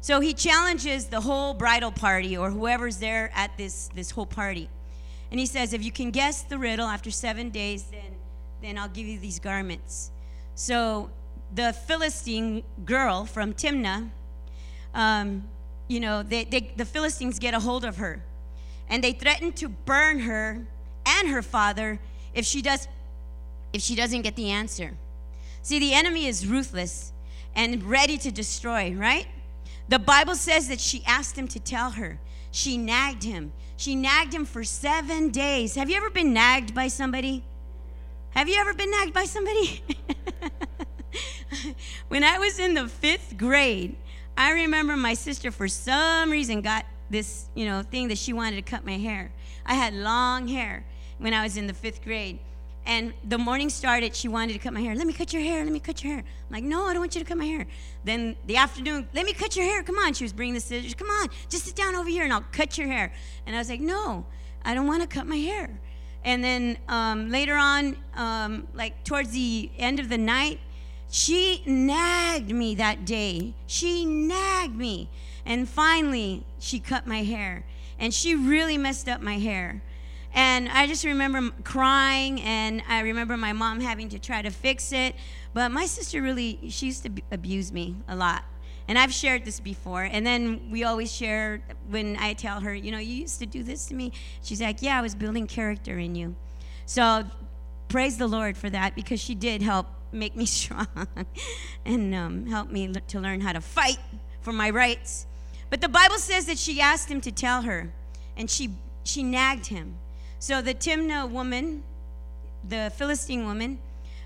So 0.00 0.20
he 0.20 0.34
challenges 0.34 1.06
the 1.06 1.20
whole 1.20 1.54
bridal 1.54 1.90
party 1.90 2.36
or 2.36 2.50
whoever's 2.50 2.98
there 2.98 3.30
at 3.34 3.56
this, 3.56 3.88
this 3.94 4.10
whole 4.10 4.26
party. 4.26 4.68
And 5.30 5.40
he 5.40 5.46
says, 5.46 5.72
if 5.72 5.84
you 5.84 5.90
can 5.90 6.10
guess 6.10 6.42
the 6.42 6.58
riddle 6.58 6.86
after 6.86 7.10
seven 7.10 7.50
days, 7.50 7.84
then, 7.84 8.14
then 8.62 8.78
I'll 8.78 8.88
give 8.88 9.06
you 9.06 9.18
these 9.18 9.40
garments. 9.40 10.10
So 10.54 11.10
the 11.54 11.72
Philistine 11.72 12.62
girl 12.84 13.24
from 13.24 13.52
Timnah, 13.52 14.08
um, 14.94 15.44
you 15.88 16.00
know, 16.00 16.22
they, 16.22 16.44
they, 16.44 16.72
the 16.76 16.84
Philistines 16.84 17.38
get 17.38 17.54
a 17.54 17.60
hold 17.60 17.84
of 17.84 17.96
her. 17.96 18.22
And 18.88 19.02
they 19.02 19.12
threaten 19.12 19.52
to 19.54 19.68
burn 19.68 20.20
her 20.20 20.64
and 21.04 21.28
her 21.28 21.42
father 21.42 21.98
if 22.34 22.44
she, 22.44 22.62
does, 22.62 22.86
if 23.72 23.82
she 23.82 23.96
doesn't 23.96 24.22
get 24.22 24.36
the 24.36 24.50
answer. 24.50 24.96
See, 25.66 25.80
the 25.80 25.94
enemy 25.94 26.26
is 26.26 26.46
ruthless 26.46 27.12
and 27.56 27.82
ready 27.82 28.18
to 28.18 28.30
destroy, 28.30 28.92
right? 28.92 29.26
The 29.88 29.98
Bible 29.98 30.36
says 30.36 30.68
that 30.68 30.78
she 30.78 31.02
asked 31.04 31.36
him 31.36 31.48
to 31.48 31.58
tell 31.58 31.90
her. 31.90 32.20
She 32.52 32.78
nagged 32.78 33.24
him. 33.24 33.52
She 33.76 33.96
nagged 33.96 34.32
him 34.32 34.44
for 34.44 34.62
seven 34.62 35.30
days. 35.30 35.74
Have 35.74 35.90
you 35.90 35.96
ever 35.96 36.08
been 36.08 36.32
nagged 36.32 36.72
by 36.72 36.86
somebody? 36.86 37.42
Have 38.30 38.48
you 38.48 38.54
ever 38.60 38.74
been 38.74 38.92
nagged 38.92 39.12
by 39.12 39.24
somebody? 39.24 39.82
when 42.08 42.22
I 42.22 42.38
was 42.38 42.60
in 42.60 42.74
the 42.74 42.86
fifth 42.86 43.36
grade, 43.36 43.96
I 44.36 44.52
remember 44.52 44.96
my 44.96 45.14
sister, 45.14 45.50
for 45.50 45.66
some 45.66 46.30
reason, 46.30 46.60
got 46.60 46.86
this, 47.10 47.48
you 47.56 47.66
know, 47.66 47.82
thing 47.82 48.06
that 48.06 48.18
she 48.18 48.32
wanted 48.32 48.54
to 48.54 48.62
cut 48.62 48.86
my 48.86 48.98
hair. 48.98 49.32
I 49.66 49.74
had 49.74 49.94
long 49.94 50.46
hair 50.46 50.86
when 51.18 51.34
I 51.34 51.42
was 51.42 51.56
in 51.56 51.66
the 51.66 51.74
fifth 51.74 52.04
grade. 52.04 52.38
And 52.86 53.12
the 53.28 53.36
morning 53.36 53.68
started, 53.68 54.14
she 54.14 54.28
wanted 54.28 54.52
to 54.52 54.60
cut 54.60 54.72
my 54.72 54.80
hair. 54.80 54.94
Let 54.94 55.08
me 55.08 55.12
cut 55.12 55.32
your 55.32 55.42
hair. 55.42 55.64
Let 55.64 55.72
me 55.72 55.80
cut 55.80 56.04
your 56.04 56.12
hair. 56.12 56.22
I'm 56.22 56.54
like, 56.54 56.62
no, 56.62 56.84
I 56.84 56.92
don't 56.92 57.00
want 57.00 57.16
you 57.16 57.20
to 57.20 57.26
cut 57.26 57.36
my 57.36 57.44
hair. 57.44 57.66
Then 58.04 58.36
the 58.46 58.56
afternoon, 58.56 59.08
let 59.12 59.26
me 59.26 59.32
cut 59.32 59.56
your 59.56 59.64
hair. 59.64 59.82
Come 59.82 59.96
on. 59.98 60.14
She 60.14 60.22
was 60.22 60.32
bringing 60.32 60.54
the 60.54 60.60
scissors. 60.60 60.94
Come 60.94 61.10
on, 61.10 61.28
just 61.48 61.64
sit 61.64 61.74
down 61.74 61.96
over 61.96 62.08
here 62.08 62.22
and 62.22 62.32
I'll 62.32 62.44
cut 62.52 62.78
your 62.78 62.86
hair. 62.86 63.12
And 63.44 63.56
I 63.56 63.58
was 63.58 63.68
like, 63.68 63.80
no, 63.80 64.24
I 64.64 64.72
don't 64.72 64.86
want 64.86 65.02
to 65.02 65.08
cut 65.08 65.26
my 65.26 65.36
hair. 65.36 65.68
And 66.24 66.42
then 66.42 66.78
um, 66.88 67.28
later 67.28 67.54
on, 67.54 67.96
um, 68.14 68.68
like 68.74 69.04
towards 69.04 69.30
the 69.30 69.70
end 69.78 69.98
of 69.98 70.08
the 70.08 70.18
night, 70.18 70.60
she 71.10 71.62
nagged 71.66 72.52
me 72.52 72.74
that 72.76 73.04
day. 73.04 73.54
She 73.66 74.04
nagged 74.04 74.76
me. 74.76 75.08
And 75.44 75.68
finally, 75.68 76.44
she 76.58 76.80
cut 76.80 77.06
my 77.06 77.22
hair. 77.22 77.64
And 77.98 78.12
she 78.12 78.34
really 78.34 78.76
messed 78.76 79.08
up 79.08 79.20
my 79.20 79.38
hair. 79.38 79.82
And 80.34 80.68
I 80.68 80.86
just 80.86 81.04
remember 81.04 81.50
crying, 81.64 82.40
and 82.42 82.82
I 82.88 83.00
remember 83.00 83.36
my 83.36 83.52
mom 83.52 83.80
having 83.80 84.08
to 84.10 84.18
try 84.18 84.42
to 84.42 84.50
fix 84.50 84.92
it. 84.92 85.14
But 85.54 85.70
my 85.70 85.86
sister 85.86 86.20
really, 86.20 86.58
she 86.68 86.86
used 86.86 87.04
to 87.04 87.10
abuse 87.32 87.72
me 87.72 87.96
a 88.08 88.16
lot. 88.16 88.44
And 88.88 88.98
I've 88.98 89.12
shared 89.12 89.44
this 89.44 89.58
before. 89.58 90.04
And 90.04 90.24
then 90.24 90.70
we 90.70 90.84
always 90.84 91.12
share 91.12 91.62
when 91.88 92.16
I 92.18 92.34
tell 92.34 92.60
her, 92.60 92.74
you 92.74 92.92
know, 92.92 92.98
you 92.98 93.14
used 93.14 93.40
to 93.40 93.46
do 93.46 93.62
this 93.62 93.86
to 93.86 93.94
me. 93.94 94.12
She's 94.42 94.60
like, 94.60 94.82
yeah, 94.82 94.98
I 94.98 95.02
was 95.02 95.14
building 95.14 95.46
character 95.46 95.98
in 95.98 96.14
you. 96.14 96.36
So 96.84 97.24
praise 97.88 98.18
the 98.18 98.26
Lord 98.26 98.56
for 98.56 98.70
that 98.70 98.94
because 98.94 99.20
she 99.20 99.34
did 99.34 99.62
help 99.62 99.86
make 100.12 100.36
me 100.36 100.46
strong 100.46 100.86
and 101.84 102.14
um, 102.14 102.46
help 102.46 102.70
me 102.70 102.92
to 102.92 103.20
learn 103.20 103.40
how 103.40 103.52
to 103.52 103.60
fight 103.60 103.98
for 104.40 104.52
my 104.52 104.70
rights. 104.70 105.26
But 105.70 105.80
the 105.80 105.88
Bible 105.88 106.18
says 106.18 106.46
that 106.46 106.58
she 106.58 106.80
asked 106.80 107.10
him 107.10 107.20
to 107.22 107.32
tell 107.32 107.62
her, 107.62 107.92
and 108.36 108.48
she, 108.48 108.70
she 109.02 109.22
nagged 109.22 109.66
him. 109.66 109.96
So 110.46 110.62
the 110.62 110.74
Timnah 110.74 111.28
woman, 111.28 111.82
the 112.68 112.92
Philistine 112.94 113.46
woman, 113.46 113.80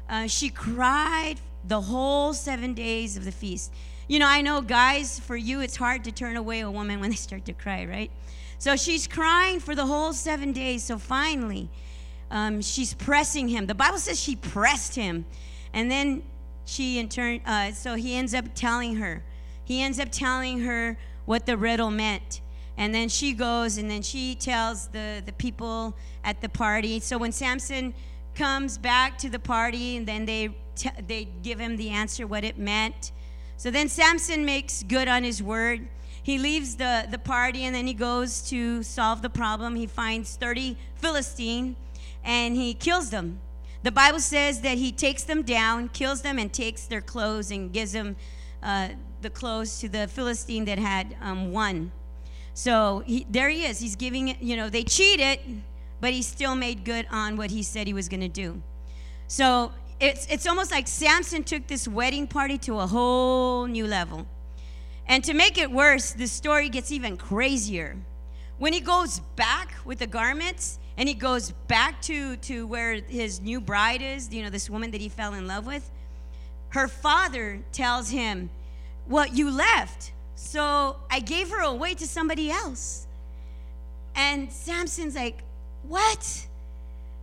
uh, 0.07 0.27
she 0.27 0.51
cried 0.51 1.37
the 1.67 1.81
whole 1.81 2.35
seven 2.35 2.75
days 2.75 3.17
of 3.17 3.25
the 3.25 3.33
feast. 3.33 3.73
You 4.07 4.19
know, 4.19 4.27
I 4.29 4.43
know 4.43 4.61
guys, 4.61 5.19
for 5.19 5.35
you, 5.35 5.63
it's 5.63 5.77
hard 5.77 6.05
to 6.05 6.13
turn 6.13 6.37
away 6.37 6.61
a 6.61 6.71
woman 6.71 7.01
when 7.01 7.09
they 7.09 7.17
start 7.17 7.47
to 7.47 7.55
cry, 7.55 7.87
right? 7.87 8.11
So 8.59 8.77
she's 8.77 9.07
crying 9.07 9.61
for 9.61 9.75
the 9.75 9.87
whole 9.87 10.13
seven 10.13 10.53
days. 10.53 10.85
So 10.85 10.99
finally, 10.99 11.71
um, 12.31 12.61
she's 12.61 12.93
pressing 12.93 13.49
him. 13.49 13.65
The 13.65 13.75
Bible 13.75 13.97
says 13.97 14.21
she 14.21 14.37
pressed 14.37 14.97
him. 14.97 15.25
And 15.73 15.91
then 15.91 16.23
she, 16.67 16.99
in 16.99 17.09
turn, 17.09 17.41
uh, 17.47 17.73
so 17.73 17.95
he 17.95 18.15
ends 18.15 18.35
up 18.35 18.45
telling 18.55 18.97
her. 18.97 19.23
He 19.65 19.81
ends 19.81 19.99
up 19.99 20.09
telling 20.13 20.61
her 20.61 20.99
what 21.25 21.47
the 21.47 21.57
riddle 21.57 21.91
meant. 21.91 22.43
And 22.77 22.95
then 22.95 23.09
she 23.09 23.33
goes 23.33 23.77
and 23.77 23.91
then 23.91 24.03
she 24.03 24.35
tells 24.35 24.89
the, 24.89 25.23
the 25.25 25.33
people 25.33 25.95
at 26.25 26.41
the 26.41 26.49
party. 26.49 27.01
So 27.01 27.19
when 27.19 27.33
Samson 27.33 27.95
comes 28.35 28.79
back 28.79 29.19
to 29.19 29.29
the 29.29 29.39
party 29.39 29.97
and 29.97 30.07
then 30.07 30.25
they, 30.25 30.51
t- 30.77 30.91
they 31.07 31.29
give 31.43 31.59
him 31.59 31.77
the 31.77 31.91
answer, 31.91 32.27
what 32.27 32.45
it 32.45 32.59
meant. 32.59 33.13
So 33.57 33.71
then 33.71 33.89
Samson 33.89 34.45
makes 34.45 34.83
good 34.83 35.09
on 35.09 35.25
his 35.25 35.43
word. 35.43 35.89
He 36.23 36.39
leaves 36.39 36.77
the, 36.77 37.07
the 37.11 37.19
party 37.19 37.65
and 37.65 37.75
then 37.75 37.87
he 37.87 37.95
goes 37.95 38.43
to 38.49 38.83
solve 38.83 39.21
the 39.21 39.31
problem. 39.31 39.77
He 39.77 39.87
finds 39.87 40.37
30 40.37 40.77
Philistine 40.95 41.77
and 42.25 42.57
he 42.57 42.75
kills 42.75 43.11
them. 43.11 43.41
The 43.83 43.91
Bible 43.91 44.21
says 44.21 44.61
that 44.61 44.77
he 44.77 44.93
takes 44.93 45.23
them 45.23 45.43
down, 45.43 45.89
kills 45.89 46.21
them, 46.21 46.39
and 46.39 46.53
takes 46.53 46.85
their 46.85 47.01
clothes 47.01 47.51
and 47.51 47.73
gives 47.73 47.93
them 47.93 48.17
uh, 48.63 48.91
the 49.23 49.31
clothes 49.31 49.81
to 49.81 49.89
the 49.89 50.07
Philistine 50.07 50.67
that 50.67 50.79
had 50.79 51.17
um, 51.23 51.53
won. 51.53 51.91
So 52.55 53.03
he, 53.07 53.27
there 53.31 53.49
he 53.49 53.65
is. 53.65 53.79
He's 53.79 53.97
giving 53.97 54.29
it, 54.29 54.41
you 54.41 54.57
know, 54.57 54.69
they 54.69 54.85
cheated, 54.85 55.39
but 56.01 56.13
he 56.13 56.23
still 56.23 56.55
made 56.55 56.85
good 56.85 57.07
on 57.11 57.37
what 57.37 57.51
he 57.51 57.63
said 57.63 57.87
he 57.87 57.93
was 57.93 58.09
going 58.09 58.21
to 58.21 58.29
do. 58.29 58.61
So 59.29 59.73
it's, 60.01 60.27
it's 60.27 60.47
almost 60.47 60.71
like 60.71 60.89
Samson 60.89 61.45
took 61.45 61.67
this 61.67 61.87
wedding 61.87 62.27
party 62.27 62.59
to 62.59 62.81
a 62.81 62.87
whole 62.87 63.67
new 63.67 63.87
level. 63.87 64.27
And 65.07 65.23
to 65.25 65.35
make 65.35 65.59
it 65.59 65.71
worse, 65.71 66.13
the 66.13 66.27
story 66.27 66.69
gets 66.69 66.93
even 66.93 67.17
crazier. 67.17 67.97
When 68.59 68.73
he 68.73 68.81
goes 68.81 69.21
back 69.37 69.75
with 69.85 69.99
the 69.99 70.07
garments 70.07 70.79
and 70.97 71.09
he 71.09 71.15
goes 71.15 71.53
back 71.67 72.01
to, 72.03 72.37
to 72.37 72.67
where 72.67 72.95
his 72.95 73.41
new 73.41 73.61
bride 73.61 74.03
is, 74.03 74.33
you 74.33 74.43
know, 74.43 74.51
this 74.51 74.69
woman 74.69 74.91
that 74.91 75.01
he 75.01 75.09
fell 75.09 75.35
in 75.35 75.47
love 75.47 75.67
with, 75.67 75.91
her 76.71 76.89
father 76.89 77.61
tells 77.73 78.11
him, 78.11 78.51
Well, 79.09 79.27
you 79.27 79.51
left. 79.51 80.13
So 80.41 80.97
I 81.11 81.21
gave 81.21 81.51
her 81.51 81.61
away 81.61 81.95
to 81.95 82.07
somebody 82.07 82.51
else. 82.51 83.07
And 84.17 84.51
Samson's 84.51 85.15
like, 85.15 85.45
What? 85.83 86.47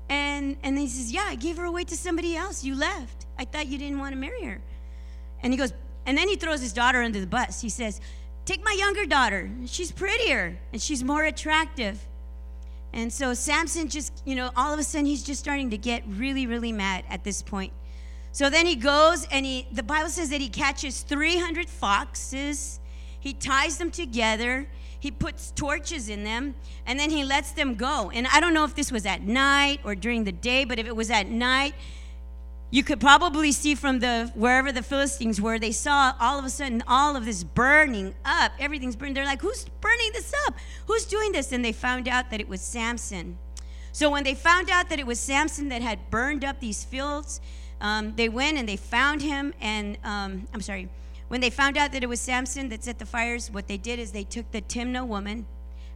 And 0.07 0.55
and 0.61 0.77
he 0.77 0.87
says, 0.87 1.11
Yeah, 1.11 1.25
I 1.27 1.35
gave 1.35 1.57
her 1.57 1.65
away 1.65 1.83
to 1.85 1.97
somebody 1.97 2.35
else. 2.37 2.63
You 2.63 2.75
left. 2.75 3.25
I 3.37 3.43
thought 3.43 3.67
you 3.67 3.79
didn't 3.79 3.99
want 3.99 4.13
to 4.13 4.17
marry 4.17 4.43
her. 4.43 4.61
And 5.41 5.51
he 5.51 5.57
goes, 5.57 5.73
and 6.05 6.17
then 6.17 6.29
he 6.29 6.35
throws 6.35 6.61
his 6.61 6.73
daughter 6.73 7.01
under 7.01 7.19
the 7.19 7.27
bus. 7.27 7.59
He 7.59 7.69
says, 7.69 7.99
Take 8.45 8.63
my 8.63 8.71
younger 8.71 9.05
daughter. 9.05 9.49
She's 9.65 9.91
prettier 9.91 10.57
and 10.71 10.81
she's 10.81 11.03
more 11.03 11.25
attractive. 11.25 11.99
And 12.93 13.11
so 13.11 13.33
Samson 13.33 13.89
just, 13.89 14.21
you 14.25 14.35
know, 14.35 14.51
all 14.55 14.71
of 14.71 14.79
a 14.79 14.83
sudden 14.83 15.05
he's 15.07 15.23
just 15.23 15.41
starting 15.41 15.71
to 15.71 15.77
get 15.77 16.03
really, 16.07 16.47
really 16.47 16.71
mad 16.71 17.03
at 17.09 17.23
this 17.23 17.41
point. 17.41 17.73
So 18.31 18.49
then 18.49 18.65
he 18.65 18.75
goes 18.75 19.27
and 19.31 19.45
he, 19.45 19.67
the 19.71 19.83
Bible 19.83 20.09
says 20.09 20.29
that 20.29 20.39
he 20.39 20.49
catches 20.49 21.01
300 21.01 21.67
foxes, 21.67 22.79
he 23.27 23.33
ties 23.33 23.77
them 23.77 23.91
together, 23.91 24.65
he 24.97 25.11
puts 25.11 25.51
torches 25.51 26.07
in 26.07 26.23
them, 26.23 26.55
and 26.85 26.97
then 26.97 27.09
he 27.09 27.25
lets 27.25 27.51
them 27.51 27.75
go. 27.75 28.09
And 28.09 28.25
I 28.27 28.39
don't 28.39 28.53
know 28.53 28.63
if 28.63 28.73
this 28.73 28.89
was 28.89 29.05
at 29.05 29.21
night 29.21 29.81
or 29.83 29.95
during 29.95 30.23
the 30.23 30.31
day, 30.31 30.63
but 30.63 30.79
if 30.79 30.87
it 30.87 30.95
was 30.95 31.11
at 31.11 31.27
night, 31.27 31.75
you 32.71 32.83
could 32.83 33.01
probably 33.01 33.51
see 33.51 33.75
from 33.75 33.99
the 33.99 34.31
wherever 34.33 34.71
the 34.71 34.81
Philistines 34.81 35.41
were, 35.41 35.59
they 35.59 35.73
saw 35.73 36.13
all 36.21 36.39
of 36.39 36.45
a 36.45 36.49
sudden 36.49 36.81
all 36.87 37.17
of 37.17 37.25
this 37.25 37.43
burning 37.43 38.15
up. 38.23 38.53
Everything's 38.59 38.95
burning. 38.95 39.13
They're 39.13 39.25
like, 39.25 39.41
who's 39.41 39.65
burning 39.81 40.11
this 40.13 40.33
up? 40.45 40.55
Who's 40.85 41.05
doing 41.05 41.33
this? 41.33 41.51
And 41.51 41.65
they 41.65 41.73
found 41.73 42.07
out 42.07 42.29
that 42.31 42.39
it 42.39 42.47
was 42.47 42.61
Samson. 42.61 43.37
So 43.91 44.09
when 44.09 44.23
they 44.23 44.35
found 44.35 44.69
out 44.69 44.87
that 44.87 44.99
it 44.99 45.05
was 45.05 45.19
Samson 45.19 45.67
that 45.67 45.81
had 45.81 46.09
burned 46.09 46.45
up 46.45 46.61
these 46.61 46.85
fields, 46.85 47.41
um, 47.81 48.13
they 48.15 48.29
went 48.29 48.57
and 48.57 48.69
they 48.69 48.77
found 48.77 49.21
him. 49.21 49.53
And 49.59 49.97
um, 50.05 50.47
I'm 50.53 50.61
sorry, 50.61 50.87
when 51.27 51.41
they 51.41 51.49
found 51.49 51.77
out 51.77 51.91
that 51.91 52.03
it 52.03 52.09
was 52.09 52.21
Samson 52.21 52.69
that 52.69 52.83
set 52.83 52.99
the 52.99 53.05
fires, 53.05 53.51
what 53.51 53.67
they 53.67 53.77
did 53.77 53.99
is 53.99 54.11
they 54.11 54.23
took 54.23 54.51
the 54.51 54.61
Timnah 54.61 55.05
woman 55.05 55.45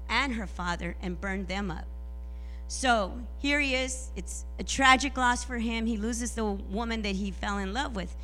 and 0.10 0.34
her 0.34 0.48
father 0.48 0.96
and 1.02 1.20
burned 1.20 1.48
them 1.48 1.72
up. 1.72 1.86
So 2.68 3.14
here 3.40 3.60
he 3.60 3.76
is. 3.76 4.12
It's 4.16 4.46
a 4.60 4.64
tragic 4.64 5.18
loss 5.18 5.44
for 5.44 5.58
him. 5.58 5.86
He 5.86 5.98
loses 5.98 6.32
the 6.32 6.46
woman 6.46 7.02
that 7.02 7.16
he 7.16 7.32
fell 7.32 7.58
in 7.58 7.74
love 7.74 7.96
with. 7.96 8.16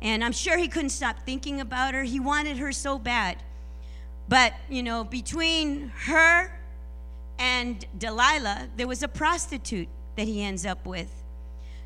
And 0.00 0.22
I'm 0.22 0.32
sure 0.32 0.56
he 0.56 0.68
couldn't 0.68 0.90
stop 0.90 1.26
thinking 1.26 1.60
about 1.60 1.94
her. 1.94 2.04
He 2.04 2.20
wanted 2.20 2.58
her 2.58 2.70
so 2.72 2.98
bad. 2.98 3.42
But, 4.28 4.52
you 4.68 4.82
know, 4.82 5.04
between 5.04 5.90
her 6.04 6.52
and 7.38 7.84
Delilah, 7.98 8.68
there 8.76 8.86
was 8.86 9.02
a 9.02 9.08
prostitute 9.08 9.88
that 10.16 10.28
he 10.28 10.42
ends 10.42 10.66
up 10.66 10.86
with. 10.86 11.10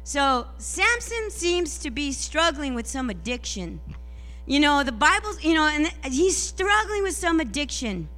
So 0.05 0.49
Samson 0.59 1.31
seems 1.31 1.79
to 1.79 1.91
be 1.91 2.13
struggling 2.13 2.75
with 2.75 2.87
some 2.87 3.09
addiction. 3.09 3.81
You 4.45 4.59
know, 4.59 4.83
the 4.83 4.93
Bible, 4.93 5.35
you 5.41 5.55
know, 5.55 5.67
and 5.67 5.87
he's 6.13 6.37
struggling 6.37 7.03
with 7.05 7.15
some 7.15 7.39
addiction. 7.39 8.09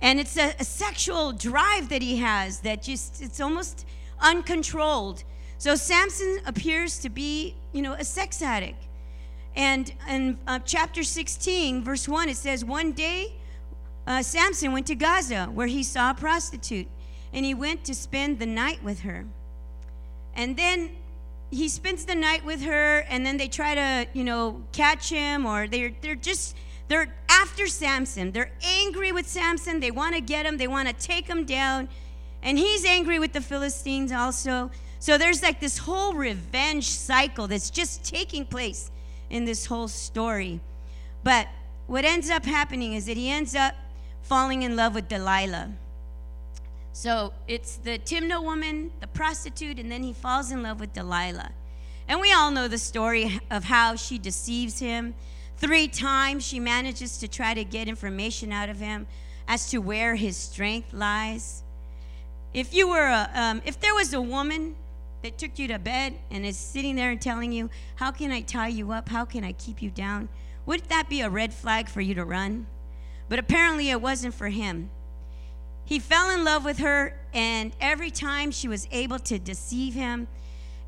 And 0.00 0.20
it's 0.20 0.36
a, 0.36 0.54
a 0.60 0.64
sexual 0.64 1.32
drive 1.32 1.88
that 1.88 2.02
he 2.02 2.18
has 2.18 2.60
that 2.60 2.82
just, 2.82 3.22
it's 3.22 3.40
almost 3.40 3.86
uncontrolled. 4.20 5.24
So 5.56 5.74
Samson 5.74 6.40
appears 6.44 6.98
to 6.98 7.08
be, 7.08 7.54
you 7.72 7.80
know, 7.80 7.94
a 7.94 8.04
sex 8.04 8.42
addict. 8.42 8.84
And 9.56 9.92
in 10.08 10.38
uh, 10.46 10.58
chapter 10.64 11.02
16, 11.02 11.82
verse 11.82 12.08
1, 12.08 12.28
it 12.28 12.36
says, 12.36 12.64
One 12.64 12.92
day 12.92 13.32
uh, 14.06 14.22
Samson 14.22 14.72
went 14.72 14.86
to 14.88 14.94
Gaza 14.94 15.46
where 15.46 15.68
he 15.68 15.82
saw 15.82 16.10
a 16.10 16.14
prostitute 16.14 16.88
and 17.32 17.44
he 17.46 17.54
went 17.54 17.84
to 17.84 17.94
spend 17.94 18.38
the 18.38 18.46
night 18.46 18.82
with 18.82 19.00
her. 19.00 19.24
And 20.34 20.56
then 20.56 20.90
he 21.54 21.68
spends 21.68 22.04
the 22.04 22.14
night 22.14 22.44
with 22.44 22.62
her 22.62 23.00
and 23.08 23.24
then 23.24 23.36
they 23.36 23.48
try 23.48 23.74
to, 23.74 24.08
you 24.12 24.24
know, 24.24 24.62
catch 24.72 25.08
him 25.08 25.46
or 25.46 25.68
they're, 25.68 25.92
they're 26.00 26.14
just 26.14 26.56
they're 26.88 27.14
after 27.28 27.66
Samson. 27.66 28.32
They're 28.32 28.52
angry 28.62 29.12
with 29.12 29.26
Samson. 29.26 29.80
They 29.80 29.90
want 29.90 30.14
to 30.14 30.20
get 30.20 30.44
him, 30.44 30.58
they 30.58 30.68
want 30.68 30.88
to 30.88 30.94
take 30.94 31.26
him 31.26 31.44
down. 31.44 31.88
And 32.42 32.58
he's 32.58 32.84
angry 32.84 33.18
with 33.18 33.32
the 33.32 33.40
Philistines 33.40 34.12
also. 34.12 34.70
So 34.98 35.16
there's 35.16 35.42
like 35.42 35.60
this 35.60 35.78
whole 35.78 36.14
revenge 36.14 36.88
cycle 36.88 37.46
that's 37.46 37.70
just 37.70 38.04
taking 38.04 38.44
place 38.44 38.90
in 39.30 39.44
this 39.44 39.66
whole 39.66 39.88
story. 39.88 40.60
But 41.22 41.48
what 41.86 42.04
ends 42.04 42.30
up 42.30 42.44
happening 42.44 42.94
is 42.94 43.06
that 43.06 43.16
he 43.16 43.30
ends 43.30 43.54
up 43.54 43.74
falling 44.22 44.62
in 44.62 44.76
love 44.76 44.94
with 44.94 45.08
Delilah. 45.08 45.72
So 46.94 47.34
it's 47.46 47.76
the 47.76 47.98
Timnah 47.98 48.42
woman, 48.42 48.90
the 49.00 49.06
prostitute, 49.08 49.78
and 49.78 49.92
then 49.92 50.02
he 50.02 50.14
falls 50.14 50.50
in 50.50 50.62
love 50.62 50.80
with 50.80 50.94
Delilah. 50.94 51.50
And 52.08 52.20
we 52.22 52.32
all 52.32 52.50
know 52.50 52.68
the 52.68 52.78
story 52.78 53.40
of 53.50 53.64
how 53.64 53.96
she 53.96 54.16
deceives 54.16 54.78
him 54.78 55.14
Three 55.56 55.88
times 55.88 56.44
she 56.44 56.58
manages 56.58 57.18
to 57.18 57.28
try 57.28 57.54
to 57.54 57.64
get 57.64 57.88
information 57.88 58.52
out 58.52 58.68
of 58.68 58.80
him 58.80 59.06
as 59.46 59.70
to 59.70 59.78
where 59.78 60.14
his 60.16 60.36
strength 60.36 60.92
lies. 60.92 61.62
If 62.52 62.74
you 62.74 62.88
were 62.88 63.06
a, 63.06 63.30
um, 63.34 63.62
if 63.64 63.80
there 63.80 63.94
was 63.94 64.12
a 64.12 64.20
woman 64.20 64.76
that 65.22 65.38
took 65.38 65.58
you 65.58 65.68
to 65.68 65.78
bed 65.78 66.14
and 66.30 66.44
is 66.44 66.56
sitting 66.56 66.96
there 66.96 67.10
and 67.10 67.20
telling 67.20 67.52
you, 67.52 67.70
"How 67.96 68.10
can 68.10 68.30
I 68.30 68.40
tie 68.42 68.68
you 68.68 68.92
up? 68.92 69.08
How 69.08 69.24
can 69.24 69.44
I 69.44 69.52
keep 69.52 69.80
you 69.80 69.90
down?" 69.90 70.28
Would 70.66 70.84
that 70.88 71.08
be 71.08 71.20
a 71.20 71.30
red 71.30 71.54
flag 71.54 71.88
for 71.88 72.00
you 72.00 72.14
to 72.14 72.24
run? 72.24 72.66
But 73.28 73.38
apparently 73.38 73.90
it 73.90 74.00
wasn't 74.00 74.34
for 74.34 74.48
him. 74.48 74.90
He 75.84 75.98
fell 75.98 76.30
in 76.30 76.44
love 76.44 76.64
with 76.64 76.78
her, 76.78 77.18
and 77.32 77.72
every 77.80 78.10
time 78.10 78.50
she 78.50 78.68
was 78.68 78.88
able 78.90 79.18
to 79.20 79.38
deceive 79.38 79.94
him. 79.94 80.28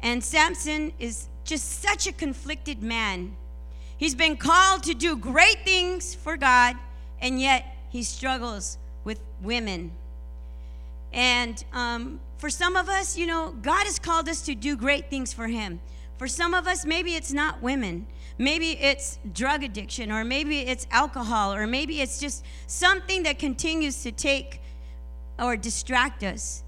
And 0.03 0.23
Samson 0.23 0.93
is 0.99 1.29
just 1.45 1.83
such 1.83 2.07
a 2.07 2.13
conflicted 2.13 2.83
man 2.83 3.37
He's 3.99 4.15
been 4.15 4.37
called 4.37 4.83
to 4.85 4.95
do 4.95 5.17
great 5.17 5.65
things 5.65 6.15
for 6.15 6.37
God, 6.37 6.77
and 7.21 7.41
yet 7.41 7.65
he 7.89 8.03
struggles 8.03 8.77
with 9.05 9.21
women. 9.41 9.93
And 11.13 11.65
um, 11.73 12.21
for 12.37 12.51
some 12.51 12.77
of 12.77 12.91
us, 12.91 13.17
you 13.17 13.27
know, 13.27 13.55
God 13.63 13.85
has 13.85 13.99
called 13.99 14.29
us 14.29 14.43
to 14.43 14.55
do 14.55 14.77
great 14.77 15.09
things 15.09 15.33
for 15.33 15.47
Him. 15.47 15.81
For 16.19 16.29
some 16.29 16.53
of 16.53 16.67
us, 16.67 16.85
maybe 16.85 17.15
it's 17.15 17.33
not 17.33 17.63
women. 17.63 18.07
Maybe 18.39 18.73
it's 18.73 19.19
drug 19.33 19.63
addiction, 19.63 20.13
or 20.13 20.25
maybe 20.25 20.61
it's 20.61 20.87
alcohol, 20.91 21.55
or 21.55 21.67
maybe 21.67 22.03
it's 22.03 22.21
just 22.21 22.45
something 22.67 23.23
that 23.23 23.39
continues 23.39 24.03
to 24.03 24.13
take 24.13 24.61
or 25.39 25.57
distract 25.57 26.23
us. 26.23 26.63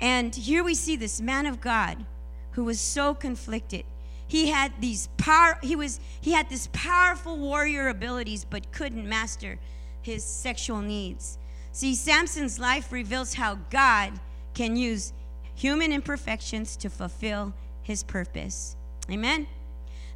And 0.00 0.34
here 0.34 0.62
we 0.62 0.74
see 0.74 0.96
this 0.96 1.20
man 1.20 1.46
of 1.46 1.60
God 1.60 2.04
who 2.52 2.64
was 2.64 2.80
so 2.80 3.14
conflicted. 3.14 3.84
He 4.26 4.48
had 4.48 4.72
these 4.80 5.08
power 5.16 5.58
he 5.62 5.74
was 5.74 6.00
he 6.20 6.32
had 6.32 6.50
this 6.50 6.68
powerful 6.72 7.38
warrior 7.38 7.88
abilities 7.88 8.44
but 8.44 8.70
couldn't 8.72 9.08
master 9.08 9.58
his 10.02 10.22
sexual 10.22 10.80
needs. 10.80 11.38
See 11.72 11.94
samson's 11.94 12.58
life 12.58 12.92
reveals 12.92 13.34
how 13.34 13.58
god 13.70 14.20
can 14.54 14.76
use 14.76 15.12
human 15.54 15.92
imperfections 15.92 16.76
to 16.76 16.90
fulfill 16.90 17.54
his 17.82 18.02
purpose. 18.02 18.76
Amen? 19.10 19.46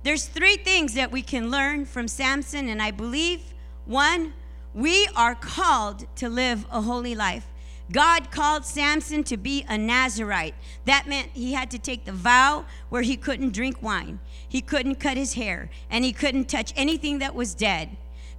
There's 0.02 0.26
three 0.26 0.56
things 0.56 0.94
that 0.94 1.10
we 1.10 1.22
can 1.22 1.50
learn 1.50 1.86
from 1.86 2.06
samson 2.06 2.68
and 2.68 2.82
i 2.82 2.90
believe 2.90 3.54
one 3.86 4.34
we 4.74 5.08
are 5.16 5.34
called 5.34 6.06
to 6.16 6.28
live 6.28 6.66
a 6.70 6.82
holy 6.82 7.14
life 7.14 7.46
God 7.92 8.30
called 8.30 8.64
Samson 8.64 9.22
to 9.24 9.36
be 9.36 9.64
a 9.68 9.76
Nazarite. 9.76 10.54
That 10.86 11.06
meant 11.06 11.28
he 11.34 11.52
had 11.52 11.70
to 11.72 11.78
take 11.78 12.04
the 12.04 12.12
vow 12.12 12.64
where 12.88 13.02
he 13.02 13.16
couldn't 13.16 13.52
drink 13.52 13.82
wine, 13.82 14.18
he 14.48 14.60
couldn't 14.60 14.96
cut 14.96 15.16
his 15.16 15.34
hair, 15.34 15.70
and 15.90 16.04
he 16.04 16.12
couldn't 16.12 16.48
touch 16.48 16.72
anything 16.74 17.18
that 17.18 17.34
was 17.34 17.54
dead. 17.54 17.96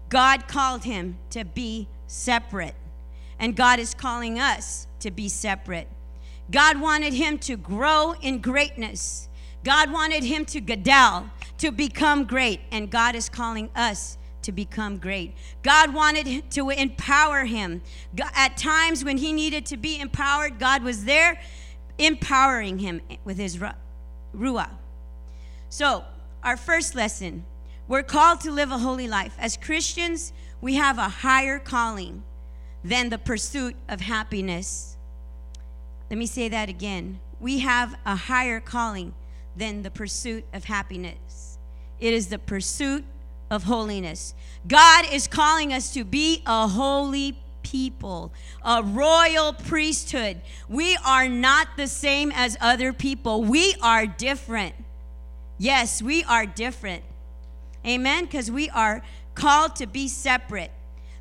God 0.09 0.47
called 0.47 0.83
him 0.83 1.17
to 1.29 1.45
be 1.45 1.87
separate. 2.07 2.75
And 3.39 3.55
God 3.55 3.79
is 3.79 3.93
calling 3.93 4.39
us 4.39 4.87
to 4.99 5.11
be 5.11 5.29
separate. 5.29 5.87
God 6.51 6.79
wanted 6.79 7.13
him 7.13 7.37
to 7.39 7.57
grow 7.57 8.13
in 8.21 8.39
greatness. 8.39 9.27
God 9.63 9.91
wanted 9.91 10.23
him 10.23 10.45
to 10.45 10.61
gadal, 10.61 11.29
to 11.57 11.71
become 11.71 12.25
great. 12.25 12.61
And 12.71 12.89
God 12.89 13.15
is 13.15 13.29
calling 13.29 13.69
us 13.75 14.17
to 14.43 14.51
become 14.51 14.97
great. 14.97 15.35
God 15.61 15.93
wanted 15.93 16.49
to 16.51 16.69
empower 16.69 17.45
him. 17.45 17.81
At 18.35 18.57
times 18.57 19.03
when 19.03 19.17
he 19.17 19.33
needed 19.33 19.65
to 19.67 19.77
be 19.77 19.99
empowered, 19.99 20.59
God 20.59 20.83
was 20.83 21.05
there 21.05 21.39
empowering 21.97 22.79
him 22.79 23.01
with 23.23 23.37
his 23.37 23.59
ruah. 24.35 24.69
So, 25.69 26.03
our 26.43 26.57
first 26.57 26.95
lesson 26.95 27.45
we're 27.87 28.03
called 28.03 28.39
to 28.41 28.51
live 28.51 28.71
a 28.71 28.77
holy 28.77 29.09
life. 29.09 29.35
As 29.37 29.57
Christians, 29.57 30.31
we 30.61 30.75
have 30.75 30.97
a 30.97 31.09
higher 31.09 31.59
calling 31.59 32.23
than 32.83 33.09
the 33.09 33.17
pursuit 33.17 33.75
of 33.89 33.99
happiness. 33.99 34.95
Let 36.09 36.17
me 36.17 36.25
say 36.25 36.47
that 36.47 36.69
again. 36.69 37.19
We 37.41 37.59
have 37.59 37.95
a 38.05 38.15
higher 38.15 38.61
calling 38.61 39.13
than 39.57 39.81
the 39.81 39.91
pursuit 39.91 40.45
of 40.53 40.63
happiness. 40.63 41.57
It 41.99 42.13
is 42.13 42.27
the 42.27 42.39
pursuit 42.39 43.03
of 43.49 43.63
holiness. 43.63 44.33
God 44.67 45.05
is 45.11 45.27
calling 45.27 45.73
us 45.73 45.93
to 45.93 46.03
be 46.03 46.41
a 46.45 46.67
holy 46.67 47.37
people, 47.63 48.31
a 48.63 48.83
royal 48.83 49.53
priesthood. 49.53 50.41
We 50.69 50.97
are 51.05 51.27
not 51.27 51.69
the 51.77 51.87
same 51.87 52.31
as 52.33 52.57
other 52.61 52.93
people. 52.93 53.43
We 53.43 53.75
are 53.81 54.05
different. 54.05 54.75
Yes, 55.57 56.01
we 56.01 56.23
are 56.23 56.45
different. 56.45 57.03
Amen? 57.85 58.25
Because 58.25 58.51
we 58.51 58.69
are 58.69 59.01
called 59.35 59.75
to 59.77 59.87
be 59.87 60.07
separate. 60.07 60.71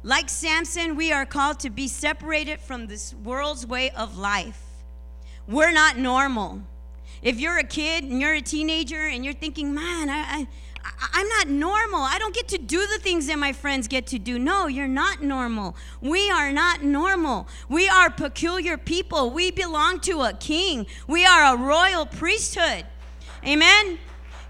Like 0.02 0.28
Samson, 0.28 0.96
we 0.96 1.12
are 1.12 1.24
called 1.24 1.60
to 1.60 1.70
be 1.70 1.86
separated 1.86 2.60
from 2.60 2.86
this 2.86 3.14
world's 3.14 3.66
way 3.66 3.90
of 3.90 4.18
life. 4.18 4.60
We're 5.46 5.72
not 5.72 5.96
normal. 5.96 6.62
If 7.22 7.38
you're 7.38 7.58
a 7.58 7.64
kid 7.64 8.04
and 8.04 8.20
you're 8.20 8.34
a 8.34 8.40
teenager 8.40 9.06
and 9.06 9.24
you're 9.24 9.34
thinking, 9.34 9.72
man, 9.72 10.10
I, 10.10 10.18
I 10.18 10.48
I'm 11.12 11.28
not 11.28 11.48
normal. 11.48 12.00
I 12.00 12.18
don't 12.18 12.34
get 12.34 12.48
to 12.48 12.58
do 12.58 12.86
the 12.86 12.98
things 12.98 13.26
that 13.26 13.38
my 13.38 13.52
friends 13.52 13.88
get 13.88 14.06
to 14.08 14.18
do. 14.18 14.38
No, 14.38 14.66
you're 14.66 14.88
not 14.88 15.22
normal. 15.22 15.76
We 16.00 16.30
are 16.30 16.52
not 16.52 16.82
normal. 16.82 17.48
We 17.68 17.88
are 17.88 18.10
peculiar 18.10 18.76
people. 18.76 19.30
We 19.30 19.50
belong 19.50 20.00
to 20.00 20.22
a 20.22 20.32
king. 20.32 20.86
We 21.06 21.24
are 21.24 21.54
a 21.54 21.56
royal 21.56 22.06
priesthood. 22.06 22.86
Amen. 23.46 23.98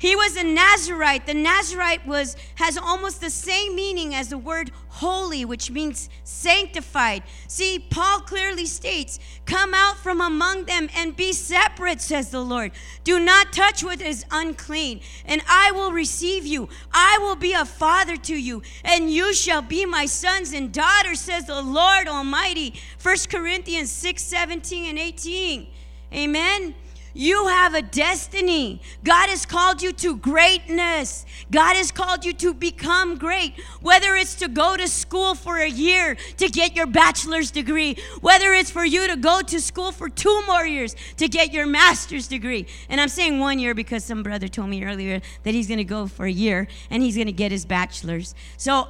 He 0.03 0.17
was 0.17 0.35
a 0.37 0.43
Nazarite. 0.43 1.27
The 1.27 1.35
Nazarite 1.35 2.05
was 2.05 2.35
has 2.57 2.77
almost 2.77 3.21
the 3.21 3.31
same 3.31 3.77
meaning 3.77 4.17
as 4.17 4.31
the 4.31 4.37
word 4.37 4.73
holy, 4.89 5.45
which 5.45 5.71
means 5.71 6.09
sanctified. 6.25 7.23
See, 7.47 7.79
Paul 7.79 8.19
clearly 8.23 8.67
states, 8.67 9.21
"Come 9.47 9.75
out 9.75 10.03
from 10.03 10.21
among 10.21 10.65
them 10.65 10.91
and 10.93 11.15
be 11.15 11.33
separate," 11.33 12.03
says 12.03 12.31
the 12.31 12.41
Lord. 12.41 12.73
"Do 13.05 13.21
not 13.21 13.53
touch 13.53 13.85
what 13.85 14.01
is 14.01 14.25
unclean, 14.33 15.03
and 15.25 15.41
I 15.49 15.71
will 15.71 15.93
receive 15.93 16.45
you. 16.45 16.69
I 16.93 17.19
will 17.19 17.37
be 17.37 17.53
a 17.53 17.65
father 17.65 18.17
to 18.17 18.35
you, 18.35 18.63
and 18.83 19.09
you 19.09 19.33
shall 19.33 19.63
be 19.63 19.87
my 19.87 20.07
sons 20.07 20.53
and 20.53 20.73
daughters," 20.73 21.21
says 21.21 21.47
the 21.47 21.63
Lord 21.63 22.09
Almighty. 22.09 22.75
1 22.99 23.29
Corinthians 23.31 23.93
6, 23.93 24.25
17 24.25 24.85
and 24.85 24.99
18. 24.99 25.69
Amen. 26.13 26.75
You 27.15 27.49
have 27.49 27.75
a 27.75 27.83
destiny. 27.83 28.81
God 29.05 29.29
has 29.29 29.45
called 29.45 29.83
you 29.83 29.93
to 29.93 30.17
greatness. 30.17 31.27
God 31.51 31.77
has 31.77 31.91
called 31.91 32.25
you 32.25 32.33
to 32.35 32.55
become 32.55 33.19
great. 33.19 33.55
Whether 33.81 34.17
it's 34.17 34.35
to 34.37 34.49
go 34.49 34.77
to 34.77 34.89
school 34.89 35.35
for 35.35 35.59
a 35.59 35.69
year 35.69 36.17
to 36.39 36.49
get 36.49 36.75
your 36.75 36.87
bachelor's 36.87 37.51
degree, 37.51 37.97
whether 38.21 38.53
it's 38.53 38.71
for 38.71 38.85
you 38.85 39.07
to 39.09 39.17
go 39.17 39.43
to 39.43 39.61
school 39.61 39.93
for 39.93 40.09
two 40.09 40.43
more 40.47 40.65
years 40.65 40.97
to 41.19 41.29
get 41.29 41.53
your 41.53 41.67
master's 41.67 42.29
degree. 42.29 42.67
And 42.89 43.01
I'm 43.01 43.09
saying 43.09 43.39
one 43.39 43.59
year 43.59 43.75
because 43.75 44.05
some 44.05 44.23
brother 44.23 44.49
told 44.49 44.71
me 44.71 44.85
earlier 44.85 45.21
that 45.43 45.55
he's 45.55 45.69
going 45.69 45.79
to 45.79 45.85
go 45.85 46.07
for 46.07 46.25
a 46.25 46.33
year 46.33 46.67
and 46.91 47.03
he's 47.03 47.17
going 47.17 47.27
to 47.27 47.33
get 47.33 47.53
his 47.53 47.67
bachelor's. 47.67 48.35
So 48.57 48.89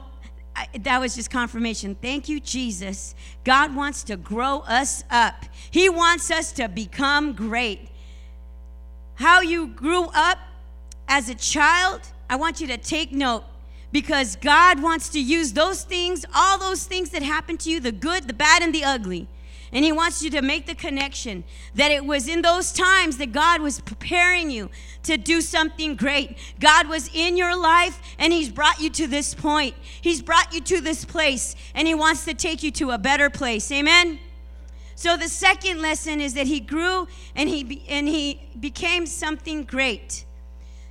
I, 0.54 0.68
that 0.80 1.00
was 1.00 1.14
just 1.14 1.30
confirmation. 1.30 1.96
Thank 2.00 2.28
you, 2.28 2.38
Jesus. 2.38 3.14
God 3.44 3.74
wants 3.74 4.04
to 4.04 4.16
grow 4.16 4.58
us 4.60 5.02
up, 5.10 5.46
He 5.70 5.88
wants 5.88 6.30
us 6.30 6.52
to 6.52 6.68
become 6.68 7.32
great 7.32 7.88
how 9.22 9.40
you 9.40 9.68
grew 9.68 10.06
up 10.14 10.38
as 11.06 11.28
a 11.28 11.34
child, 11.36 12.00
I 12.28 12.34
want 12.34 12.60
you 12.60 12.66
to 12.66 12.76
take 12.76 13.12
note 13.12 13.44
because 13.92 14.34
God 14.34 14.82
wants 14.82 15.10
to 15.10 15.20
use 15.20 15.52
those 15.52 15.84
things, 15.84 16.26
all 16.34 16.58
those 16.58 16.86
things 16.86 17.10
that 17.10 17.22
happened 17.22 17.60
to 17.60 17.70
you 17.70 17.78
the 17.78 17.92
good, 17.92 18.26
the 18.26 18.32
bad, 18.32 18.62
and 18.62 18.74
the 18.74 18.82
ugly. 18.82 19.28
And 19.72 19.84
He 19.84 19.92
wants 19.92 20.24
you 20.24 20.30
to 20.30 20.42
make 20.42 20.66
the 20.66 20.74
connection 20.74 21.44
that 21.76 21.92
it 21.92 22.04
was 22.04 22.26
in 22.26 22.42
those 22.42 22.72
times 22.72 23.18
that 23.18 23.30
God 23.30 23.60
was 23.60 23.80
preparing 23.80 24.50
you 24.50 24.70
to 25.04 25.16
do 25.16 25.40
something 25.40 25.94
great. 25.94 26.36
God 26.58 26.88
was 26.88 27.08
in 27.14 27.36
your 27.36 27.56
life 27.56 28.00
and 28.18 28.32
He's 28.32 28.48
brought 28.48 28.80
you 28.80 28.90
to 28.90 29.06
this 29.06 29.34
point. 29.34 29.76
He's 30.00 30.20
brought 30.20 30.52
you 30.52 30.60
to 30.62 30.80
this 30.80 31.04
place 31.04 31.54
and 31.76 31.86
He 31.86 31.94
wants 31.94 32.24
to 32.24 32.34
take 32.34 32.64
you 32.64 32.72
to 32.72 32.90
a 32.90 32.98
better 32.98 33.30
place. 33.30 33.70
Amen. 33.70 34.18
So 35.02 35.16
the 35.16 35.28
second 35.28 35.82
lesson 35.82 36.20
is 36.20 36.34
that 36.34 36.46
he 36.46 36.60
grew 36.60 37.08
and 37.34 37.48
he 37.48 37.84
and 37.88 38.06
he 38.06 38.40
became 38.60 39.04
something 39.06 39.64
great. 39.64 40.24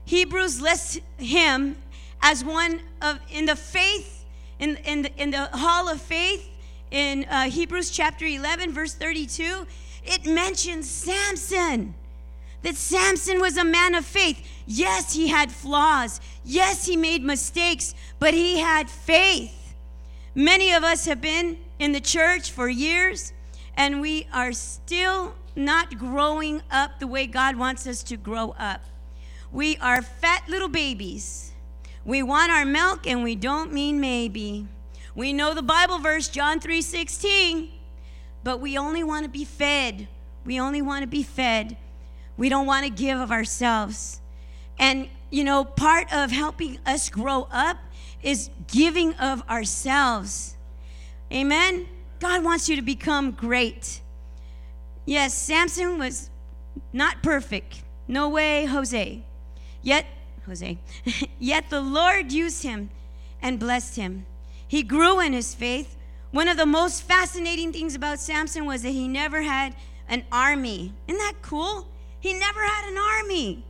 Hebrews 0.04 0.60
lists 0.60 1.00
him 1.18 1.78
as 2.22 2.44
one 2.44 2.82
of 3.02 3.20
in 3.30 3.46
the 3.46 3.56
faith 3.56 4.26
in 4.60 4.76
in 4.84 5.04
the, 5.04 5.16
in 5.16 5.32
the 5.32 5.46
hall 5.54 5.88
of 5.88 6.02
faith 6.02 6.46
in 6.92 7.24
uh, 7.24 7.44
Hebrews 7.44 7.90
chapter 7.90 8.26
11 8.26 8.74
verse 8.74 8.94
32 8.96 9.66
it 10.04 10.26
mentions 10.26 10.90
Samson 10.90 11.94
that 12.64 12.76
Samson 12.76 13.40
was 13.40 13.56
a 13.56 13.64
man 13.64 13.96
of 13.96 14.06
faith. 14.06 14.46
Yes, 14.68 15.14
he 15.14 15.30
had 15.30 15.54
flaws. 15.54 16.20
Yes, 16.44 16.86
he 16.86 16.98
made 16.98 17.24
mistakes, 17.24 17.96
but 18.20 18.34
he 18.34 18.60
had 18.60 18.90
faith. 18.90 19.74
Many 20.36 20.74
of 20.74 20.84
us 20.84 21.06
have 21.06 21.22
been 21.22 21.60
in 21.80 21.94
the 21.94 22.02
church 22.02 22.52
for 22.52 22.68
years 22.68 23.32
and 23.82 24.00
we 24.00 24.28
are 24.32 24.52
still 24.52 25.34
not 25.56 25.98
growing 25.98 26.62
up 26.70 27.00
the 27.00 27.08
way 27.08 27.26
God 27.26 27.56
wants 27.56 27.88
us 27.88 28.04
to 28.04 28.16
grow 28.16 28.54
up. 28.60 28.84
We 29.52 29.76
are 29.78 30.04
fat 30.04 30.44
little 30.48 30.68
babies. 30.68 31.52
We 32.06 32.22
want 32.22 32.52
our 32.52 32.64
milk 32.64 33.08
and 33.08 33.24
we 33.24 33.36
don't 33.36 33.74
mean 33.74 34.00
maybe. 34.00 34.68
We 35.16 35.34
know 35.34 35.56
the 35.56 35.64
Bible 35.64 35.98
verse 35.98 36.30
John 36.30 36.60
3:16, 36.60 37.72
but 38.44 38.62
we 38.62 38.78
only 38.78 39.04
want 39.04 39.24
to 39.24 39.30
be 39.30 39.46
fed. 39.46 40.08
We 40.46 40.60
only 40.60 40.84
want 40.84 41.02
to 41.02 41.08
be 41.08 41.24
fed. 41.24 41.76
We 42.38 42.50
don't 42.50 42.68
want 42.68 42.86
to 42.86 42.92
give 42.92 43.20
of 43.20 43.32
ourselves. 43.32 44.22
And 44.78 45.10
you 45.32 45.44
know, 45.44 45.66
part 45.66 46.14
of 46.14 46.30
helping 46.30 46.78
us 46.86 47.10
grow 47.10 47.48
up 47.52 47.78
is 48.22 48.52
giving 48.68 49.16
of 49.16 49.42
ourselves. 49.50 50.56
Amen. 51.34 51.88
God 52.22 52.44
wants 52.44 52.70
you 52.70 52.76
to 52.76 52.84
become 52.84 53.32
great. 53.32 54.00
Yes, 55.06 55.34
Samson 55.34 55.98
was 55.98 56.30
not 56.94 57.24
perfect. 57.24 57.82
No 58.08 58.30
way, 58.30 58.66
Jose. 58.66 59.24
Yet, 59.82 60.06
Jose, 60.46 60.78
yet 61.40 61.72
the 61.72 61.82
Lord 61.82 62.32
used 62.32 62.62
him 62.62 62.92
and 63.42 63.60
blessed 63.60 63.96
him. 63.96 64.28
He 64.68 64.84
grew 64.84 65.20
in 65.20 65.34
his 65.34 65.56
faith. 65.56 65.98
One 66.30 66.48
of 66.48 66.58
the 66.58 66.68
most 66.68 67.02
fascinating 67.02 67.74
things 67.74 67.96
about 67.96 68.20
Samson 68.20 68.68
was 68.68 68.84
that 68.84 68.92
he 68.92 69.08
never 69.08 69.42
had 69.42 69.76
an 70.08 70.24
army. 70.32 70.94
Isn't 71.08 71.18
that 71.18 71.42
cool? 71.42 71.88
He 72.20 72.34
never 72.36 72.62
had 72.62 72.92
an 72.92 73.00
army. 73.00 73.66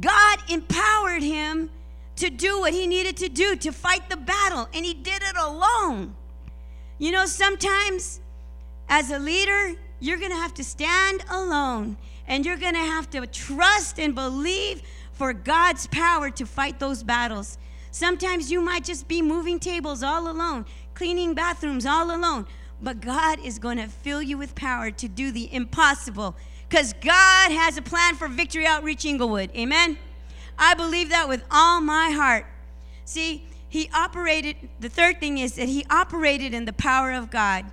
God 0.00 0.38
empowered 0.48 1.22
him 1.22 1.68
to 2.16 2.30
do 2.30 2.60
what 2.60 2.72
he 2.72 2.86
needed 2.86 3.18
to 3.18 3.28
do 3.28 3.56
to 3.56 3.72
fight 3.72 4.08
the 4.08 4.16
battle, 4.16 4.70
and 4.72 4.86
he 4.86 4.94
did 4.94 5.22
it 5.22 5.36
alone. 5.36 6.14
You 7.00 7.12
know, 7.12 7.24
sometimes 7.24 8.20
as 8.90 9.10
a 9.10 9.18
leader, 9.18 9.74
you're 10.00 10.18
going 10.18 10.32
to 10.32 10.36
have 10.36 10.52
to 10.54 10.62
stand 10.62 11.24
alone 11.30 11.96
and 12.28 12.44
you're 12.44 12.58
going 12.58 12.74
to 12.74 12.78
have 12.78 13.08
to 13.10 13.26
trust 13.26 13.98
and 13.98 14.14
believe 14.14 14.82
for 15.12 15.32
God's 15.32 15.86
power 15.86 16.28
to 16.28 16.44
fight 16.44 16.78
those 16.78 17.02
battles. 17.02 17.56
Sometimes 17.90 18.52
you 18.52 18.60
might 18.60 18.84
just 18.84 19.08
be 19.08 19.22
moving 19.22 19.58
tables 19.58 20.02
all 20.02 20.30
alone, 20.30 20.66
cleaning 20.92 21.32
bathrooms 21.32 21.86
all 21.86 22.14
alone, 22.14 22.46
but 22.82 23.00
God 23.00 23.38
is 23.42 23.58
going 23.58 23.78
to 23.78 23.86
fill 23.86 24.20
you 24.20 24.36
with 24.36 24.54
power 24.54 24.90
to 24.90 25.08
do 25.08 25.32
the 25.32 25.52
impossible 25.54 26.36
because 26.68 26.92
God 27.00 27.50
has 27.50 27.78
a 27.78 27.82
plan 27.82 28.14
for 28.14 28.28
Victory 28.28 28.66
Outreach 28.66 29.06
Inglewood. 29.06 29.50
Amen? 29.56 29.96
I 30.58 30.74
believe 30.74 31.08
that 31.08 31.30
with 31.30 31.44
all 31.50 31.80
my 31.80 32.10
heart. 32.10 32.44
See, 33.06 33.46
he 33.70 33.88
operated, 33.94 34.56
the 34.80 34.88
third 34.88 35.20
thing 35.20 35.38
is 35.38 35.54
that 35.54 35.68
he 35.68 35.86
operated 35.88 36.52
in 36.52 36.64
the 36.64 36.72
power 36.72 37.12
of 37.12 37.30
God. 37.30 37.64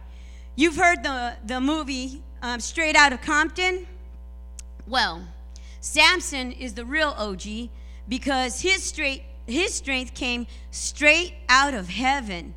You've 0.55 0.75
heard 0.75 1.03
the, 1.03 1.35
the 1.43 1.59
movie 1.59 2.21
um, 2.41 2.59
Straight 2.59 2.95
Out 2.95 3.13
of 3.13 3.21
Compton? 3.21 3.87
Well, 4.87 5.27
Samson 5.81 6.51
is 6.51 6.75
the 6.75 6.85
real 6.85 7.15
OG 7.17 7.69
because 8.07 8.61
his, 8.61 8.83
straight, 8.83 9.23
his 9.47 9.73
strength 9.73 10.13
came 10.13 10.45
straight 10.69 11.33
out 11.49 11.73
of 11.73 11.89
heaven. 11.89 12.53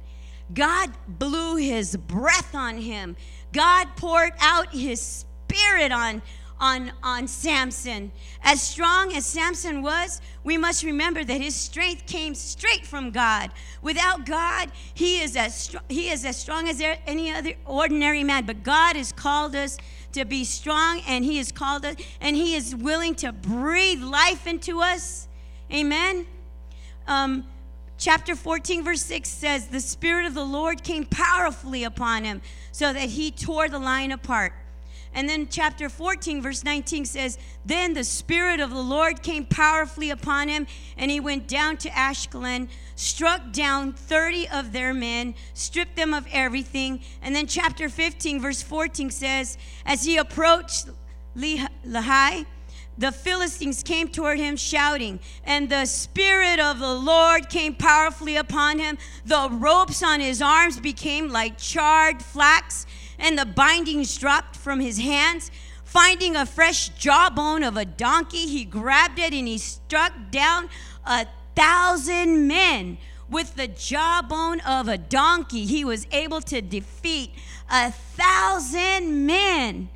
God 0.53 0.91
blew 1.09 1.57
his 1.57 1.97
breath 1.97 2.55
on 2.55 2.77
him. 2.77 3.17
God 3.53 3.89
poured 3.97 4.33
out 4.41 4.73
his 4.73 5.25
spirit 5.49 5.93
on, 5.93 6.23
on, 6.61 6.93
on 7.03 7.27
Samson. 7.27 8.13
As 8.43 8.61
strong 8.63 9.13
as 9.15 9.25
Samson 9.27 9.83
was, 9.83 10.21
we 10.45 10.59
must 10.59 10.85
remember 10.85 11.25
that 11.25 11.41
his 11.41 11.55
strength 11.55 12.07
came 12.07 12.35
straight 12.35 12.87
from 12.87 13.11
God. 13.11 13.51
Without 13.83 14.27
God, 14.27 14.71
he 14.95 15.21
is 15.21 15.37
as, 15.37 15.75
he 15.89 16.11
is 16.11 16.25
as 16.25 16.37
strong 16.37 16.69
as 16.69 16.81
any 17.07 17.33
other 17.33 17.55
ordinary 17.65 18.23
man. 18.23 18.45
But 18.45 18.63
God 18.63 18.97
has 18.97 19.11
called 19.11 19.57
us 19.57 19.79
to 20.13 20.25
be 20.25 20.45
strong, 20.45 21.03
and 21.07 21.25
he 21.25 21.39
has 21.39 21.51
called 21.51 21.85
us, 21.85 21.97
and 22.21 22.37
he 22.37 22.55
is 22.55 22.75
willing 22.77 23.15
to 23.17 23.33
breathe 23.33 24.03
life 24.03 24.47
into 24.47 24.81
us. 24.81 25.29
Amen. 25.73 26.27
Um, 27.07 27.47
chapter 27.97 28.35
14, 28.35 28.85
verse 28.85 29.03
6 29.03 29.29
says, 29.29 29.69
The 29.69 29.81
Spirit 29.81 30.27
of 30.27 30.35
the 30.35 30.45
Lord 30.45 30.83
came 30.83 31.05
powerfully 31.05 31.85
upon 31.85 32.25
him 32.25 32.43
so 32.73 32.93
that 32.93 33.11
he 33.11 33.31
tore 33.31 33.69
the 33.69 33.79
lion 33.79 34.13
apart. 34.13 34.53
And 35.13 35.29
then 35.29 35.49
chapter 35.51 35.89
14, 35.89 36.41
verse 36.41 36.63
19 36.65 37.05
says, 37.05 37.39
Then 37.65 37.95
the 37.95 38.05
Spirit 38.05 38.61
of 38.61 38.71
the 38.71 38.83
Lord 38.83 39.23
came 39.23 39.45
powerfully 39.45 40.11
upon 40.11 40.49
him, 40.49 40.67
and 40.97 41.11
he 41.11 41.19
went 41.19 41.49
down 41.49 41.77
to 41.79 41.89
Ashkelon, 41.91 42.69
struck 42.95 43.53
down 43.53 43.93
30 43.93 44.49
of 44.49 44.73
their 44.73 44.95
men, 44.95 45.35
stripped 45.55 45.97
them 45.97 46.15
of 46.15 46.27
everything. 46.31 47.01
And 47.23 47.35
then 47.35 47.47
chapter 47.47 47.89
15, 47.89 48.41
verse 48.41 48.63
14 48.63 49.11
says, 49.11 49.59
As 49.85 50.05
he 50.05 50.17
approached 50.17 50.89
Lehi, 51.37 52.47
the 52.99 53.11
Philistines 53.11 53.83
came 53.83 54.09
toward 54.09 54.39
him 54.39 54.57
shouting, 54.57 55.21
and 55.45 55.71
the 55.71 55.87
Spirit 55.87 56.61
of 56.61 56.79
the 56.79 56.95
Lord 56.95 57.49
came 57.49 57.75
powerfully 57.75 58.37
upon 58.37 58.79
him. 58.79 58.99
The 59.25 59.49
ropes 59.51 60.03
on 60.03 60.21
his 60.21 60.43
arms 60.43 60.79
became 60.79 61.31
like 61.31 61.57
charred 61.57 62.23
flax 62.23 62.87
and 63.21 63.39
the 63.39 63.47
bindings 63.47 64.17
dropped 64.17 64.57
from 64.57 64.81
his 64.81 64.99
hands. 64.99 65.51
Finding 65.85 66.37
a 66.37 66.47
fresh 66.47 66.89
jawbone 66.91 67.63
of 67.63 67.77
a 67.77 67.85
donkey, 67.85 68.47
he 68.47 68.65
grabbed 68.65 69.19
it 69.19 69.35
and 69.35 69.47
he 69.47 69.59
struck 69.59 70.13
down 70.31 70.69
a 71.05 71.27
thousand 71.55 72.47
men. 72.47 72.99
With 73.29 73.55
the 73.55 73.69
jawbone 73.69 74.61
of 74.61 74.89
a 74.89 74.99
donkey, 74.99 75.67
he 75.67 75.85
was 75.85 76.07
able 76.11 76.41
to 76.43 76.61
defeat 76.61 77.33
a 77.71 77.93
thousand 77.93 79.27
men. 79.27 79.89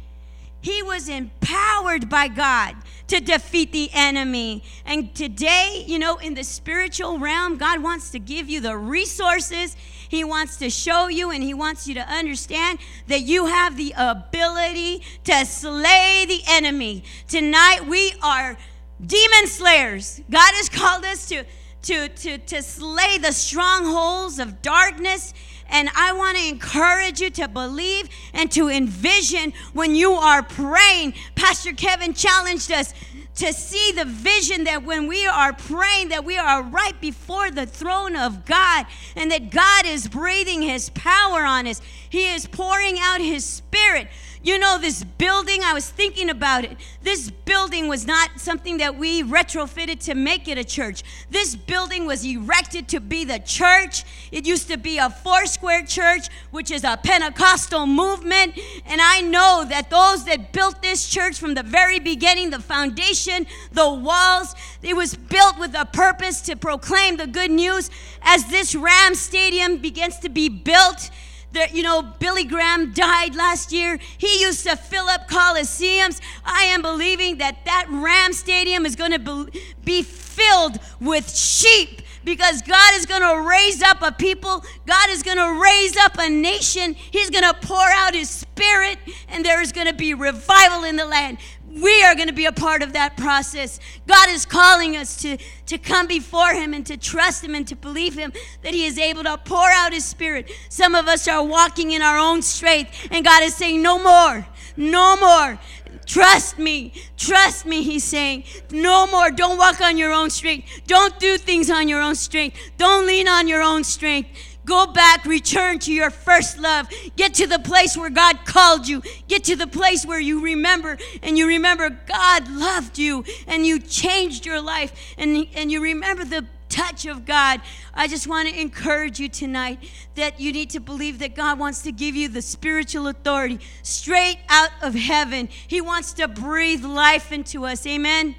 He 0.64 0.82
was 0.82 1.08
empowered 1.08 2.08
by 2.08 2.28
God 2.28 2.74
to 3.08 3.20
defeat 3.20 3.70
the 3.70 3.90
enemy. 3.92 4.64
And 4.86 5.14
today, 5.14 5.84
you 5.86 5.98
know, 5.98 6.16
in 6.16 6.34
the 6.34 6.42
spiritual 6.42 7.18
realm, 7.18 7.58
God 7.58 7.82
wants 7.82 8.10
to 8.12 8.18
give 8.18 8.48
you 8.48 8.60
the 8.60 8.76
resources 8.76 9.76
he 10.14 10.22
wants 10.22 10.58
to 10.58 10.70
show 10.70 11.08
you 11.08 11.30
and 11.30 11.42
He 11.42 11.54
wants 11.54 11.88
you 11.88 11.94
to 11.94 12.08
understand 12.08 12.78
that 13.08 13.22
you 13.22 13.46
have 13.46 13.76
the 13.76 13.92
ability 13.96 15.02
to 15.24 15.44
slay 15.44 16.24
the 16.28 16.40
enemy. 16.46 17.02
Tonight, 17.26 17.86
we 17.88 18.14
are 18.22 18.56
demon 19.04 19.46
slayers. 19.46 20.20
God 20.30 20.52
has 20.54 20.68
called 20.68 21.04
us 21.04 21.26
to, 21.30 21.44
to, 21.82 22.08
to, 22.08 22.38
to 22.38 22.62
slay 22.62 23.18
the 23.18 23.32
strongholds 23.32 24.38
of 24.38 24.62
darkness. 24.62 25.34
And 25.68 25.88
I 25.96 26.12
want 26.12 26.36
to 26.36 26.48
encourage 26.48 27.20
you 27.20 27.30
to 27.30 27.48
believe 27.48 28.08
and 28.32 28.50
to 28.52 28.68
envision 28.68 29.52
when 29.72 29.94
you 29.94 30.12
are 30.12 30.42
praying. 30.42 31.14
Pastor 31.34 31.72
Kevin 31.72 32.14
challenged 32.14 32.70
us 32.70 32.94
to 33.36 33.52
see 33.52 33.92
the 33.92 34.04
vision 34.04 34.64
that 34.64 34.84
when 34.84 35.08
we 35.08 35.26
are 35.26 35.52
praying 35.52 36.08
that 36.10 36.24
we 36.24 36.36
are 36.36 36.62
right 36.62 36.98
before 37.00 37.50
the 37.50 37.66
throne 37.66 38.14
of 38.14 38.44
God 38.44 38.86
and 39.16 39.30
that 39.30 39.50
God 39.50 39.86
is 39.86 40.06
breathing 40.06 40.62
his 40.62 40.90
power 40.90 41.44
on 41.44 41.66
us. 41.66 41.80
He 42.08 42.32
is 42.32 42.46
pouring 42.46 42.98
out 43.00 43.20
his 43.20 43.44
spirit 43.44 44.08
you 44.44 44.58
know, 44.58 44.76
this 44.78 45.02
building, 45.02 45.62
I 45.64 45.72
was 45.72 45.88
thinking 45.88 46.28
about 46.28 46.64
it. 46.64 46.76
This 47.02 47.30
building 47.30 47.88
was 47.88 48.06
not 48.06 48.38
something 48.38 48.76
that 48.76 48.94
we 48.94 49.22
retrofitted 49.22 50.00
to 50.04 50.14
make 50.14 50.48
it 50.48 50.58
a 50.58 50.64
church. 50.64 51.02
This 51.30 51.56
building 51.56 52.04
was 52.04 52.26
erected 52.26 52.86
to 52.88 53.00
be 53.00 53.24
the 53.24 53.38
church. 53.38 54.04
It 54.30 54.46
used 54.46 54.68
to 54.68 54.76
be 54.76 54.98
a 54.98 55.08
four 55.08 55.46
square 55.46 55.82
church, 55.82 56.28
which 56.50 56.70
is 56.70 56.84
a 56.84 56.98
Pentecostal 57.02 57.86
movement. 57.86 58.58
And 58.84 59.00
I 59.00 59.22
know 59.22 59.64
that 59.66 59.88
those 59.88 60.26
that 60.26 60.52
built 60.52 60.82
this 60.82 61.08
church 61.08 61.38
from 61.38 61.54
the 61.54 61.62
very 61.62 61.98
beginning, 61.98 62.50
the 62.50 62.60
foundation, 62.60 63.46
the 63.72 63.90
walls, 63.90 64.54
it 64.82 64.94
was 64.94 65.14
built 65.14 65.58
with 65.58 65.74
a 65.74 65.86
purpose 65.86 66.42
to 66.42 66.56
proclaim 66.56 67.16
the 67.16 67.26
good 67.26 67.50
news. 67.50 67.90
As 68.20 68.44
this 68.50 68.74
Ram 68.74 69.14
Stadium 69.14 69.78
begins 69.78 70.18
to 70.18 70.28
be 70.28 70.50
built, 70.50 71.10
that, 71.54 71.74
you 71.74 71.82
know, 71.82 72.02
Billy 72.02 72.44
Graham 72.44 72.92
died 72.92 73.34
last 73.34 73.72
year. 73.72 73.98
He 74.18 74.40
used 74.40 74.66
to 74.66 74.76
fill 74.76 75.06
up 75.06 75.28
coliseums. 75.28 76.20
I 76.44 76.64
am 76.64 76.82
believing 76.82 77.38
that 77.38 77.64
that 77.64 77.86
Ram 77.88 78.32
Stadium 78.32 78.84
is 78.86 78.96
going 78.96 79.12
to 79.12 79.50
be 79.84 80.02
filled 80.02 80.78
with 81.00 81.34
sheep 81.34 82.02
because 82.24 82.62
God 82.62 82.94
is 82.94 83.06
going 83.06 83.22
to 83.22 83.48
raise 83.48 83.82
up 83.82 84.02
a 84.02 84.12
people. 84.12 84.64
God 84.86 85.10
is 85.10 85.22
going 85.22 85.36
to 85.36 85.62
raise 85.62 85.96
up 85.96 86.18
a 86.18 86.28
nation. 86.28 86.94
He's 86.94 87.30
going 87.30 87.44
to 87.44 87.54
pour 87.54 87.86
out 87.96 88.14
his 88.14 88.30
spirit, 88.30 88.98
and 89.28 89.44
there 89.44 89.60
is 89.60 89.72
going 89.72 89.86
to 89.86 89.94
be 89.94 90.14
revival 90.14 90.84
in 90.84 90.96
the 90.96 91.06
land 91.06 91.38
we 91.74 92.04
are 92.04 92.14
going 92.14 92.28
to 92.28 92.34
be 92.34 92.46
a 92.46 92.52
part 92.52 92.82
of 92.82 92.92
that 92.92 93.16
process. 93.16 93.80
God 94.06 94.28
is 94.30 94.46
calling 94.46 94.96
us 94.96 95.16
to, 95.22 95.36
to 95.66 95.78
come 95.78 96.06
before 96.06 96.52
Him 96.52 96.72
and 96.72 96.86
to 96.86 96.96
trust 96.96 97.42
Him 97.42 97.54
and 97.54 97.66
to 97.68 97.76
believe 97.76 98.14
Him 98.14 98.32
that 98.62 98.72
He 98.72 98.86
is 98.86 98.98
able 98.98 99.24
to 99.24 99.36
pour 99.38 99.68
out 99.70 99.92
His 99.92 100.04
Spirit. 100.04 100.50
Some 100.68 100.94
of 100.94 101.08
us 101.08 101.26
are 101.26 101.42
walking 101.42 101.90
in 101.90 102.02
our 102.02 102.18
own 102.18 102.42
strength, 102.42 103.08
and 103.10 103.24
God 103.24 103.42
is 103.42 103.54
saying, 103.54 103.82
No 103.82 103.98
more, 104.02 104.46
no 104.76 105.16
more. 105.16 105.58
Trust 106.06 106.58
me, 106.58 106.92
trust 107.16 107.66
me, 107.66 107.82
He's 107.82 108.04
saying. 108.04 108.44
No 108.70 109.06
more. 109.06 109.30
Don't 109.30 109.56
walk 109.56 109.80
on 109.80 109.96
your 109.96 110.12
own 110.12 110.30
strength. 110.30 110.68
Don't 110.86 111.18
do 111.18 111.38
things 111.38 111.70
on 111.70 111.88
your 111.88 112.00
own 112.00 112.14
strength. 112.14 112.58
Don't 112.76 113.06
lean 113.06 113.26
on 113.26 113.48
your 113.48 113.62
own 113.62 113.84
strength. 113.84 114.28
Go 114.64 114.86
back, 114.86 115.24
return 115.24 115.78
to 115.80 115.92
your 115.92 116.10
first 116.10 116.58
love. 116.58 116.88
Get 117.16 117.34
to 117.34 117.46
the 117.46 117.58
place 117.58 117.96
where 117.96 118.10
God 118.10 118.46
called 118.46 118.88
you. 118.88 119.02
Get 119.28 119.44
to 119.44 119.56
the 119.56 119.66
place 119.66 120.06
where 120.06 120.20
you 120.20 120.42
remember 120.42 120.96
and 121.22 121.36
you 121.36 121.46
remember 121.46 121.90
God 121.90 122.48
loved 122.50 122.98
you 122.98 123.24
and 123.46 123.66
you 123.66 123.78
changed 123.78 124.46
your 124.46 124.60
life 124.60 125.14
and, 125.18 125.46
and 125.54 125.70
you 125.70 125.82
remember 125.82 126.24
the 126.24 126.46
touch 126.74 127.06
of 127.06 127.24
God. 127.24 127.60
I 127.94 128.08
just 128.08 128.26
want 128.26 128.48
to 128.48 128.60
encourage 128.60 129.20
you 129.20 129.28
tonight 129.28 129.78
that 130.16 130.40
you 130.40 130.52
need 130.52 130.70
to 130.70 130.80
believe 130.80 131.20
that 131.20 131.36
God 131.36 131.58
wants 131.58 131.82
to 131.82 131.92
give 131.92 132.16
you 132.16 132.28
the 132.28 132.42
spiritual 132.42 133.06
authority 133.06 133.60
straight 133.82 134.38
out 134.48 134.70
of 134.82 134.94
heaven. 134.94 135.48
He 135.68 135.80
wants 135.80 136.14
to 136.14 136.26
breathe 136.26 136.84
life 136.84 137.30
into 137.30 137.64
us. 137.64 137.86
Amen. 137.86 138.34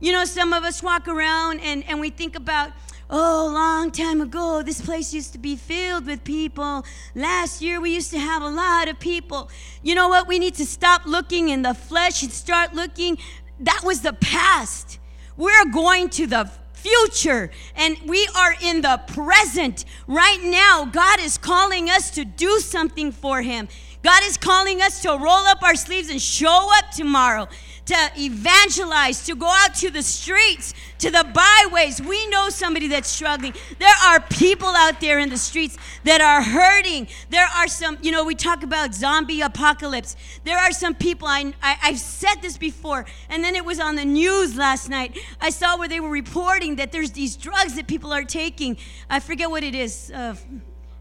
You 0.00 0.12
know, 0.12 0.24
some 0.24 0.52
of 0.52 0.64
us 0.64 0.82
walk 0.82 1.08
around 1.08 1.60
and, 1.60 1.84
and 1.88 2.00
we 2.00 2.10
think 2.10 2.36
about, 2.36 2.70
Oh, 3.10 3.50
long 3.54 3.90
time 3.90 4.20
ago, 4.20 4.62
this 4.62 4.82
place 4.82 5.14
used 5.14 5.32
to 5.32 5.38
be 5.38 5.56
filled 5.56 6.04
with 6.04 6.24
people. 6.24 6.84
Last 7.14 7.62
year, 7.62 7.80
we 7.80 7.94
used 7.94 8.10
to 8.10 8.18
have 8.18 8.42
a 8.42 8.48
lot 8.48 8.86
of 8.86 9.00
people. 9.00 9.48
You 9.82 9.94
know 9.94 10.10
what? 10.10 10.28
We 10.28 10.38
need 10.38 10.54
to 10.56 10.66
stop 10.66 11.06
looking 11.06 11.48
in 11.48 11.62
the 11.62 11.72
flesh 11.72 12.22
and 12.22 12.30
start 12.30 12.74
looking. 12.74 13.16
That 13.60 13.80
was 13.82 14.02
the 14.02 14.12
past. 14.12 14.98
We're 15.38 15.64
going 15.72 16.10
to 16.10 16.26
the 16.26 16.50
future 16.74 17.50
and 17.74 17.96
we 18.06 18.28
are 18.36 18.54
in 18.62 18.82
the 18.82 19.00
present. 19.06 19.86
Right 20.06 20.42
now, 20.42 20.84
God 20.84 21.18
is 21.20 21.38
calling 21.38 21.88
us 21.88 22.10
to 22.10 22.26
do 22.26 22.60
something 22.60 23.10
for 23.10 23.40
Him. 23.40 23.68
God 24.02 24.22
is 24.24 24.36
calling 24.36 24.82
us 24.82 25.00
to 25.02 25.08
roll 25.08 25.46
up 25.46 25.62
our 25.62 25.74
sleeves 25.76 26.10
and 26.10 26.20
show 26.20 26.68
up 26.78 26.90
tomorrow 26.90 27.48
to 27.88 28.10
evangelize, 28.18 29.24
to 29.24 29.34
go 29.34 29.46
out 29.46 29.74
to 29.74 29.90
the 29.90 30.02
streets, 30.02 30.74
to 30.98 31.10
the 31.10 31.24
byways. 31.32 32.02
We 32.02 32.26
know 32.28 32.50
somebody 32.50 32.86
that's 32.88 33.08
struggling. 33.08 33.54
There 33.78 33.94
are 34.06 34.20
people 34.20 34.68
out 34.68 35.00
there 35.00 35.18
in 35.18 35.30
the 35.30 35.38
streets 35.38 35.78
that 36.04 36.20
are 36.20 36.42
hurting. 36.42 37.08
There 37.30 37.46
are 37.46 37.66
some, 37.66 37.96
you 38.02 38.12
know, 38.12 38.24
we 38.24 38.34
talk 38.34 38.62
about 38.62 38.94
zombie 38.94 39.40
apocalypse. 39.40 40.16
There 40.44 40.58
are 40.58 40.70
some 40.70 40.94
people, 40.94 41.28
I, 41.28 41.54
I, 41.62 41.88
have 41.88 41.98
said 41.98 42.42
this 42.42 42.58
before, 42.58 43.06
and 43.30 43.42
then 43.42 43.56
it 43.56 43.64
was 43.64 43.80
on 43.80 43.96
the 43.96 44.04
news 44.04 44.54
last 44.54 44.90
night. 44.90 45.18
I 45.40 45.48
saw 45.48 45.78
where 45.78 45.88
they 45.88 46.00
were 46.00 46.10
reporting 46.10 46.76
that 46.76 46.92
there's 46.92 47.12
these 47.12 47.38
drugs 47.38 47.74
that 47.76 47.86
people 47.86 48.12
are 48.12 48.24
taking. 48.24 48.76
I 49.08 49.20
forget 49.20 49.48
what 49.48 49.64
it 49.64 49.74
is. 49.74 50.12
Uh, 50.14 50.34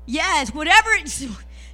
yes, 0.05 0.53
whatever 0.53 0.91
it's. 0.91 1.25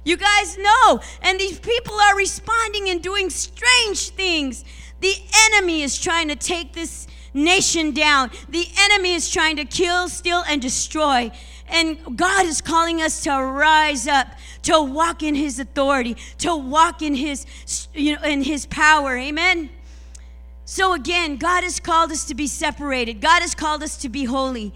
You 0.04 0.18
guys 0.18 0.58
know. 0.58 1.00
And 1.22 1.40
these 1.40 1.58
people 1.58 1.94
are 1.94 2.14
responding 2.14 2.90
and 2.90 3.02
doing 3.02 3.30
strange 3.30 4.10
things. 4.10 4.64
The 5.04 5.22
enemy 5.50 5.82
is 5.82 5.98
trying 5.98 6.28
to 6.28 6.34
take 6.34 6.72
this 6.72 7.06
nation 7.34 7.90
down. 7.90 8.30
The 8.48 8.66
enemy 8.78 9.12
is 9.12 9.28
trying 9.28 9.56
to 9.56 9.66
kill, 9.66 10.08
steal, 10.08 10.42
and 10.48 10.62
destroy. 10.62 11.30
And 11.68 12.16
God 12.16 12.46
is 12.46 12.62
calling 12.62 13.02
us 13.02 13.22
to 13.24 13.32
rise 13.32 14.08
up, 14.08 14.28
to 14.62 14.80
walk 14.80 15.22
in 15.22 15.34
his 15.34 15.58
authority, 15.58 16.16
to 16.38 16.56
walk 16.56 17.02
in 17.02 17.16
his 17.16 17.44
you 17.92 18.16
know 18.16 18.22
in 18.22 18.44
his 18.44 18.64
power. 18.64 19.18
Amen. 19.18 19.68
So 20.64 20.94
again, 20.94 21.36
God 21.36 21.64
has 21.64 21.80
called 21.80 22.10
us 22.10 22.24
to 22.28 22.34
be 22.34 22.46
separated. 22.46 23.20
God 23.20 23.42
has 23.42 23.54
called 23.54 23.82
us 23.82 23.98
to 23.98 24.08
be 24.08 24.24
holy. 24.24 24.72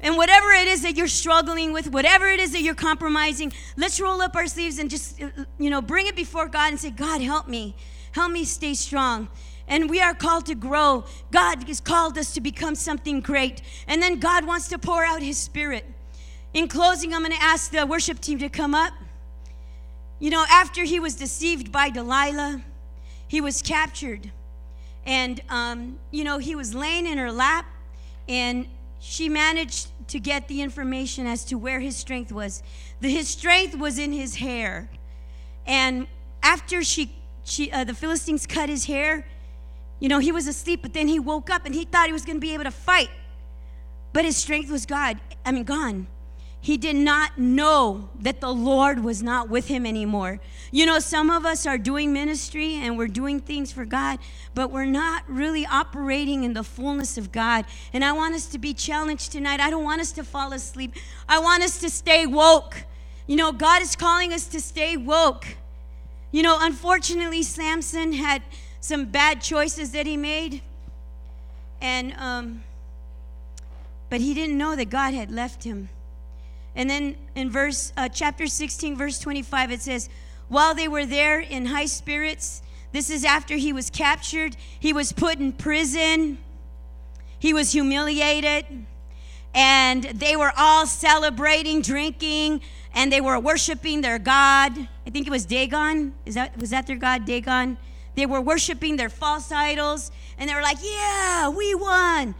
And 0.00 0.18
whatever 0.18 0.50
it 0.50 0.68
is 0.68 0.82
that 0.82 0.98
you're 0.98 1.08
struggling 1.08 1.72
with, 1.72 1.90
whatever 1.90 2.28
it 2.28 2.40
is 2.40 2.52
that 2.52 2.60
you're 2.60 2.74
compromising, 2.74 3.54
let's 3.78 3.98
roll 3.98 4.20
up 4.20 4.36
our 4.36 4.48
sleeves 4.48 4.78
and 4.78 4.90
just 4.90 5.22
uh, 5.22 5.30
you 5.58 5.70
know, 5.70 5.80
bring 5.80 6.08
it 6.08 6.14
before 6.14 6.46
God 6.46 6.72
and 6.72 6.78
say, 6.78 6.90
"God, 6.90 7.22
help 7.22 7.48
me. 7.48 7.74
Help 8.12 8.30
me 8.32 8.44
stay 8.44 8.74
strong." 8.74 9.28
And 9.68 9.88
we 9.88 10.00
are 10.00 10.14
called 10.14 10.46
to 10.46 10.54
grow. 10.54 11.04
God 11.30 11.64
has 11.64 11.80
called 11.80 12.18
us 12.18 12.34
to 12.34 12.40
become 12.40 12.74
something 12.74 13.20
great. 13.20 13.62
And 13.86 14.02
then 14.02 14.18
God 14.18 14.46
wants 14.46 14.68
to 14.68 14.78
pour 14.78 15.04
out 15.04 15.22
his 15.22 15.38
spirit. 15.38 15.84
In 16.54 16.68
closing, 16.68 17.14
I'm 17.14 17.22
going 17.22 17.32
to 17.32 17.42
ask 17.42 17.70
the 17.70 17.86
worship 17.86 18.20
team 18.20 18.38
to 18.38 18.48
come 18.48 18.74
up. 18.74 18.92
You 20.18 20.30
know, 20.30 20.44
after 20.50 20.84
he 20.84 21.00
was 21.00 21.16
deceived 21.16 21.72
by 21.72 21.90
Delilah, 21.90 22.62
he 23.26 23.40
was 23.40 23.62
captured. 23.62 24.30
And, 25.04 25.40
um, 25.48 25.98
you 26.10 26.22
know, 26.22 26.38
he 26.38 26.54
was 26.54 26.74
laying 26.74 27.06
in 27.06 27.18
her 27.18 27.32
lap, 27.32 27.66
and 28.28 28.68
she 29.00 29.28
managed 29.28 29.88
to 30.08 30.20
get 30.20 30.46
the 30.46 30.62
information 30.62 31.26
as 31.26 31.44
to 31.46 31.56
where 31.56 31.80
his 31.80 31.96
strength 31.96 32.30
was. 32.30 32.62
The, 33.00 33.10
his 33.10 33.28
strength 33.28 33.76
was 33.76 33.98
in 33.98 34.12
his 34.12 34.36
hair. 34.36 34.90
And 35.66 36.06
after 36.42 36.84
she, 36.84 37.12
she 37.42 37.72
uh, 37.72 37.84
the 37.84 37.94
Philistines 37.94 38.46
cut 38.46 38.68
his 38.68 38.84
hair, 38.84 39.26
you 40.02 40.08
know, 40.08 40.18
he 40.18 40.32
was 40.32 40.46
asleep, 40.46 40.80
but 40.82 40.92
then 40.92 41.06
he 41.06 41.18
woke 41.18 41.48
up 41.48 41.64
and 41.64 41.74
he 41.74 41.86
thought 41.86 42.08
he 42.08 42.12
was 42.12 42.26
going 42.26 42.36
to 42.36 42.40
be 42.40 42.52
able 42.52 42.64
to 42.64 42.70
fight. 42.70 43.08
But 44.12 44.26
his 44.26 44.36
strength 44.36 44.70
was 44.70 44.84
God, 44.84 45.18
I 45.46 45.52
mean, 45.52 45.64
gone 45.64 46.06
he 46.62 46.76
did 46.76 46.94
not 46.94 47.36
know 47.38 48.08
that 48.20 48.40
the 48.40 48.54
Lord 48.54 49.02
was 49.02 49.20
not 49.20 49.48
with 49.48 49.66
him 49.66 49.84
anymore. 49.84 50.38
You 50.70 50.86
know, 50.86 51.00
some 51.00 51.28
of 51.28 51.44
us 51.44 51.66
are 51.66 51.76
doing 51.76 52.12
ministry 52.12 52.76
and 52.76 52.96
we're 52.96 53.08
doing 53.08 53.40
things 53.40 53.72
for 53.72 53.84
God, 53.84 54.20
but 54.54 54.70
we're 54.70 54.84
not 54.84 55.24
really 55.28 55.66
operating 55.66 56.44
in 56.44 56.52
the 56.52 56.62
fullness 56.62 57.18
of 57.18 57.32
God. 57.32 57.64
And 57.92 58.04
I 58.04 58.12
want 58.12 58.36
us 58.36 58.46
to 58.46 58.58
be 58.58 58.74
challenged 58.74 59.32
tonight. 59.32 59.58
I 59.58 59.70
don't 59.70 59.82
want 59.82 60.00
us 60.00 60.12
to 60.12 60.22
fall 60.22 60.52
asleep. 60.52 60.94
I 61.28 61.40
want 61.40 61.64
us 61.64 61.80
to 61.80 61.90
stay 61.90 62.26
woke. 62.26 62.84
You 63.26 63.34
know, 63.34 63.50
God 63.50 63.82
is 63.82 63.96
calling 63.96 64.32
us 64.32 64.46
to 64.46 64.60
stay 64.60 64.96
woke. 64.96 65.56
You 66.30 66.44
know, 66.44 66.58
unfortunately, 66.60 67.42
Samson 67.42 68.12
had 68.12 68.40
some 68.82 69.06
bad 69.06 69.40
choices 69.40 69.92
that 69.92 70.06
he 70.06 70.18
made. 70.18 70.60
And, 71.80 72.12
um, 72.18 72.64
but 74.10 74.20
he 74.20 74.34
didn't 74.34 74.58
know 74.58 74.76
that 74.76 74.90
God 74.90 75.14
had 75.14 75.30
left 75.30 75.64
him. 75.64 75.88
And 76.74 76.90
then 76.90 77.16
in 77.34 77.50
verse 77.50 77.92
uh, 77.96 78.08
chapter 78.08 78.46
16 78.46 78.96
verse 78.96 79.18
25 79.18 79.72
it 79.72 79.82
says, 79.82 80.08
"While 80.48 80.74
they 80.74 80.88
were 80.88 81.06
there 81.06 81.40
in 81.40 81.66
high 81.66 81.86
spirits, 81.86 82.62
this 82.92 83.10
is 83.10 83.24
after 83.24 83.56
he 83.56 83.72
was 83.72 83.90
captured, 83.90 84.56
he 84.78 84.92
was 84.92 85.12
put 85.12 85.38
in 85.38 85.52
prison. 85.52 86.38
He 87.38 87.52
was 87.52 87.72
humiliated, 87.72 88.64
and 89.54 90.04
they 90.04 90.36
were 90.36 90.52
all 90.56 90.86
celebrating, 90.86 91.82
drinking, 91.82 92.62
and 92.94 93.12
they 93.12 93.20
were 93.20 93.38
worshiping 93.38 94.00
their 94.00 94.18
god. 94.18 94.88
I 95.06 95.10
think 95.10 95.26
it 95.26 95.30
was 95.30 95.44
Dagon. 95.44 96.14
Is 96.24 96.34
that 96.36 96.56
was 96.58 96.70
that 96.70 96.86
their 96.86 96.96
god 96.96 97.24
Dagon? 97.26 97.76
They 98.14 98.26
were 98.26 98.40
worshiping 98.40 98.96
their 98.96 99.08
false 99.08 99.50
idols, 99.50 100.10
and 100.38 100.48
they 100.48 100.54
were 100.54 100.62
like, 100.62 100.78
"Yeah, 100.82 101.48
we 101.48 101.74
won. 101.74 102.34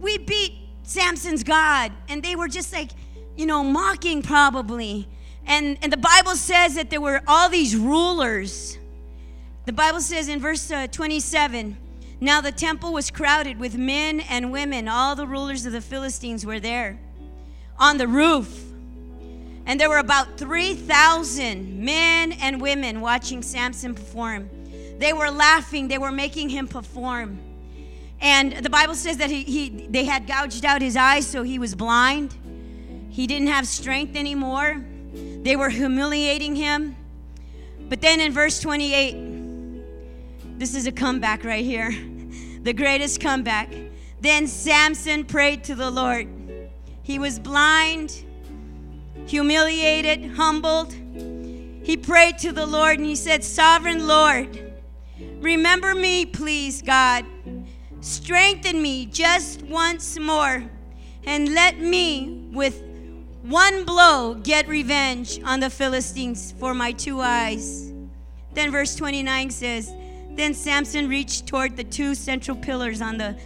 We 0.00 0.18
beat 0.18 0.52
Samson's 0.82 1.42
god." 1.42 1.92
And 2.08 2.22
they 2.22 2.36
were 2.36 2.48
just 2.48 2.72
like 2.72 2.90
you 3.38 3.46
know, 3.46 3.62
mocking 3.62 4.20
probably. 4.20 5.08
And, 5.46 5.78
and 5.80 5.92
the 5.92 5.96
Bible 5.96 6.34
says 6.34 6.74
that 6.74 6.90
there 6.90 7.00
were 7.00 7.22
all 7.26 7.48
these 7.48 7.74
rulers. 7.76 8.76
The 9.64 9.72
Bible 9.72 10.00
says 10.00 10.28
in 10.28 10.40
verse 10.40 10.70
uh, 10.70 10.88
27 10.88 11.76
Now 12.20 12.40
the 12.40 12.50
temple 12.50 12.92
was 12.92 13.10
crowded 13.12 13.60
with 13.60 13.78
men 13.78 14.20
and 14.20 14.50
women. 14.50 14.88
All 14.88 15.14
the 15.14 15.26
rulers 15.26 15.64
of 15.64 15.72
the 15.72 15.80
Philistines 15.80 16.44
were 16.44 16.58
there 16.58 16.98
on 17.78 17.96
the 17.96 18.08
roof. 18.08 18.64
And 19.66 19.78
there 19.78 19.88
were 19.88 19.98
about 19.98 20.36
3,000 20.36 21.78
men 21.78 22.32
and 22.32 22.60
women 22.60 23.00
watching 23.00 23.42
Samson 23.42 23.94
perform. 23.94 24.50
They 24.98 25.12
were 25.12 25.30
laughing, 25.30 25.88
they 25.88 25.98
were 25.98 26.12
making 26.12 26.48
him 26.48 26.68
perform. 26.68 27.40
And 28.20 28.52
the 28.64 28.70
Bible 28.70 28.94
says 28.94 29.18
that 29.18 29.30
he, 29.30 29.44
he, 29.44 29.86
they 29.88 30.04
had 30.04 30.26
gouged 30.26 30.64
out 30.64 30.82
his 30.82 30.96
eyes, 30.96 31.26
so 31.26 31.42
he 31.44 31.58
was 31.58 31.74
blind. 31.74 32.36
He 33.10 33.26
didn't 33.26 33.48
have 33.48 33.66
strength 33.66 34.16
anymore. 34.16 34.84
They 35.42 35.56
were 35.56 35.68
humiliating 35.68 36.56
him. 36.56 36.96
But 37.88 38.00
then 38.00 38.20
in 38.20 38.32
verse 38.32 38.60
28, 38.60 40.58
this 40.58 40.74
is 40.74 40.86
a 40.86 40.92
comeback 40.92 41.44
right 41.44 41.64
here. 41.64 41.92
The 42.58 42.72
greatest 42.72 43.20
comeback. 43.20 43.72
Then 44.20 44.46
Samson 44.46 45.24
prayed 45.24 45.64
to 45.64 45.76
the 45.76 45.90
Lord. 45.90 46.28
He 47.02 47.18
was 47.18 47.38
blind, 47.38 48.24
humiliated, 49.26 50.32
humbled. 50.32 50.92
He 50.92 51.96
prayed 51.96 52.36
to 52.38 52.52
the 52.52 52.66
Lord 52.66 52.98
and 52.98 53.06
he 53.06 53.14
said, 53.14 53.44
Sovereign 53.44 54.06
Lord, 54.06 54.67
remember 55.40 55.94
me, 55.94 56.26
please, 56.26 56.82
God. 56.82 57.24
Strengthen 58.00 58.80
me 58.80 59.06
just 59.06 59.62
once 59.62 60.18
more 60.18 60.64
and 61.24 61.52
let 61.54 61.78
me, 61.78 62.48
with 62.52 62.82
one 63.42 63.84
blow 63.84 64.34
get 64.34 64.68
revenge 64.68 65.40
on 65.44 65.60
the 65.60 65.70
Philistines 65.70 66.54
for 66.58 66.74
my 66.74 66.92
two 66.92 67.20
eyes. 67.20 67.92
Then 68.54 68.70
verse 68.70 68.94
29 68.94 69.50
says, 69.50 69.92
Then 70.30 70.54
Samson 70.54 71.08
reached 71.08 71.46
toward 71.46 71.76
the 71.76 71.84
two 71.84 72.14
central 72.14 72.56
pillars 72.56 73.00
on 73.00 73.18
the 73.18 73.36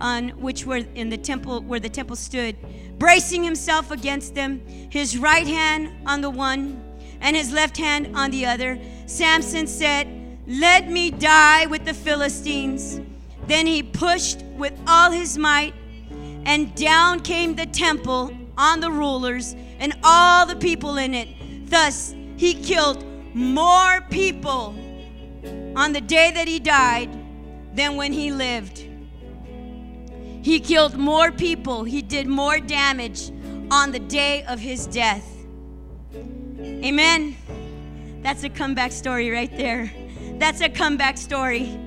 on 0.00 0.30
which 0.30 0.66
were 0.66 0.78
in 0.94 1.08
the 1.08 1.16
temple 1.16 1.60
where 1.62 1.78
the 1.78 1.88
temple 1.88 2.16
stood, 2.16 2.56
bracing 2.98 3.44
himself 3.44 3.90
against 3.90 4.34
them, 4.34 4.60
his 4.90 5.16
right 5.16 5.46
hand 5.46 5.92
on 6.06 6.20
the 6.20 6.30
one 6.30 6.82
and 7.20 7.36
his 7.36 7.52
left 7.52 7.76
hand 7.76 8.14
on 8.16 8.30
the 8.30 8.44
other. 8.44 8.78
Samson 9.06 9.66
said, 9.66 10.21
Let 10.46 10.90
me 10.90 11.10
die 11.10 11.66
with 11.66 11.84
the 11.84 11.94
Philistines. 11.94 13.00
Then 13.46 13.66
he 13.66 13.82
pushed 13.82 14.42
with 14.56 14.72
all 14.86 15.10
his 15.10 15.38
might, 15.38 15.74
and 16.44 16.74
down 16.74 17.20
came 17.20 17.54
the 17.54 17.66
temple 17.66 18.32
on 18.58 18.80
the 18.80 18.90
rulers 18.90 19.54
and 19.78 19.94
all 20.02 20.46
the 20.46 20.56
people 20.56 20.96
in 20.96 21.14
it. 21.14 21.28
Thus, 21.70 22.14
he 22.36 22.54
killed 22.54 23.04
more 23.34 24.00
people 24.10 24.74
on 25.76 25.92
the 25.92 26.00
day 26.00 26.30
that 26.32 26.48
he 26.48 26.58
died 26.58 27.10
than 27.74 27.96
when 27.96 28.12
he 28.12 28.32
lived. 28.32 28.86
He 30.42 30.58
killed 30.58 30.96
more 30.96 31.30
people, 31.30 31.84
he 31.84 32.02
did 32.02 32.26
more 32.26 32.58
damage 32.58 33.30
on 33.70 33.92
the 33.92 34.00
day 34.00 34.44
of 34.44 34.58
his 34.58 34.86
death. 34.86 35.28
Amen. 36.14 37.36
That's 38.22 38.42
a 38.42 38.50
comeback 38.50 38.92
story 38.92 39.30
right 39.30 39.56
there. 39.56 39.92
That's 40.42 40.60
a 40.60 40.68
comeback 40.68 41.18
story. 41.18 41.78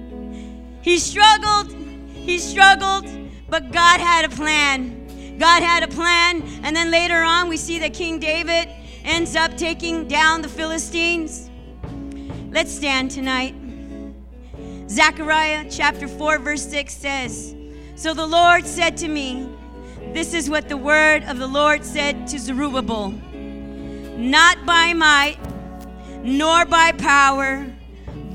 He 0.81 0.97
struggled, 0.97 1.73
he 2.13 2.37
struggled, 2.37 3.05
but 3.49 3.73
God 3.73 3.99
had 3.99 4.23
a 4.23 4.29
plan. 4.29 5.37
God 5.37 5.61
had 5.61 5.83
a 5.83 5.89
plan. 5.89 6.41
And 6.63 6.73
then 6.73 6.89
later 6.89 7.21
on, 7.21 7.49
we 7.49 7.57
see 7.57 7.79
that 7.79 7.93
King 7.93 8.17
David 8.17 8.69
ends 9.03 9.35
up 9.35 9.57
taking 9.57 10.07
down 10.07 10.41
the 10.41 10.47
Philistines. 10.47 11.49
Let's 12.49 12.71
stand 12.71 13.11
tonight. 13.11 13.55
Zechariah 14.87 15.65
chapter 15.69 16.07
4, 16.07 16.39
verse 16.39 16.65
6 16.65 16.93
says, 16.93 17.53
So 17.97 18.13
the 18.13 18.25
Lord 18.25 18.65
said 18.65 18.95
to 18.99 19.09
me, 19.09 19.49
This 20.13 20.33
is 20.33 20.49
what 20.49 20.69
the 20.69 20.77
word 20.77 21.25
of 21.25 21.39
the 21.39 21.47
Lord 21.47 21.83
said 21.83 22.25
to 22.27 22.39
Zerubbabel 22.39 23.09
Not 24.15 24.65
by 24.65 24.93
might, 24.93 25.39
nor 26.23 26.63
by 26.63 26.93
power, 26.93 27.74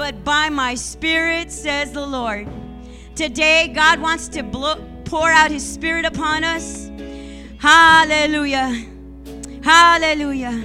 but 0.01 0.25
by 0.25 0.49
my 0.49 0.75
spirit, 0.75 1.53
says 1.53 1.93
the 1.93 2.01
Lord. 2.01 2.49
Today, 3.15 3.69
God 3.69 4.01
wants 4.01 4.29
to 4.29 4.43
blow, 4.43 4.83
pour 5.05 5.31
out 5.31 5.51
his 5.51 5.63
spirit 5.63 6.07
upon 6.07 6.43
us. 6.43 6.91
Hallelujah. 7.59 8.83
Hallelujah. 9.63 10.65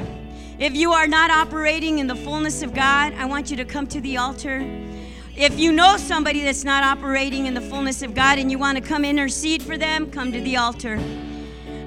If 0.58 0.74
you 0.74 0.94
are 0.94 1.06
not 1.06 1.32
operating 1.32 2.00
in 2.00 2.08
the 2.08 2.16
fullness 2.16 2.62
of 2.62 2.74
God, 2.74 3.14
I 3.16 3.26
want 3.26 3.52
you 3.52 3.58
to 3.58 3.66
come 3.66 3.88
to 3.88 4.00
the 4.00 4.16
altar. 4.16 4.66
If 5.36 5.60
you 5.60 5.74
know 5.74 5.98
somebody 5.98 6.42
that's 6.42 6.64
not 6.64 6.86
operating 6.86 7.46
in 7.46 7.54
the 7.54 7.60
fullness 7.60 8.04
of 8.04 8.16
God 8.16 8.40
and 8.40 8.50
you 8.50 8.58
want 8.58 8.78
to 8.78 8.82
come 8.82 9.04
intercede 9.04 9.62
for 9.62 9.78
them, 9.78 10.10
come 10.12 10.32
to 10.32 10.40
the 10.40 10.56
altar. 10.56 10.98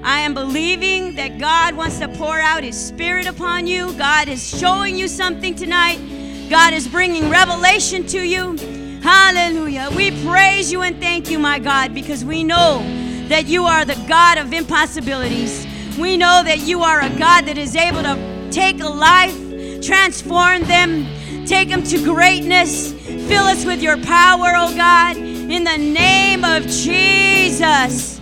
I 0.03 0.19
am 0.19 0.35
believing 0.35 1.15
that 1.15 1.39
God 1.39 1.75
wants 1.75 1.97
to 1.97 2.09
pour 2.09 2.39
out 2.39 2.63
His 2.63 2.79
Spirit 2.79 3.25
upon 3.25 3.65
you. 3.65 3.91
God 3.93 4.27
is 4.27 4.47
showing 4.59 4.95
you 4.95 5.07
something 5.07 5.55
tonight. 5.55 6.18
God 6.49 6.73
is 6.73 6.87
bringing 6.87 7.29
revelation 7.29 8.07
to 8.07 8.19
you. 8.19 8.57
Hallelujah. 9.01 9.89
We 9.95 10.11
praise 10.25 10.71
you 10.71 10.81
and 10.81 10.99
thank 10.99 11.29
you, 11.29 11.37
my 11.37 11.59
God, 11.59 11.93
because 11.93 12.25
we 12.25 12.43
know 12.43 12.79
that 13.27 13.45
you 13.45 13.65
are 13.65 13.85
the 13.85 13.95
God 14.07 14.39
of 14.39 14.51
impossibilities. 14.51 15.67
We 15.99 16.17
know 16.17 16.41
that 16.43 16.59
you 16.59 16.81
are 16.81 17.01
a 17.01 17.09
God 17.09 17.45
that 17.45 17.57
is 17.57 17.75
able 17.75 18.01
to 18.01 18.49
take 18.51 18.81
a 18.81 18.89
life, 18.89 19.35
transform 19.81 20.63
them, 20.63 21.05
take 21.45 21.69
them 21.69 21.83
to 21.83 22.03
greatness. 22.03 22.93
Fill 22.93 23.43
us 23.43 23.63
with 23.63 23.81
your 23.83 23.97
power, 23.97 24.51
oh 24.55 24.75
God, 24.75 25.17
in 25.17 25.63
the 25.63 25.77
name 25.77 26.43
of 26.43 26.63
Jesus. 26.63 28.17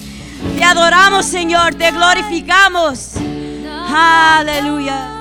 Te 0.57 0.63
adoramos, 0.63 1.25
Señor, 1.25 1.78
te 1.78 1.91
glorificamos. 1.91 3.15
Hallelujah. 3.88 5.16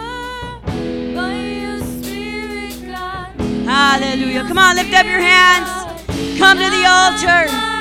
Hallelujah. 3.76 4.42
Come 4.48 4.56
on, 4.56 4.74
lift 4.76 4.94
up 4.94 5.04
your 5.04 5.20
hands. 5.20 5.68
Come 6.38 6.56
to 6.56 6.70
the 6.70 6.86
altar. 6.86 7.75